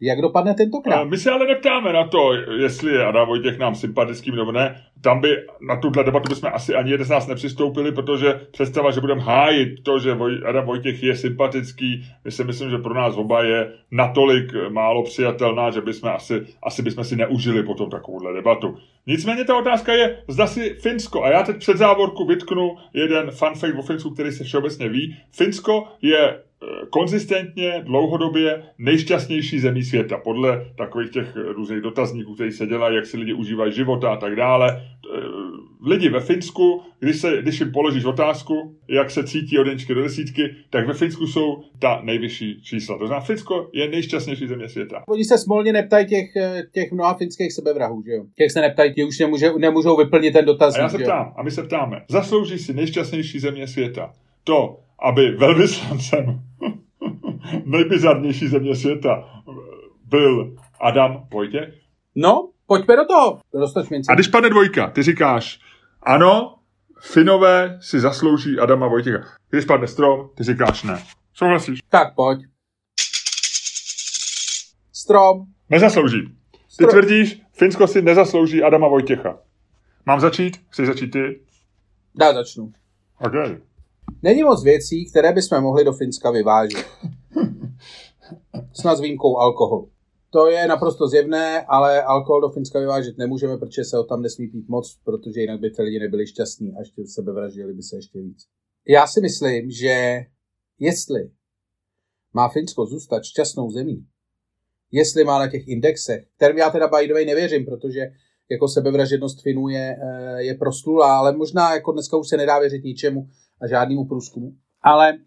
Jak 0.00 0.20
dopadne 0.20 0.54
tentokrát? 0.54 1.04
My 1.04 1.16
se 1.16 1.30
ale 1.30 1.46
neptáme 1.46 1.92
na 1.92 2.06
to, 2.06 2.32
jestli 2.34 2.92
je 2.92 3.06
Adam 3.06 3.28
Vojtěch 3.28 3.58
nám 3.58 3.74
sympatický 3.74 4.30
nebo 4.30 4.52
ne. 4.52 4.82
Tam 5.00 5.20
by 5.20 5.28
na 5.68 5.76
tuhle 5.76 6.04
debatu 6.04 6.28
bychom 6.28 6.50
asi 6.52 6.74
ani 6.74 6.90
jeden 6.90 7.06
z 7.06 7.10
nás 7.10 7.26
nepřistoupili, 7.26 7.92
protože 7.92 8.40
představa, 8.50 8.90
že 8.90 9.00
budeme 9.00 9.20
hájit 9.20 9.82
to, 9.82 9.98
že 9.98 10.16
Adam 10.48 10.66
Vojtěch 10.66 11.02
je 11.02 11.16
sympatický, 11.16 12.04
my 12.24 12.30
si 12.30 12.44
myslím, 12.44 12.70
že 12.70 12.78
pro 12.78 12.94
nás 12.94 13.16
oba 13.16 13.42
je 13.42 13.72
natolik 13.90 14.52
málo 14.68 15.02
přijatelná, 15.02 15.70
že 15.70 15.80
bychom 15.80 16.10
asi, 16.10 16.46
asi 16.62 16.82
bychom 16.82 17.04
si 17.04 17.16
neužili 17.16 17.62
potom 17.62 17.90
takovouhle 17.90 18.32
debatu. 18.32 18.76
Nicméně 19.06 19.44
ta 19.44 19.56
otázka 19.56 19.92
je, 19.92 20.22
zda 20.28 20.46
si 20.46 20.74
Finsko, 20.74 21.24
a 21.24 21.30
já 21.30 21.42
teď 21.42 21.56
před 21.56 21.76
závorku 21.76 22.26
vytknu 22.26 22.76
jeden 22.92 23.30
fun 23.30 23.54
fact 23.54 23.78
o 23.78 23.82
Finsku, 23.82 24.10
který 24.10 24.32
se 24.32 24.44
všeobecně 24.44 24.88
ví. 24.88 25.16
Finsko 25.30 25.88
je 26.02 26.18
Eh, 26.18 26.45
konzistentně, 26.90 27.82
dlouhodobě 27.84 28.62
nejšťastnější 28.78 29.58
zemí 29.58 29.84
světa. 29.84 30.18
Podle 30.18 30.66
takových 30.78 31.10
těch 31.10 31.36
různých 31.36 31.80
dotazníků, 31.80 32.34
které 32.34 32.52
se 32.52 32.66
dělají, 32.66 32.96
jak 32.96 33.06
si 33.06 33.18
lidi 33.18 33.32
užívají 33.32 33.72
života 33.72 34.12
a 34.12 34.16
tak 34.16 34.36
dále. 34.36 34.82
Eh, 35.14 35.18
lidi 35.86 36.08
ve 36.08 36.20
Finsku, 36.20 36.82
když, 37.00 37.16
se, 37.16 37.42
když 37.42 37.60
jim 37.60 37.72
položíš 37.72 38.04
otázku, 38.04 38.76
jak 38.88 39.10
se 39.10 39.24
cítí 39.24 39.58
od 39.58 39.66
jedničky 39.66 39.94
do 39.94 40.02
desítky, 40.02 40.42
tak 40.70 40.86
ve 40.86 40.94
Finsku 40.94 41.26
jsou 41.26 41.62
ta 41.78 42.00
nejvyšší 42.04 42.62
čísla. 42.62 42.98
To 42.98 43.06
znamená, 43.06 43.26
Finsko 43.26 43.70
je 43.72 43.88
nejšťastnější 43.88 44.46
země 44.46 44.68
světa. 44.68 45.02
Oni 45.08 45.24
se 45.24 45.38
smolně 45.38 45.72
neptají 45.72 46.06
těch, 46.06 46.36
eh, 46.36 46.62
těch 46.72 46.92
mnoha 46.92 47.14
finských 47.14 47.52
sebevrahů, 47.52 48.02
že 48.06 48.12
jo? 48.12 48.24
Těch 48.36 48.52
se 48.52 48.60
neptají, 48.60 48.94
ti 48.94 49.04
už 49.04 49.18
nemůže, 49.18 49.52
nemůžou 49.58 49.96
vyplnit 49.96 50.32
ten 50.32 50.44
dotazník. 50.44 50.80
A 50.80 50.82
já 50.82 50.88
se 50.88 50.98
ptám, 50.98 51.34
a 51.36 51.42
my 51.42 51.50
se 51.50 51.62
ptáme, 51.62 52.04
zaslouží 52.08 52.58
si 52.58 52.74
nejšťastnější 52.74 53.38
země 53.38 53.66
světa 53.68 54.12
to, 54.46 54.78
aby 54.98 55.30
velvyslancem 55.30 56.40
nejbizarnější 57.64 58.48
země 58.48 58.76
světa 58.76 59.42
byl 60.04 60.56
Adam 60.80 61.26
Vojtěch? 61.32 61.74
No, 62.14 62.50
pojďme 62.66 62.96
do 62.96 63.04
toho. 63.04 63.40
A 64.08 64.14
když 64.14 64.28
padne 64.28 64.50
dvojka, 64.50 64.90
ty 64.90 65.02
říkáš, 65.02 65.60
ano, 66.02 66.58
Finové 67.00 67.78
si 67.80 68.00
zaslouží 68.00 68.58
Adama 68.58 68.86
Vojtěcha. 68.88 69.24
Když 69.50 69.64
padne 69.64 69.86
strom, 69.86 70.30
ty 70.34 70.44
říkáš 70.44 70.82
ne. 70.82 71.02
Souhlasíš? 71.34 71.78
Tak 71.88 72.14
pojď. 72.14 72.38
Strom. 74.92 75.46
Nezaslouží. 75.70 76.26
Ty 76.52 76.58
strom. 76.68 76.90
tvrdíš, 76.90 77.42
Finsko 77.52 77.86
si 77.86 78.02
nezaslouží 78.02 78.62
Adama 78.62 78.88
Vojtěcha. 78.88 79.38
Mám 80.06 80.20
začít? 80.20 80.56
Chceš 80.68 80.86
začít 80.86 81.10
ty? 81.10 81.40
Dá, 82.14 82.34
začnu. 82.34 82.72
Okay. 83.18 83.56
Není 84.22 84.42
moc 84.42 84.64
věcí, 84.64 85.10
které 85.10 85.32
bychom 85.32 85.60
mohli 85.60 85.84
do 85.84 85.92
Finska 85.92 86.30
vyvážet. 86.30 86.86
Snad 88.72 88.96
s 88.96 89.00
výjimkou 89.00 89.36
alkoholu. 89.36 89.90
To 90.30 90.46
je 90.46 90.68
naprosto 90.68 91.08
zjevné, 91.08 91.64
ale 91.68 92.02
alkohol 92.02 92.40
do 92.40 92.50
Finska 92.50 92.80
vyvážet 92.80 93.18
nemůžeme, 93.18 93.56
protože 93.56 93.84
se 93.84 93.96
ho 93.96 94.04
tam 94.04 94.22
nesmí 94.22 94.48
pít 94.48 94.68
moc, 94.68 94.98
protože 95.04 95.40
jinak 95.40 95.60
by 95.60 95.70
ty 95.70 95.82
lidi 95.82 95.98
nebyli 95.98 96.26
šťastní 96.26 96.72
a 96.72 96.78
ještě 96.78 97.06
sebevraždili 97.06 97.72
by 97.74 97.82
se 97.82 97.96
ještě 97.96 98.20
víc. 98.20 98.46
Já 98.88 99.06
si 99.06 99.20
myslím, 99.20 99.70
že 99.70 100.20
jestli 100.78 101.30
má 102.34 102.48
Finsko 102.48 102.86
zůstat 102.86 103.24
šťastnou 103.24 103.70
zemí, 103.70 104.06
jestli 104.92 105.24
má 105.24 105.38
na 105.38 105.48
těch 105.50 105.68
indexech, 105.68 106.24
kterým 106.36 106.58
já 106.58 106.70
teda 106.70 106.88
by 106.88 107.24
nevěřím, 107.26 107.64
protože 107.64 108.00
jako 108.50 108.68
sebevražednost 108.68 109.42
Finů 109.42 109.68
je, 109.68 109.96
eh, 110.02 110.42
je 110.42 110.54
proslulá, 110.54 111.18
ale 111.18 111.36
možná 111.36 111.74
jako 111.74 111.92
dneska 111.92 112.16
už 112.16 112.28
se 112.28 112.36
nedá 112.36 112.58
věřit 112.58 112.84
ničemu, 112.84 113.28
a 113.60 113.66
žádnému 113.66 114.04
průzkumu. 114.04 114.52
Ale 114.82 115.18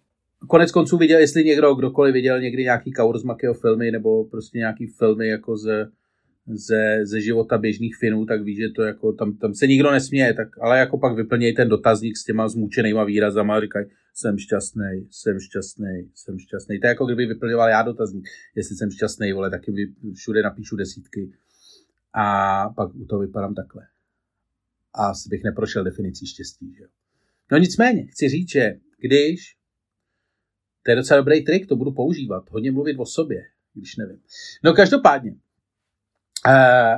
konec 0.47 0.71
konců 0.71 0.97
viděl, 0.97 1.19
jestli 1.19 1.43
někdo, 1.43 1.75
kdokoliv 1.75 2.13
viděl 2.13 2.41
někdy 2.41 2.63
nějaký 2.63 2.91
Kaursmakého 2.91 3.53
filmy 3.53 3.91
nebo 3.91 4.25
prostě 4.25 4.57
nějaký 4.57 4.87
filmy 4.87 5.27
jako 5.27 5.57
ze, 5.57 5.91
ze, 6.47 6.99
ze 7.03 7.21
života 7.21 7.57
běžných 7.57 7.95
Finů, 7.95 8.25
tak 8.25 8.41
ví, 8.43 8.55
že 8.55 8.69
to 8.69 8.81
jako, 8.81 9.13
tam, 9.13 9.37
tam 9.37 9.53
se 9.53 9.67
nikdo 9.67 9.91
nesměje, 9.91 10.33
tak, 10.33 10.47
ale 10.61 10.79
jako 10.79 10.97
pak 10.97 11.15
vyplněj 11.15 11.53
ten 11.53 11.69
dotazník 11.69 12.17
s 12.17 12.23
těma 12.23 12.47
zmučenýma 12.47 13.03
výrazama 13.03 13.57
a 13.57 13.61
říkají, 13.61 13.85
jsem 14.13 14.37
šťastný, 14.37 15.07
jsem 15.11 15.39
šťastný, 15.39 16.11
jsem 16.15 16.39
šťastný. 16.39 16.79
To 16.79 16.87
je 16.87 16.89
jako 16.89 17.05
kdyby 17.05 17.25
vyplňoval 17.25 17.69
já 17.69 17.81
dotazník, 17.81 18.27
jestli 18.55 18.75
jsem 18.75 18.91
šťastný, 18.91 19.33
vole, 19.33 19.49
taky 19.49 19.93
všude 20.15 20.41
napíšu 20.43 20.75
desítky 20.75 21.31
a 22.13 22.69
pak 22.69 22.95
u 22.95 23.05
toho 23.05 23.21
vypadám 23.21 23.55
takhle. 23.55 23.87
A 24.93 25.05
asi 25.05 25.29
bych 25.29 25.43
neprošel 25.43 25.83
definicí 25.83 26.27
štěstí, 26.27 26.73
že 26.77 26.83
jo. 26.83 26.89
No 27.51 27.57
nicméně, 27.57 28.05
chci 28.05 28.29
říct, 28.29 28.51
že 28.51 28.79
když, 28.97 29.55
to 30.85 30.91
je 30.91 30.95
docela 30.95 31.19
dobrý 31.19 31.43
trik, 31.43 31.67
to 31.67 31.75
budu 31.75 31.91
používat, 31.91 32.49
hodně 32.49 32.71
mluvit 32.71 32.97
o 32.99 33.05
sobě, 33.05 33.41
když 33.73 33.95
nevím. 33.95 34.21
No 34.63 34.73
každopádně, 34.73 35.35
eh, 36.47 36.95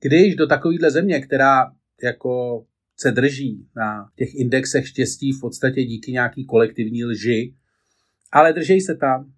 když 0.00 0.36
do 0.36 0.46
takovéhle 0.46 0.90
země, 0.90 1.20
která 1.20 1.72
jako 2.02 2.66
se 2.96 3.10
drží 3.10 3.68
na 3.76 4.10
těch 4.16 4.34
indexech 4.34 4.88
štěstí 4.88 5.32
v 5.32 5.40
podstatě 5.40 5.84
díky 5.84 6.12
nějaký 6.12 6.44
kolektivní 6.44 7.04
lži, 7.04 7.54
ale 8.32 8.52
držej 8.52 8.80
se 8.80 8.94
tam. 8.94 9.32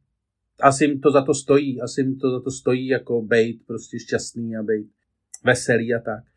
Asi 0.61 0.85
jim 0.85 1.01
to 1.01 1.11
za 1.11 1.23
to 1.23 1.35
stojí, 1.35 1.81
asi 1.81 2.01
jim 2.01 2.19
to 2.19 2.31
za 2.31 2.41
to 2.41 2.51
stojí 2.51 2.87
jako 2.87 3.23
bejt 3.23 3.67
prostě 3.67 3.99
šťastný 3.99 4.57
a 4.57 4.63
bejt 4.63 4.87
veselý 5.45 5.95
a 5.95 5.99
tak. 5.99 6.32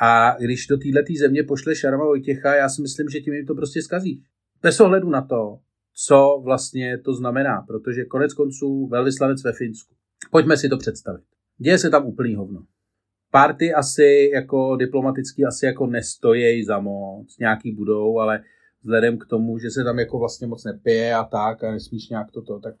A 0.00 0.36
když 0.40 0.66
do 0.66 0.76
této 0.76 1.12
země 1.18 1.42
pošle 1.42 1.76
Šarma 1.76 2.04
Vojtěcha, 2.04 2.54
já 2.54 2.68
si 2.68 2.82
myslím, 2.82 3.08
že 3.08 3.20
tím 3.20 3.34
jim 3.34 3.46
to 3.46 3.54
prostě 3.54 3.82
skazí. 3.82 4.22
Bez 4.62 4.80
ohledu 4.80 5.10
na 5.10 5.22
to, 5.22 5.58
co 6.06 6.40
vlastně 6.44 6.98
to 6.98 7.14
znamená, 7.14 7.62
protože 7.66 8.04
konec 8.04 8.34
konců 8.34 8.86
velvyslanec 8.86 9.44
ve 9.44 9.52
Finsku. 9.52 9.94
Pojďme 10.30 10.56
si 10.56 10.68
to 10.68 10.78
představit. 10.78 11.24
Děje 11.58 11.78
se 11.78 11.90
tam 11.90 12.06
úplný 12.06 12.34
hovno. 12.34 12.62
Party 13.30 13.74
asi 13.74 14.30
jako 14.34 14.76
diplomaticky 14.76 15.44
asi 15.44 15.66
jako 15.66 15.86
nestojí 15.86 16.64
za 16.64 16.80
moc, 16.80 17.38
nějaký 17.38 17.72
budou, 17.72 18.18
ale 18.18 18.42
vzhledem 18.82 19.18
k 19.18 19.26
tomu, 19.26 19.58
že 19.58 19.70
se 19.70 19.84
tam 19.84 19.98
jako 19.98 20.18
vlastně 20.18 20.46
moc 20.46 20.64
nepije 20.64 21.14
a 21.14 21.24
tak 21.24 21.64
a 21.64 21.72
nesmíš 21.72 22.08
nějak 22.08 22.30
toto, 22.30 22.60
tak 22.60 22.74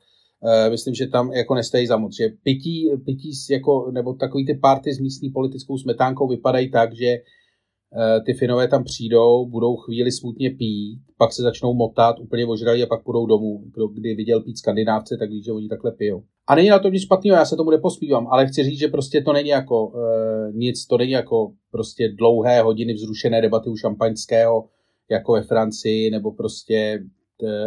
myslím, 0.70 0.94
že 0.94 1.06
tam 1.06 1.32
jako 1.32 1.54
nestojí 1.54 1.86
za 1.86 1.96
moc. 1.96 2.16
Že 2.16 2.28
pití, 2.42 2.90
pití 3.04 3.30
jako, 3.50 3.90
nebo 3.90 4.14
takový 4.14 4.46
ty 4.46 4.54
party 4.54 4.94
s 4.94 4.98
místní 4.98 5.30
politickou 5.30 5.78
smetánkou 5.78 6.28
vypadají 6.28 6.70
tak, 6.70 6.96
že 6.96 7.16
uh, 7.16 8.24
ty 8.24 8.34
Finové 8.34 8.68
tam 8.68 8.84
přijdou, 8.84 9.46
budou 9.46 9.76
chvíli 9.76 10.12
smutně 10.12 10.50
pít, 10.50 11.00
pak 11.18 11.32
se 11.32 11.42
začnou 11.42 11.74
motat, 11.74 12.18
úplně 12.20 12.46
ožralí 12.46 12.82
a 12.82 12.86
pak 12.86 13.04
půjdou 13.04 13.26
domů. 13.26 13.64
Kdo 13.74 13.88
kdy 13.88 14.14
viděl 14.14 14.40
pít 14.40 14.58
skandinávce, 14.58 15.16
tak 15.16 15.30
ví, 15.30 15.42
že 15.42 15.52
oni 15.52 15.68
takhle 15.68 15.92
pijou. 15.92 16.22
A 16.48 16.54
není 16.54 16.68
na 16.68 16.78
tom 16.78 16.92
nic 16.92 17.02
špatného, 17.02 17.36
já 17.36 17.44
se 17.44 17.56
tomu 17.56 17.70
nepospívám, 17.70 18.26
ale 18.30 18.46
chci 18.46 18.62
říct, 18.62 18.78
že 18.78 18.88
prostě 18.88 19.20
to 19.20 19.32
není 19.32 19.48
jako 19.48 19.86
uh, 19.86 20.54
nic, 20.54 20.86
to 20.86 20.98
není 20.98 21.12
jako 21.12 21.52
prostě 21.70 22.08
dlouhé 22.18 22.62
hodiny 22.62 22.94
vzrušené 22.94 23.42
debaty 23.42 23.70
u 23.70 23.76
šampaňského, 23.76 24.68
jako 25.10 25.32
ve 25.32 25.42
Francii, 25.42 26.10
nebo 26.10 26.32
prostě 26.32 27.00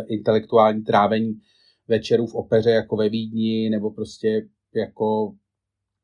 intelektuální 0.08 0.84
trávení 0.84 1.34
večerů 1.88 2.28
v 2.28 2.36
opeře 2.36 2.70
jako 2.70 2.96
ve 2.96 3.10
Vídni, 3.10 3.70
nebo 3.70 3.92
prostě 3.92 4.48
jako... 4.76 5.34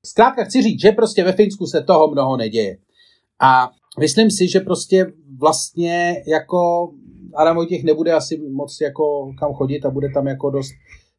Zkrátka 0.05 0.43
chci 0.43 0.61
říct, 0.61 0.81
že 0.81 0.91
prostě 0.91 1.23
ve 1.23 1.33
Finsku 1.33 1.65
se 1.65 1.83
toho 1.83 2.07
mnoho 2.07 2.37
neděje. 2.37 2.77
A 3.41 3.71
myslím 3.99 4.31
si, 4.31 4.47
že 4.47 4.59
prostě 4.59 5.05
vlastně 5.39 6.23
jako 6.27 6.91
Adam 7.35 7.55
Vojtěch 7.55 7.83
nebude 7.83 8.13
asi 8.13 8.37
moc 8.37 8.81
jako 8.81 9.33
kam 9.39 9.53
chodit 9.53 9.85
a 9.85 9.89
bude 9.89 10.09
tam 10.13 10.27
jako 10.27 10.49
dost 10.49 10.71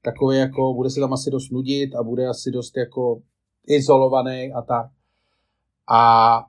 takový 0.02 0.38
jako, 0.38 0.74
bude 0.74 0.90
se 0.90 1.00
tam 1.00 1.12
asi 1.12 1.30
dost 1.30 1.50
nudit 1.50 1.94
a 1.94 2.02
bude 2.02 2.26
asi 2.26 2.50
dost 2.50 2.76
jako 2.76 3.22
izolovaný 3.66 4.52
a 4.52 4.62
tak. 4.62 4.86
A 5.88 6.44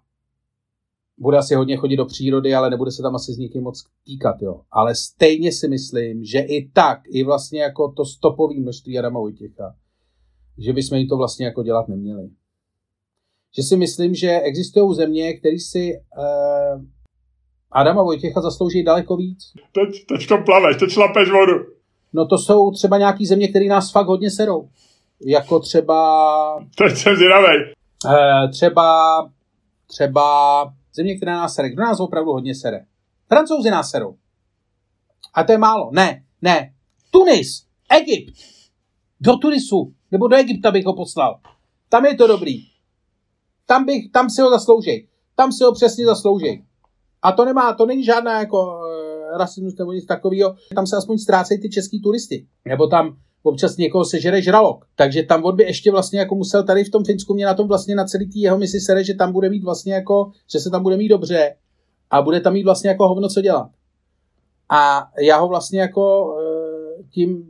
bude 1.21 1.37
asi 1.37 1.55
hodně 1.55 1.77
chodit 1.77 1.97
do 1.97 2.05
přírody, 2.05 2.55
ale 2.55 2.69
nebude 2.69 2.91
se 2.91 3.01
tam 3.01 3.15
asi 3.15 3.33
s 3.33 3.37
nikým 3.37 3.63
moc 3.63 3.83
týkat, 4.05 4.41
jo. 4.41 4.61
Ale 4.71 4.95
stejně 4.95 5.51
si 5.51 5.67
myslím, 5.67 6.23
že 6.23 6.39
i 6.39 6.69
tak, 6.73 6.99
i 7.07 7.23
vlastně 7.23 7.61
jako 7.61 7.91
to 7.91 8.05
stopové 8.05 8.55
množství 8.59 8.99
Adama 8.99 9.19
Vojtěcha, 9.19 9.75
že 10.57 10.73
bychom 10.73 10.97
jim 10.97 11.07
to 11.07 11.17
vlastně 11.17 11.45
jako 11.45 11.63
dělat 11.63 11.87
neměli. 11.87 12.29
Že 13.55 13.63
si 13.63 13.77
myslím, 13.77 14.15
že 14.15 14.39
existují 14.39 14.95
země, 14.95 15.33
které 15.33 15.59
si 15.59 15.93
uh, 16.17 16.81
Adama 17.71 18.03
Vojtěcha 18.03 18.41
zaslouží 18.41 18.83
daleko 18.83 19.17
víc. 19.17 19.39
Teď, 19.71 20.05
teď 20.07 20.27
to 20.27 20.37
plaveš, 20.45 20.77
teď 20.79 20.89
šlapeš 20.89 21.31
vodu. 21.31 21.53
No 22.13 22.25
to 22.25 22.37
jsou 22.37 22.71
třeba 22.71 22.97
nějaký 22.97 23.25
země, 23.25 23.47
které 23.47 23.65
nás 23.65 23.91
fakt 23.91 24.07
hodně 24.07 24.31
serou. 24.31 24.69
Jako 25.25 25.59
třeba... 25.59 26.65
Teď 26.77 26.97
jsem 26.97 27.15
zvědavej. 27.15 27.57
Uh, 28.05 28.51
třeba, 28.51 29.29
třeba 29.87 30.63
Země, 30.93 31.17
která 31.17 31.35
nás 31.35 31.55
sere. 31.55 31.69
Kdo 31.69 31.83
nás 31.83 31.99
opravdu 31.99 32.31
hodně 32.31 32.55
sere? 32.55 32.85
Francouzi 33.27 33.69
nás 33.69 33.89
serou. 33.89 34.15
A 35.33 35.43
to 35.43 35.51
je 35.51 35.57
málo. 35.57 35.91
Ne, 35.93 36.23
ne. 36.41 36.73
Tunis, 37.11 37.65
Egypt. 37.89 38.33
Do 39.19 39.37
Tunisu, 39.37 39.93
nebo 40.11 40.27
do 40.27 40.35
Egypta 40.35 40.71
bych 40.71 40.85
ho 40.85 40.95
poslal. 40.95 41.39
Tam 41.89 42.05
je 42.05 42.15
to 42.15 42.27
dobrý. 42.27 42.65
Tam, 43.65 43.85
bych, 43.85 44.11
tam 44.11 44.29
si 44.29 44.41
ho 44.41 44.49
zaslouží. 44.49 45.07
Tam 45.35 45.51
si 45.51 45.63
ho 45.63 45.73
přesně 45.73 46.05
zaslouží. 46.05 46.63
A 47.21 47.31
to 47.31 47.45
nemá, 47.45 47.73
to 47.73 47.85
není 47.85 48.03
žádná 48.03 48.39
jako 48.39 48.65
uh, 48.65 49.37
rasismus 49.37 49.77
nebo 49.77 49.91
nic 49.91 50.05
takového. 50.05 50.55
Tam 50.75 50.87
se 50.87 50.97
aspoň 50.97 51.17
ztrácejí 51.17 51.61
ty 51.61 51.69
český 51.69 52.01
turisty. 52.01 52.47
Nebo 52.65 52.87
tam 52.87 53.17
občas 53.43 53.77
někoho 53.77 54.05
sežere 54.05 54.41
žralok. 54.41 54.85
Takže 54.95 55.23
tam 55.23 55.45
on 55.45 55.55
by 55.55 55.63
ještě 55.63 55.91
vlastně 55.91 56.19
jako 56.19 56.35
musel 56.35 56.63
tady 56.63 56.83
v 56.83 56.89
tom 56.89 57.05
Finsku 57.05 57.33
mě 57.33 57.45
na 57.45 57.53
tom 57.53 57.67
vlastně 57.67 57.95
na 57.95 58.05
celý 58.05 58.29
tý 58.29 58.41
jeho 58.41 58.57
misi 58.57 58.79
sere, 58.79 59.03
že 59.03 59.13
tam 59.13 59.31
bude 59.31 59.49
mít 59.49 59.63
vlastně 59.63 59.93
jako, 59.93 60.31
že 60.51 60.59
se 60.59 60.69
tam 60.69 60.83
bude 60.83 60.97
mít 60.97 61.09
dobře 61.09 61.55
a 62.11 62.21
bude 62.21 62.39
tam 62.39 62.53
mít 62.53 62.63
vlastně 62.63 62.89
jako 62.89 63.07
hovno 63.07 63.29
co 63.29 63.41
dělat. 63.41 63.69
A 64.69 65.09
já 65.21 65.37
ho 65.37 65.47
vlastně 65.47 65.81
jako 65.81 66.35
eh, 66.39 67.03
tím, 67.09 67.47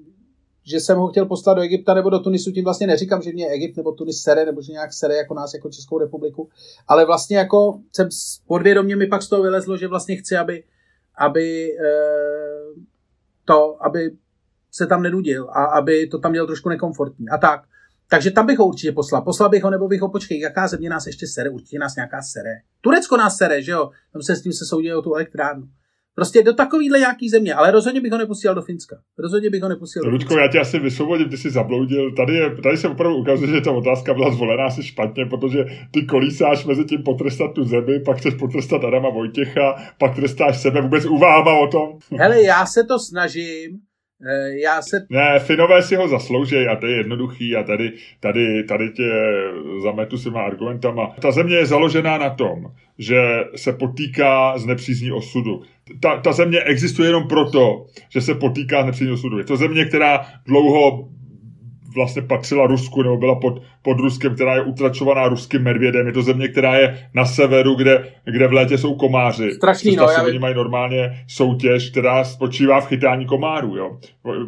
že 0.64 0.80
jsem 0.80 0.98
ho 0.98 1.08
chtěl 1.08 1.26
poslat 1.26 1.54
do 1.54 1.62
Egypta 1.62 1.94
nebo 1.94 2.10
do 2.10 2.20
Tunisu, 2.20 2.52
tím 2.52 2.64
vlastně 2.64 2.88
neříkám, 2.88 3.22
že 3.22 3.34
mě 3.34 3.48
Egypt 3.48 3.78
nebo 3.78 3.92
Tunis 3.92 4.22
sere, 4.22 4.46
nebo 4.46 4.62
že 4.62 4.72
nějak 4.72 4.94
sere 4.94 5.16
jako 5.16 5.34
nás, 5.34 5.54
jako 5.54 5.70
Českou 5.70 6.00
republiku, 6.00 6.50
ale 6.88 7.06
vlastně 7.06 7.38
jako 7.38 7.80
jsem 7.96 8.10
podvědomě 8.48 8.96
mi 8.96 9.08
pak 9.08 9.24
z 9.24 9.30
toho 9.30 9.42
vylezlo, 9.42 9.78
že 9.78 9.88
vlastně 9.88 10.16
chci, 10.16 10.38
aby, 10.38 10.64
aby 11.18 11.78
eh, 11.86 12.82
to, 13.46 13.86
aby 13.86 14.12
se 14.72 14.88
tam 14.88 15.04
nenudil 15.04 15.50
a 15.50 15.66
aby 15.66 16.08
to 16.08 16.20
tam 16.20 16.32
měl 16.32 16.46
trošku 16.48 16.70
nekomfortní 16.70 17.30
a 17.30 17.38
tak. 17.38 17.62
Takže 18.10 18.32
tam 18.32 18.46
bych 18.46 18.58
ho 18.58 18.66
určitě 18.66 18.92
poslal. 18.92 19.22
Poslal 19.22 19.50
bych 19.50 19.64
ho, 19.64 19.70
nebo 19.70 19.88
bych 19.88 20.02
ho 20.02 20.10
počkej, 20.10 20.40
jaká 20.40 20.68
země 20.68 20.90
nás 20.90 21.08
ještě 21.08 21.28
sere, 21.28 21.50
určitě 21.50 21.80
nás 21.80 21.96
nějaká 21.96 22.22
sere. 22.22 22.50
Turecko 22.82 23.18
nás 23.18 23.38
sere, 23.38 23.62
že 23.62 23.72
jo? 23.72 23.90
Tam 24.14 24.22
se 24.22 24.36
s 24.36 24.42
tím 24.42 24.54
se 24.54 24.66
soudí 24.66 24.94
o 24.94 25.02
tu 25.02 25.14
elektrárnu. 25.14 25.68
Prostě 26.16 26.44
do 26.44 26.54
takovýhle 26.54 27.00
nějaký 27.00 27.30
země, 27.30 27.54
ale 27.54 27.72
rozhodně 27.72 28.02
bych 28.02 28.12
ho 28.12 28.18
neposílal 28.18 28.56
do 28.56 28.62
Finska. 28.62 28.96
Rozhodně 29.18 29.50
bych 29.50 29.64
ho 29.64 29.70
neposílal. 29.70 30.12
Ludko, 30.12 30.40
já 30.40 30.48
tě 30.48 30.60
asi 30.60 30.80
vysvobodím, 30.80 31.30
ty 31.30 31.38
jsi 31.38 31.50
zabloudil. 31.50 32.16
Tady, 32.16 32.34
je, 32.34 32.56
tady 32.64 32.78
se 32.78 32.88
opravdu 32.88 33.18
ukazuje, 33.18 33.52
že 33.52 33.62
ta 33.62 33.72
otázka 33.72 34.14
byla 34.14 34.32
zvolená 34.32 34.66
asi 34.66 34.84
špatně, 34.84 35.26
protože 35.26 35.66
ty 35.92 36.06
kolísáš 36.06 36.66
mezi 36.66 36.86
tím 36.86 37.04
potrestat 37.04 37.54
tu 37.54 37.64
zemi, 37.64 38.00
pak 38.00 38.18
chceš 38.18 38.34
potrestat 38.34 38.84
Adama 38.84 39.10
Vojtěcha, 39.10 39.76
pak 40.00 40.16
trestáš 40.16 40.62
sebe 40.62 40.82
vůbec 40.82 41.06
uváhama 41.06 41.60
o 41.60 41.68
tom. 41.68 42.00
Hele, 42.20 42.42
já 42.42 42.66
se 42.66 42.84
to 42.84 43.00
snažím, 43.00 43.80
já 44.64 44.82
se... 44.82 45.06
Ne, 45.10 45.40
Finové 45.40 45.84
si 45.84 45.96
ho 45.96 46.08
zaslouží 46.08 46.68
a 46.68 46.76
to 46.76 46.86
je 46.86 46.98
jednoduchý 46.98 47.56
a 47.56 47.64
tady, 47.64 47.92
tady, 48.20 48.64
tady 48.64 48.90
tě 48.90 49.12
zametu 49.84 50.18
s 50.18 50.24
těma 50.24 50.42
argumentama. 50.42 51.16
Ta 51.22 51.32
země 51.32 51.56
je 51.56 51.66
založená 51.66 52.18
na 52.18 52.30
tom, 52.30 52.72
že 52.98 53.22
se 53.56 53.74
potýká 53.74 54.58
s 54.58 54.66
nepřízní 54.66 55.12
osudu. 55.12 55.62
Ta, 56.00 56.22
ta 56.22 56.34
země 56.34 56.60
existuje 56.62 57.10
jenom 57.10 57.28
proto, 57.28 57.86
že 58.10 58.22
se 58.22 58.36
potýká 58.36 58.84
s 58.84 58.86
nepřízní 58.86 59.14
osudu. 59.14 59.38
Je 59.38 59.44
to 59.44 59.58
země, 59.58 59.86
která 59.86 60.26
dlouho 60.46 61.10
vlastně 61.96 62.22
patřila 62.22 62.68
Rusku 62.68 63.04
nebo 63.04 63.18
byla 63.18 63.36
pod, 63.36 63.62
pod 63.82 64.00
Ruskem, 64.00 64.36
která 64.36 64.56
je 64.56 64.62
utračovaná 64.62 65.28
ruským 65.28 65.64
medvědem. 65.64 66.08
Je 66.08 66.14
to 66.14 66.22
země, 66.22 66.48
která 66.48 66.78
je 66.78 67.08
na 67.14 67.26
severu, 67.26 67.76
kde, 67.76 68.06
kde 68.26 68.48
v 68.48 68.54
létě 68.54 68.78
jsou 68.78 68.96
komáři. 68.96 69.52
Strašný, 69.52 69.96
no. 69.96 70.04
Já... 70.04 70.24
Oni 70.24 70.40
mají 70.40 70.56
normálně 70.56 71.24
soutěž, 71.28 71.90
která 71.90 72.24
spočívá 72.24 72.82
v 72.82 72.88
chytání 72.88 73.26
komárů. 73.26 73.78
Jo. 73.78 73.98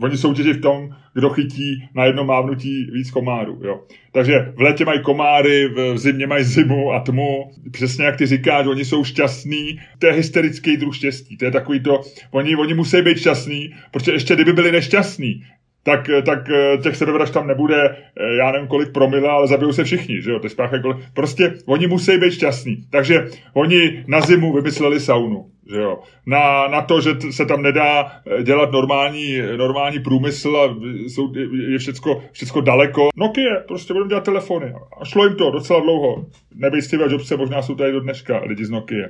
Oni 0.01 0.17
soutěží 0.17 0.53
v 0.53 0.61
tom, 0.61 0.89
kdo 1.13 1.29
chytí 1.29 1.89
na 1.95 2.05
jedno 2.05 2.23
mávnutí 2.23 2.87
víc 2.93 3.11
komárů. 3.11 3.59
Jo. 3.63 3.79
Takže 4.11 4.53
v 4.55 4.61
létě 4.61 4.85
mají 4.85 5.01
komáry, 5.01 5.67
v 5.67 5.97
zimě 5.97 6.27
mají 6.27 6.43
zimu 6.43 6.91
a 6.91 6.99
tmu. 6.99 7.51
Přesně 7.71 8.05
jak 8.05 8.17
ty 8.17 8.25
říkáš, 8.25 8.67
oni 8.67 8.85
jsou 8.85 9.03
šťastní. 9.03 9.79
To 9.99 10.07
je 10.07 10.13
hysterický 10.13 10.77
druh 10.77 10.95
štěstí. 10.95 11.37
To 11.37 11.45
je 11.45 11.51
takový 11.51 11.79
to, 11.79 12.01
oni, 12.31 12.55
oni 12.55 12.73
musí 12.73 13.01
být 13.01 13.17
šťastní, 13.17 13.73
protože 13.91 14.11
ještě 14.11 14.35
kdyby 14.35 14.53
byli 14.53 14.71
nešťastní, 14.71 15.43
tak, 15.83 16.09
tak 16.25 16.49
eh, 16.49 16.77
těch 16.77 16.95
sebevražd 16.95 17.33
tam 17.33 17.47
nebude, 17.47 17.89
eh, 17.89 18.35
já 18.35 18.51
nevím 18.51 18.67
kolik 18.67 18.91
promile, 18.91 19.29
ale 19.29 19.47
zabijou 19.47 19.73
se 19.73 19.83
všichni, 19.83 20.21
že 20.21 20.31
jo, 20.31 20.39
ty 20.39 20.49
spáchají 20.49 20.81
kolik. 20.81 20.97
Prostě 21.13 21.53
oni 21.65 21.87
musí 21.87 22.17
být 22.17 22.33
šťastní. 22.33 22.77
Takže 22.89 23.27
oni 23.53 24.03
na 24.07 24.21
zimu 24.21 24.53
vymysleli 24.53 24.99
saunu, 24.99 25.45
že 25.73 25.81
jo. 25.81 25.99
Na, 26.25 26.67
na 26.67 26.81
to, 26.81 27.01
že 27.01 27.11
se 27.31 27.45
tam 27.45 27.61
nedá 27.61 28.05
eh, 28.05 28.43
dělat 28.43 28.71
normální, 28.71 29.41
normální 29.57 29.99
průmysl 29.99 30.57
a 30.57 30.75
jsou, 31.07 31.33
je 31.71 31.77
všecko, 31.77 32.23
všecko 32.31 32.61
daleko. 32.61 33.09
Nokia, 33.15 33.59
prostě 33.67 33.93
budeme 33.93 34.09
dělat 34.09 34.23
telefony. 34.23 34.73
A 35.01 35.05
šlo 35.05 35.25
jim 35.25 35.35
to 35.35 35.51
docela 35.51 35.79
dlouho. 35.79 36.25
Nebej 36.55 36.81
Steve 36.81 37.05
Jobse, 37.11 37.37
možná 37.37 37.61
jsou 37.61 37.75
tady 37.75 37.91
do 37.91 37.99
dneška 37.99 38.41
lidi 38.45 38.65
z 38.65 38.69
Nokia. 38.69 39.07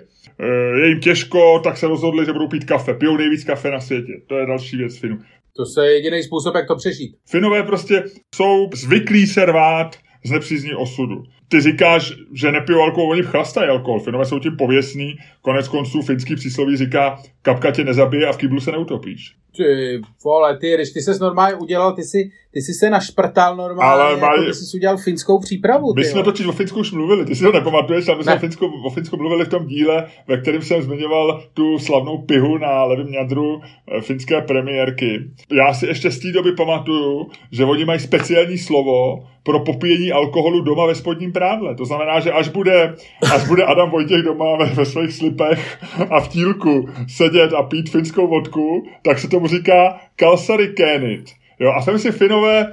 Je 0.76 0.88
jim 0.88 1.00
těžko, 1.00 1.60
tak 1.64 1.78
se 1.78 1.88
rozhodli, 1.88 2.26
že 2.26 2.34
budou 2.34 2.48
pít 2.48 2.66
kafe. 2.66 2.94
Pijou 2.94 3.18
nejvíc 3.18 3.44
kafe 3.44 3.72
na 3.72 3.80
světě. 3.80 4.14
To 4.28 4.38
je 4.38 4.46
další 4.46 4.78
věc 4.78 5.00
Finu. 5.00 5.18
To 5.56 5.82
je 5.82 5.94
jediný 5.94 6.24
způsob, 6.24 6.56
jak 6.56 6.68
to 6.68 6.76
přežít. 6.76 7.16
Finové 7.30 7.64
prostě 7.64 8.04
jsou 8.36 8.70
zvyklí 8.74 9.28
se 9.28 9.46
rvát 9.46 9.96
z 10.26 10.32
nepřízní 10.32 10.74
osudu. 10.74 11.24
Ty 11.48 11.62
říkáš, 11.62 12.14
že 12.34 12.52
nepijou 12.52 12.82
alkohol, 12.82 13.12
oni 13.12 13.24
chlastají 13.24 13.70
alkohol. 13.70 14.00
Finové 14.00 14.26
jsou 14.26 14.40
tím 14.40 14.58
pověstní. 14.58 15.14
Konec 15.42 15.68
konců 15.68 16.02
finský 16.02 16.36
přísloví 16.36 16.78
říká, 16.78 17.20
kapka 17.42 17.72
tě 17.72 17.84
nezabije 17.84 18.28
a 18.28 18.32
v 18.32 18.38
kýblu 18.38 18.60
se 18.60 18.72
neutopíš. 18.72 19.36
Ty 19.58 20.02
vole, 20.24 20.58
ty, 20.58 20.74
když 20.76 20.92
ty 20.92 21.02
ses 21.02 21.20
normálně 21.20 21.56
udělal, 21.56 21.96
ty 21.96 22.04
si, 22.04 22.32
ty 22.52 22.62
si 22.62 22.74
se 22.74 22.90
našprtal 22.90 23.56
normálně, 23.56 24.04
Ale 24.04 24.18
maj... 24.18 24.38
jako 24.38 24.46
ty 24.46 24.54
jsi 24.54 24.78
udělal 24.78 24.98
finskou 24.98 25.40
přípravu. 25.40 25.94
My 25.96 26.04
jsme 26.04 26.24
totiž 26.24 26.48
o 26.48 26.52
Finsku 26.52 26.80
už 26.80 26.92
mluvili, 26.92 27.26
ty 27.26 27.36
si 27.36 27.44
to 27.44 27.52
nepamatuješ, 27.52 28.08
ale 28.08 28.18
my 28.18 28.24
jsme 28.24 28.36
o 28.36 28.40
Finsku, 28.40 28.66
o 28.86 28.90
Finsku 28.90 29.18
mluvili 29.18 29.46
v 29.46 29.50
tom 29.50 29.68
díle, 29.68 30.08
ve 30.28 30.38
kterém 30.38 30.62
jsem 30.62 30.82
zmiňoval 30.82 31.44
tu 31.54 31.80
slavnou 31.80 32.18
pihu 32.18 32.58
na 32.58 32.84
levém 32.84 33.14
jadru 33.14 33.62
eh, 33.62 34.02
finské 34.02 34.42
premiérky. 34.42 35.20
Já 35.52 35.74
si 35.74 35.86
ještě 35.86 36.12
z 36.12 36.20
té 36.20 36.32
doby 36.32 36.52
pamatuju, 36.52 37.28
že 37.52 37.66
oni 37.66 37.86
mají 37.86 38.00
speciální 38.00 38.58
slovo 38.58 39.24
pro 39.44 39.60
popíjení 39.60 40.12
alkoholu 40.12 40.62
doma 40.62 40.86
ve 40.86 40.96
spodním 40.96 41.32
prádle. 41.32 41.76
To 41.76 41.86
znamená, 41.86 42.20
že 42.20 42.32
až 42.32 42.48
bude, 42.48 42.96
až 43.34 43.48
bude 43.48 43.64
Adam 43.64 43.92
Vojtěch 43.92 44.22
doma 44.24 44.58
ve, 44.58 44.66
ve 44.66 44.86
svých 44.86 45.14
slipech 45.14 45.78
a 46.10 46.20
v 46.20 46.28
tílku 46.28 46.90
sedět 47.08 47.54
a 47.54 47.64
pít 47.64 47.90
finskou 47.90 48.28
vodku, 48.28 48.84
tak 49.02 49.20
se 49.20 49.28
tomu 49.44 49.48
říká 49.58 50.00
kalsary 50.16 50.68
kenit. 50.68 51.26
Jo, 51.60 51.72
a 51.78 51.82
jsem 51.82 52.00
si 52.00 52.12
Finové 52.12 52.72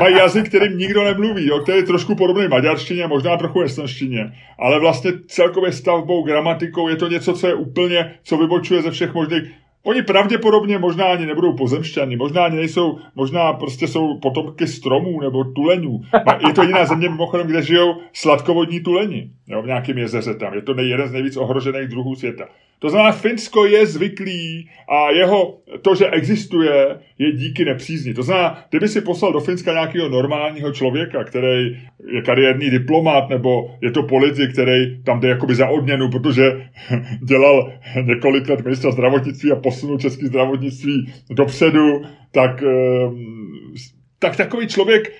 mají 0.00 0.16
jazyk, 0.16 0.48
kterým 0.48 0.78
nikdo 0.78 1.04
nemluví, 1.04 1.46
jo, 1.46 1.58
který 1.58 1.78
je 1.78 1.84
trošku 1.84 2.14
podobný 2.14 2.48
maďarštině, 2.48 3.06
možná 3.06 3.36
trochu 3.36 3.60
estonštině, 3.60 4.32
ale 4.58 4.80
vlastně 4.80 5.12
celkově 5.26 5.72
stavbou, 5.72 6.22
gramatikou 6.22 6.88
je 6.88 6.96
to 6.96 7.08
něco, 7.08 7.32
co 7.32 7.46
je 7.46 7.54
úplně, 7.54 8.14
co 8.22 8.36
vybočuje 8.36 8.82
ze 8.82 8.90
všech 8.90 9.14
možných 9.14 9.42
Oni 9.82 10.02
pravděpodobně 10.02 10.78
možná 10.78 11.06
ani 11.06 11.26
nebudou 11.26 11.56
pozemšťani, 11.56 12.16
možná 12.16 12.44
ani 12.44 12.56
nejsou, 12.56 12.98
možná 13.14 13.52
prostě 13.52 13.88
jsou 13.88 14.18
potomky 14.18 14.66
stromů 14.66 15.20
nebo 15.20 15.44
tuleňů. 15.44 16.00
Je 16.46 16.54
to 16.54 16.62
jiná 16.62 16.84
země 16.84 17.08
mimochodem, 17.08 17.46
kde 17.46 17.62
žijou 17.62 17.96
sladkovodní 18.12 18.80
tuleni, 18.80 19.30
jo, 19.46 19.62
v 19.62 19.66
nějakém 19.66 19.98
jezeře 19.98 20.34
tam. 20.34 20.54
Je 20.54 20.62
to 20.62 20.80
jeden 20.80 21.08
z 21.08 21.12
nejvíc 21.12 21.36
ohrožených 21.36 21.88
druhů 21.88 22.14
světa. 22.14 22.44
To 22.78 22.90
znamená, 22.90 23.12
Finsko 23.12 23.66
je 23.66 23.86
zvyklý 23.86 24.70
a 24.88 25.10
jeho, 25.10 25.58
to, 25.82 25.94
že 25.94 26.06
existuje, 26.06 26.98
je 27.18 27.32
díky 27.32 27.64
nepřízni. 27.64 28.14
To 28.14 28.22
znamená, 28.22 28.64
kdyby 28.70 28.88
si 28.88 29.00
poslal 29.00 29.32
do 29.32 29.40
Finska 29.40 29.72
nějakého 29.72 30.08
normálního 30.08 30.72
člověka, 30.72 31.24
který 31.24 31.78
je 32.12 32.22
kariérní 32.22 32.70
diplomat, 32.70 33.28
nebo 33.28 33.70
je 33.82 33.90
to 33.90 34.02
politik, 34.02 34.52
který 34.52 35.02
tam 35.02 35.20
jde 35.20 35.28
jakoby 35.28 35.54
za 35.54 35.68
odměnu, 35.68 36.10
protože 36.10 36.42
dělal 37.22 37.72
několik 38.02 38.48
let 38.48 38.64
ministra 38.64 38.90
zdravotnictví 38.90 39.52
a 39.52 39.56
posunul 39.56 39.98
české 39.98 40.26
zdravotnictví 40.26 41.12
dopředu, 41.30 42.02
tak, 42.30 42.62
ehm, 42.62 43.74
tak 44.18 44.36
takový 44.36 44.66
člověk 44.66 45.12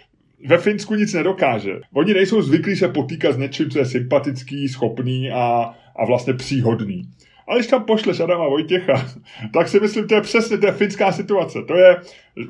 ve 0.46 0.58
Finsku 0.58 0.94
nic 0.94 1.14
nedokáže. 1.14 1.80
Oni 1.94 2.14
nejsou 2.14 2.42
zvyklí 2.42 2.76
se 2.76 2.88
potýkat 2.88 3.34
s 3.34 3.38
něčím, 3.38 3.70
co 3.70 3.78
je 3.78 3.84
sympatický, 3.84 4.68
schopný 4.68 5.30
a, 5.30 5.74
a 5.96 6.06
vlastně 6.06 6.34
příhodný. 6.34 7.02
Ale 7.48 7.58
když 7.58 7.66
tam 7.66 7.84
pošleš 7.84 8.20
Adama 8.20 8.48
Vojtěcha, 8.48 9.06
tak 9.54 9.68
si 9.68 9.80
myslím, 9.80 10.08
to 10.08 10.14
je 10.14 10.20
přesně, 10.20 10.58
to 10.58 10.66
je 10.66 10.72
finská 10.72 11.12
situace. 11.12 11.58
To 11.62 11.76
je, 11.76 11.96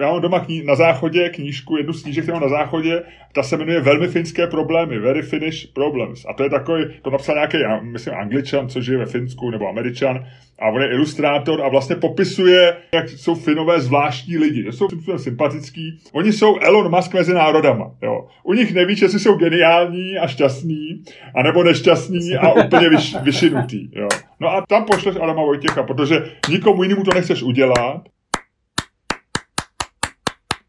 já 0.01 0.12
mám 0.12 0.22
doma 0.22 0.41
kní, 0.41 0.62
na 0.62 0.74
záchodě 0.74 1.29
knížku, 1.29 1.76
jednu 1.76 1.93
z 1.93 2.03
knížek, 2.03 2.24
kterou 2.24 2.41
na 2.41 2.49
záchodě, 2.49 3.03
ta 3.33 3.43
se 3.43 3.57
jmenuje 3.57 3.81
Velmi 3.81 4.09
finské 4.09 4.47
problémy, 4.47 4.99
Very 4.99 5.22
Finnish 5.22 5.66
Problems. 5.66 6.26
A 6.29 6.33
to 6.33 6.43
je 6.43 6.51
takový, 6.51 6.85
to 7.03 7.11
napsal 7.11 7.35
nějaký, 7.35 7.59
myslím, 7.83 8.14
angličan, 8.14 8.68
co 8.68 8.81
žije 8.81 8.99
ve 8.99 9.07
Finsku, 9.07 9.51
nebo 9.51 9.68
američan, 9.68 10.24
a 10.59 10.68
on 10.68 10.83
je 10.83 10.89
ilustrátor 10.89 11.62
a 11.62 11.68
vlastně 11.68 11.97
popisuje, 11.97 12.76
jak 12.95 13.09
jsou 13.09 13.35
Finové 13.35 13.81
zvláštní 13.81 14.39
lidi. 14.39 14.62
Že 14.62 14.72
jsou 14.72 14.89
sympatický. 15.16 16.01
Oni 16.12 16.33
jsou 16.33 16.59
Elon 16.59 16.91
Musk 16.97 17.14
mezi 17.14 17.35
národama. 17.35 17.91
Jo. 18.03 18.26
U 18.43 18.55
nich 18.55 18.74
nevíš, 18.74 19.01
jestli 19.01 19.18
jsou 19.18 19.35
geniální 19.35 20.18
a 20.18 20.26
šťastní, 20.26 21.03
anebo 21.35 21.64
nešťastní 21.64 22.37
a 22.37 22.53
úplně 22.53 22.89
vyš, 22.89 23.16
vyšinutý. 23.22 23.89
Jo. 23.93 24.09
No 24.41 24.49
a 24.49 24.66
tam 24.68 24.85
pošleš 24.85 25.16
Adama 25.16 25.43
Vojtěcha, 25.43 25.83
protože 25.83 26.24
nikomu 26.51 26.83
jinému 26.83 27.05
to 27.05 27.14
nechceš 27.14 27.43
udělat. 27.43 28.03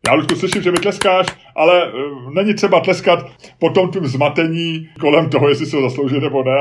Já 0.10 0.16
už 0.16 0.40
slyším, 0.40 0.62
že 0.62 0.72
mi 0.72 0.78
tleskáš, 0.78 1.28
ale 1.56 1.94
uh, 1.94 2.34
není 2.34 2.54
třeba 2.54 2.80
tleskat 2.80 3.20
po 3.60 3.70
tom 3.70 3.92
tím 3.92 4.08
zmatení 4.08 4.90
kolem 5.00 5.30
toho, 5.30 5.50
jestli 5.50 5.66
se 5.66 5.76
ho 5.76 5.82
zaslouží 5.82 6.20
nebo 6.20 6.44
ne. 6.44 6.52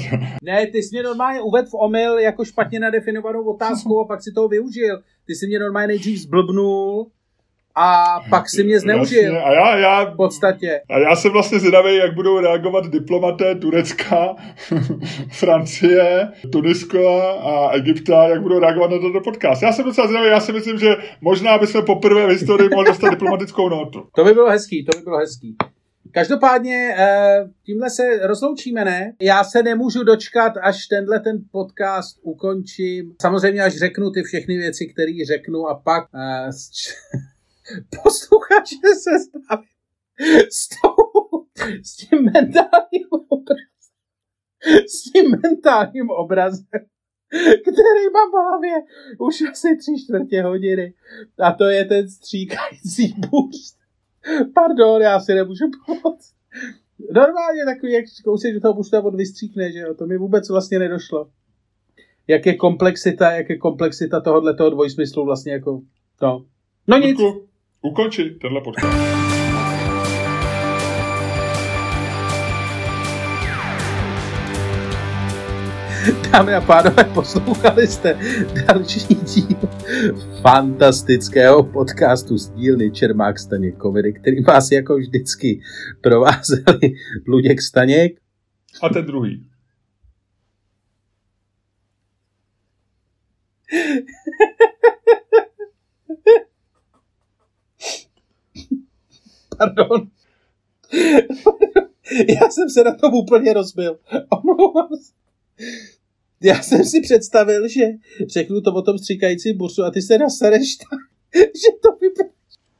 ne, 0.42 0.66
ty 0.66 0.78
jsi 0.78 0.88
mě 0.92 1.02
normálně 1.02 1.40
uvedl 1.40 1.68
v 1.68 1.74
omyl 1.74 2.18
jako 2.18 2.44
špatně 2.44 2.80
nadefinovanou 2.80 3.44
otázku 3.44 4.00
a 4.00 4.04
pak 4.04 4.22
si 4.22 4.32
toho 4.34 4.48
využil. 4.48 5.02
Ty 5.26 5.34
jsi 5.34 5.46
mě 5.46 5.58
normálně 5.58 5.86
nejdřív 5.86 6.18
zblbnul 6.18 7.06
a 7.78 8.20
pak 8.30 8.48
si 8.48 8.64
mě 8.64 8.80
zneužil. 8.80 9.22
Jasně, 9.22 9.40
a 9.40 9.52
já, 9.52 9.76
já, 9.76 10.04
v 10.04 10.16
podstatě. 10.16 10.80
A 10.90 10.98
já 10.98 11.16
jsem 11.16 11.32
vlastně 11.32 11.58
zvědavý, 11.58 11.96
jak 11.96 12.14
budou 12.14 12.40
reagovat 12.40 12.86
diplomaté 12.86 13.54
Turecka, 13.54 14.36
Francie, 15.32 16.28
Tunisko 16.52 17.20
a 17.42 17.70
Egypta, 17.70 18.28
jak 18.28 18.42
budou 18.42 18.58
reagovat 18.58 18.90
na 18.90 18.98
tento 18.98 19.20
podcast. 19.20 19.62
Já 19.62 19.72
jsem 19.72 19.84
docela 19.84 20.06
zvědavý, 20.06 20.30
já 20.30 20.40
si 20.40 20.52
myslím, 20.52 20.78
že 20.78 20.96
možná 21.20 21.58
bychom 21.58 21.84
poprvé 21.84 22.26
v 22.26 22.30
historii 22.30 22.70
mohli 22.70 22.86
dostat 22.86 23.10
diplomatickou 23.10 23.68
notu. 23.68 24.06
To 24.14 24.24
by 24.24 24.32
bylo 24.32 24.50
hezký, 24.50 24.84
to 24.84 24.98
by 24.98 25.04
bylo 25.04 25.18
hezký. 25.18 25.56
Každopádně 26.12 26.94
eh, 26.98 27.44
tímhle 27.66 27.90
se 27.90 28.26
rozloučíme, 28.26 28.84
ne? 28.84 29.12
Já 29.22 29.44
se 29.44 29.62
nemůžu 29.62 30.04
dočkat, 30.04 30.52
až 30.62 30.86
tenhle 30.86 31.20
ten 31.20 31.36
podcast 31.52 32.18
ukončím. 32.22 33.14
Samozřejmě, 33.22 33.62
až 33.62 33.76
řeknu 33.76 34.10
ty 34.10 34.22
všechny 34.22 34.56
věci, 34.56 34.86
které 34.86 35.12
řeknu 35.26 35.68
a 35.68 35.74
pak 35.84 36.04
uh, 36.14 36.20
posluchače 38.02 38.76
se 39.02 39.18
stavím 39.18 39.68
s, 40.50 40.68
s 41.82 41.96
tím 41.96 42.24
mentálním 42.24 43.08
obrazem. 43.28 43.66
S 44.86 45.02
tím 45.02 45.36
mentálním 45.42 46.10
obrazem 46.10 46.66
který 47.62 48.04
mám 48.12 48.30
v 48.30 48.48
hlavě 48.48 48.82
už 49.18 49.42
asi 49.50 49.76
tři 49.76 49.92
čtvrtě 50.04 50.42
hodiny. 50.42 50.94
A 51.38 51.52
to 51.52 51.64
je 51.64 51.84
ten 51.84 52.10
stříkající 52.10 53.14
bůř. 53.18 53.76
Pardon, 54.54 55.02
já 55.02 55.20
si 55.20 55.34
nemůžu 55.34 55.64
pomoct. 55.86 56.34
Normálně 57.14 57.64
takový, 57.64 57.92
jak 57.92 58.04
kousek 58.24 58.54
do 58.54 58.60
toho 58.60 58.74
busta 58.74 59.04
od 59.04 59.14
vystříkne, 59.14 59.72
že 59.72 59.78
jo, 59.78 59.94
to 59.94 60.06
mi 60.06 60.18
vůbec 60.18 60.48
vlastně 60.48 60.78
nedošlo. 60.78 61.30
Jak 62.26 62.46
je 62.46 62.56
komplexita, 62.56 63.30
jak 63.30 63.50
je 63.50 63.58
komplexita 63.58 64.20
tohohle 64.20 64.54
toho 64.54 64.70
dvojsmyslu 64.70 65.24
vlastně 65.24 65.52
jako, 65.52 65.80
no. 66.22 66.46
No 66.86 66.98
nic. 66.98 67.18
Ukonči 67.82 68.30
tenhle 68.30 68.60
podcast. 68.60 69.28
Dámy 76.32 76.54
a 76.54 76.60
pánové, 76.60 77.04
poslouchali 77.04 77.86
jste 77.86 78.18
další 78.66 79.14
díl 79.14 79.58
fantastického 80.42 81.62
podcastu 81.64 82.38
z 82.38 82.50
dílny 82.50 82.90
Čermák 82.90 83.38
Staněk 83.38 83.76
Komedy, 83.76 84.12
který 84.12 84.42
vás 84.42 84.70
jako 84.70 84.96
vždycky 84.96 85.60
provázeli 86.00 86.94
Luděk 87.26 87.62
Staněk. 87.62 88.20
A 88.82 88.88
ten 88.88 89.06
druhý. 89.06 89.48
Pardon. 99.58 100.08
Já 102.40 102.50
jsem 102.50 102.70
se 102.70 102.84
na 102.84 102.94
tom 102.94 103.14
úplně 103.14 103.52
rozbil. 103.52 103.98
Omlouvám 104.30 104.88
se 104.88 105.12
já 106.42 106.62
jsem 106.62 106.84
si 106.84 107.00
představil, 107.00 107.68
že 107.68 107.82
řeknu 108.26 108.60
to 108.60 108.74
o 108.74 108.82
tom 108.82 108.98
stříkajícím 108.98 109.56
bursu 109.56 109.84
a 109.84 109.90
ty 109.90 110.02
se 110.02 110.18
nasereš 110.18 110.76
tak, 110.76 111.00
že 111.34 111.78
to 111.82 111.96
vypadá. 112.00 112.28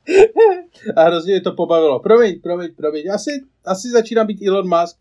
A 0.95 1.03
hrozně 1.03 1.33
mě 1.33 1.41
to 1.41 1.51
pobavilo. 1.51 1.99
Promiň, 1.99 2.41
promiň, 2.41 2.69
promiň. 2.75 3.03
Asi, 3.13 3.31
asi 3.65 3.89
začíná 3.89 4.23
být 4.23 4.47
Elon 4.47 4.79
Musk. 4.79 4.97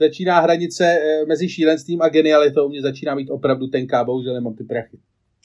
Začíná 0.00 0.40
hranice 0.40 0.84
eh, 0.84 1.26
mezi 1.26 1.48
šílenstvím 1.48 2.02
a 2.02 2.08
genialitou. 2.08 2.68
Mě 2.68 2.82
začíná 2.82 3.14
mít 3.14 3.30
opravdu 3.30 3.66
tenká, 3.66 4.04
bohužel 4.04 4.34
nemám 4.34 4.54
ty 4.54 4.64
prachy. 4.64 4.98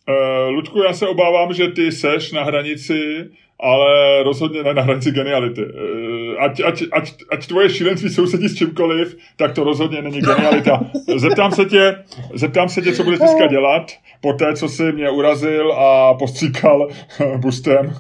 Uh, 0.10 0.50
Ludku, 0.50 0.80
já 0.80 0.94
se 0.94 1.08
obávám, 1.08 1.54
že 1.54 1.68
ty 1.68 1.92
seš 1.92 2.32
na 2.32 2.44
hranici, 2.44 3.30
ale 3.60 4.24
rozhodně 4.24 4.64
ne 4.64 4.74
na 4.74 4.82
hranici 4.82 5.12
geniality. 5.12 5.66
Uh, 5.66 6.44
ať, 6.44 6.62
ať, 6.66 6.84
ať, 6.92 7.14
ať 7.32 7.48
tvoje 7.48 7.70
šílenství 7.70 8.10
sousedí 8.10 8.50
s 8.50 8.56
čímkoliv, 8.56 9.18
tak 9.36 9.56
to 9.56 9.64
rozhodně 9.64 10.02
není 10.02 10.22
genialita. 10.22 10.92
Zeptám 11.18 11.52
se 11.52 11.66
tě, 11.66 12.04
zeptám 12.34 12.70
se 12.70 12.82
tě, 12.82 12.94
co 12.94 13.04
budeš 13.04 13.20
dneska 13.20 13.48
dělat, 13.48 13.92
po 14.22 14.34
té, 14.34 14.56
co 14.56 14.70
jsi 14.70 14.92
mě 14.92 15.10
urazil 15.10 15.74
a 15.74 16.14
postříkal 16.14 16.90
bustem. 17.38 17.94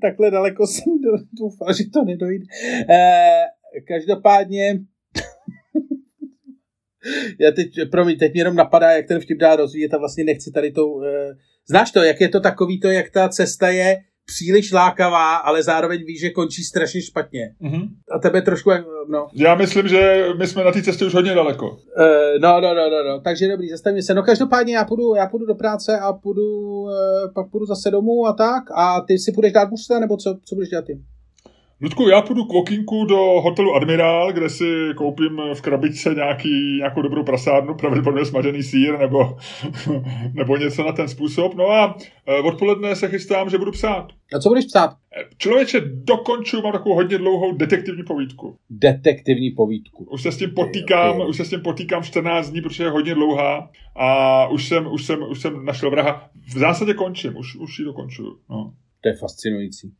Takhle 0.00 0.30
daleko 0.30 0.66
jsem 0.66 0.92
doufal, 1.40 1.74
že 1.74 1.84
to 1.92 2.04
nedojde. 2.04 2.44
Eh, 2.90 3.44
každopádně 3.88 4.78
já 7.40 7.50
teď, 7.50 7.68
promiň, 7.90 8.18
teď 8.18 8.32
mě 8.32 8.40
jenom 8.40 8.56
napadá, 8.56 8.90
jak 8.90 9.06
ten 9.06 9.20
vtip 9.20 9.38
dá 9.38 9.56
rozvíjet 9.56 9.94
a 9.94 9.98
vlastně 9.98 10.24
nechci 10.24 10.50
tady 10.52 10.72
to... 10.72 10.86
Uh, 10.86 11.04
znáš 11.68 11.90
to, 11.90 12.02
jak 12.02 12.20
je 12.20 12.28
to 12.28 12.40
takový 12.40 12.80
to, 12.80 12.88
jak 12.88 13.10
ta 13.10 13.28
cesta 13.28 13.68
je 13.68 13.96
příliš 14.26 14.72
lákavá, 14.72 15.36
ale 15.36 15.62
zároveň 15.62 16.04
víš, 16.06 16.20
že 16.20 16.30
končí 16.30 16.62
strašně 16.62 17.02
špatně. 17.02 17.54
Mm-hmm. 17.62 17.88
A 18.10 18.18
tebe 18.18 18.42
trošku, 18.42 18.70
no. 19.08 19.26
Já 19.34 19.54
myslím, 19.54 19.88
že 19.88 20.26
my 20.38 20.46
jsme 20.46 20.64
na 20.64 20.72
té 20.72 20.82
cestě 20.82 21.04
už 21.04 21.14
hodně 21.14 21.34
daleko. 21.34 21.70
Uh, 21.70 21.76
no, 22.40 22.60
no, 22.60 22.74
no, 22.74 22.90
no, 22.90 23.04
no, 23.08 23.20
takže 23.20 23.48
dobrý, 23.48 23.68
zastavím 23.68 24.02
se. 24.02 24.14
No 24.14 24.22
každopádně 24.22 24.74
já 24.74 24.84
půjdu, 24.84 25.14
já 25.14 25.26
půjdu 25.26 25.46
do 25.46 25.54
práce 25.54 25.98
a 25.98 26.12
půjdu, 26.12 26.80
uh, 26.80 26.90
pak 27.34 27.50
půjdu 27.50 27.66
zase 27.66 27.90
domů 27.90 28.26
a 28.26 28.32
tak 28.32 28.64
a 28.74 29.00
ty 29.00 29.18
si 29.18 29.32
půjdeš 29.32 29.52
dát 29.52 29.68
busta, 29.68 29.98
nebo 29.98 30.16
co, 30.16 30.38
co 30.44 30.54
budeš 30.54 30.68
dělat 30.68 30.84
ty? 30.84 31.00
Ludku, 31.82 32.08
já 32.08 32.22
půjdu 32.22 32.44
k 32.44 32.54
okinku 32.54 33.04
do 33.04 33.16
hotelu 33.16 33.74
Admirál, 33.74 34.32
kde 34.32 34.48
si 34.48 34.64
koupím 34.96 35.40
v 35.54 35.60
krabičce 35.60 36.14
nějaký, 36.14 36.76
nějakou 36.76 37.02
dobrou 37.02 37.24
prasárnu, 37.24 37.74
pravděpodobně 37.74 38.24
smažený 38.24 38.62
sír 38.62 38.98
nebo, 38.98 39.36
nebo 40.34 40.56
něco 40.56 40.84
na 40.84 40.92
ten 40.92 41.08
způsob. 41.08 41.54
No 41.54 41.70
a 41.70 41.98
e, 42.26 42.38
odpoledne 42.38 42.96
se 42.96 43.08
chystám, 43.08 43.50
že 43.50 43.58
budu 43.58 43.72
psát. 43.72 44.08
A 44.34 44.38
co 44.38 44.48
budeš 44.48 44.64
psát? 44.64 44.90
E, 44.90 45.24
člověče, 45.38 45.80
dokončuju, 45.84 46.62
mám 46.62 46.72
takovou 46.72 46.94
hodně 46.94 47.18
dlouhou 47.18 47.52
detektivní 47.56 48.02
povídku. 48.02 48.56
Detektivní 48.70 49.50
povídku. 49.50 50.04
Už 50.04 50.22
se 50.22 50.32
s 50.32 50.36
tím 50.36 50.50
potýkám, 50.50 51.20
už 51.28 51.36
se 51.36 51.44
s 51.44 51.50
tím 51.50 51.60
potýkám 51.60 52.02
14 52.02 52.50
dní, 52.50 52.60
protože 52.60 52.84
je 52.84 52.90
hodně 52.90 53.14
dlouhá 53.14 53.70
a 53.96 54.48
už 54.48 54.68
jsem, 54.68 54.86
už 54.92 55.04
jsem, 55.04 55.22
už 55.30 55.40
jsem 55.40 55.64
našel 55.64 55.90
vraha. 55.90 56.30
V 56.54 56.58
zásadě 56.58 56.94
končím, 56.94 57.36
už, 57.36 57.56
už 57.56 57.78
ji 57.78 57.84
dokončuju. 57.84 58.38
No. 58.50 58.72
To 59.00 59.08
je 59.08 59.16
fascinující. 59.16 59.92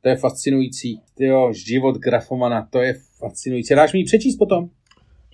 To 0.00 0.08
je 0.08 0.16
fascinující. 0.16 1.00
Jo, 1.18 1.52
život 1.52 1.96
grafomana, 1.96 2.68
to 2.70 2.82
je 2.82 2.94
fascinující. 3.18 3.74
Dáš 3.74 3.92
mi 3.92 4.04
přečíst 4.04 4.36
potom? 4.36 4.68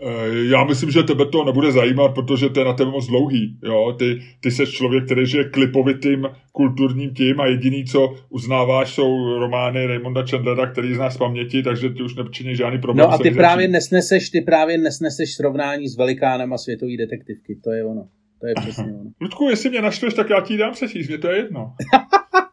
Eh, 0.03 0.49
já 0.51 0.65
myslím, 0.65 0.91
že 0.91 1.03
tebe 1.03 1.27
to 1.27 1.45
nebude 1.45 1.73
zajímat, 1.73 2.15
protože 2.15 2.49
to 2.49 2.61
je 2.61 2.65
na 2.65 2.73
tebe 2.73 2.91
moc 2.91 3.07
dlouhý. 3.07 3.59
Jo? 3.65 3.97
Ty, 3.99 4.21
ty 4.41 4.51
jsi 4.51 4.67
člověk, 4.67 5.05
který 5.05 5.27
žije 5.27 5.45
klipovitým 5.45 6.27
kulturním 6.53 7.15
tím 7.15 7.41
a 7.41 7.47
jediný, 7.47 7.85
co 7.85 8.15
uznáváš, 8.29 8.95
jsou 8.95 9.39
romány 9.39 9.87
Raymonda 9.87 10.27
Chandlera, 10.27 10.67
který 10.67 10.95
znáš 10.95 11.15
z 11.15 11.17
paměti, 11.17 11.63
takže 11.63 11.91
ty 11.91 12.03
už 12.03 12.17
nečiní 12.17 12.57
žádný 12.57 12.81
problém. 12.81 13.09
No 13.09 13.15
a 13.15 13.19
ty 13.19 13.31
právě 13.31 13.69
nesneseš, 13.69 14.31
ty 14.31 14.41
právě 14.41 14.79
nesneseš 14.79 15.35
srovnání 15.35 15.89
s 15.89 15.97
velikánem 15.97 16.53
a 16.53 16.59
světový 16.59 16.97
detektivky. 16.97 17.59
To 17.65 17.71
je 17.71 17.85
ono. 17.85 18.09
To 18.41 18.47
je 18.47 18.55
přesně 18.61 18.85
ono. 18.85 19.11
Ludku, 19.21 19.49
jestli 19.49 19.71
mě 19.71 19.83
naštveš, 19.83 20.15
tak 20.15 20.31
já 20.31 20.41
ti 20.41 20.57
dám 20.57 20.73
přečíst, 20.73 21.09
mě 21.09 21.19
to 21.19 21.31
je 21.31 21.37
jedno. 21.37 21.73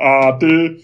A 0.00 0.32
ty... 0.32 0.76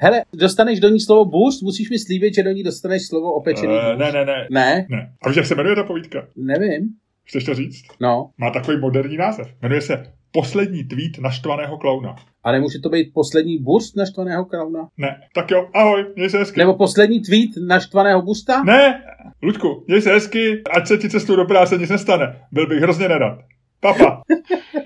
Hele, 0.00 0.22
dostaneš 0.34 0.80
do 0.80 0.88
ní 0.88 1.00
slovo 1.00 1.24
boost, 1.24 1.62
musíš 1.62 1.90
mi 1.90 1.98
slíbit, 1.98 2.34
že 2.34 2.42
do 2.42 2.50
ní 2.50 2.62
dostaneš 2.62 3.06
slovo 3.06 3.32
opečený 3.32 3.74
uh, 3.74 3.98
Ne, 3.98 4.12
ne, 4.12 4.24
ne. 4.24 4.46
Ne? 4.50 4.86
Ne. 4.90 5.12
A 5.22 5.28
víš, 5.28 5.36
jak 5.36 5.46
se 5.46 5.54
jmenuje 5.54 5.76
ta 5.76 5.82
povídka? 5.82 6.26
Nevím. 6.36 6.88
Chceš 7.24 7.44
to 7.44 7.54
říct? 7.54 7.82
No. 8.00 8.30
Má 8.38 8.50
takový 8.50 8.78
moderní 8.80 9.16
název. 9.16 9.48
Jmenuje 9.62 9.80
se 9.80 10.16
Poslední 10.36 10.84
tweet 10.84 11.18
naštvaného 11.18 11.78
klauna. 11.78 12.16
A 12.44 12.52
nemůže 12.52 12.78
to 12.78 12.88
být 12.88 13.10
poslední 13.14 13.58
boost 13.58 13.96
naštvaného 13.96 14.44
klauna? 14.44 14.88
Ne. 14.96 15.20
Tak 15.34 15.50
jo, 15.50 15.68
ahoj, 15.74 16.06
měj 16.16 16.30
se 16.30 16.38
hezky. 16.38 16.60
Nebo 16.60 16.74
poslední 16.74 17.20
tweet 17.20 17.50
naštvaného 17.68 18.22
busta? 18.22 18.62
Ne, 18.64 19.02
Luďku, 19.42 19.84
měj 19.86 20.02
se 20.02 20.12
hezky, 20.12 20.62
ať 20.70 20.86
se 20.86 20.98
ti 20.98 21.08
cestu 21.08 21.36
do 21.36 21.44
práce 21.44 21.78
nic 21.78 21.90
nestane. 21.90 22.40
Byl 22.52 22.66
bych 22.66 22.78
hrozně 22.78 23.08
nerad. 23.08 23.38
Papa. 23.80 24.22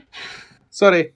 Sorry. 0.70 1.08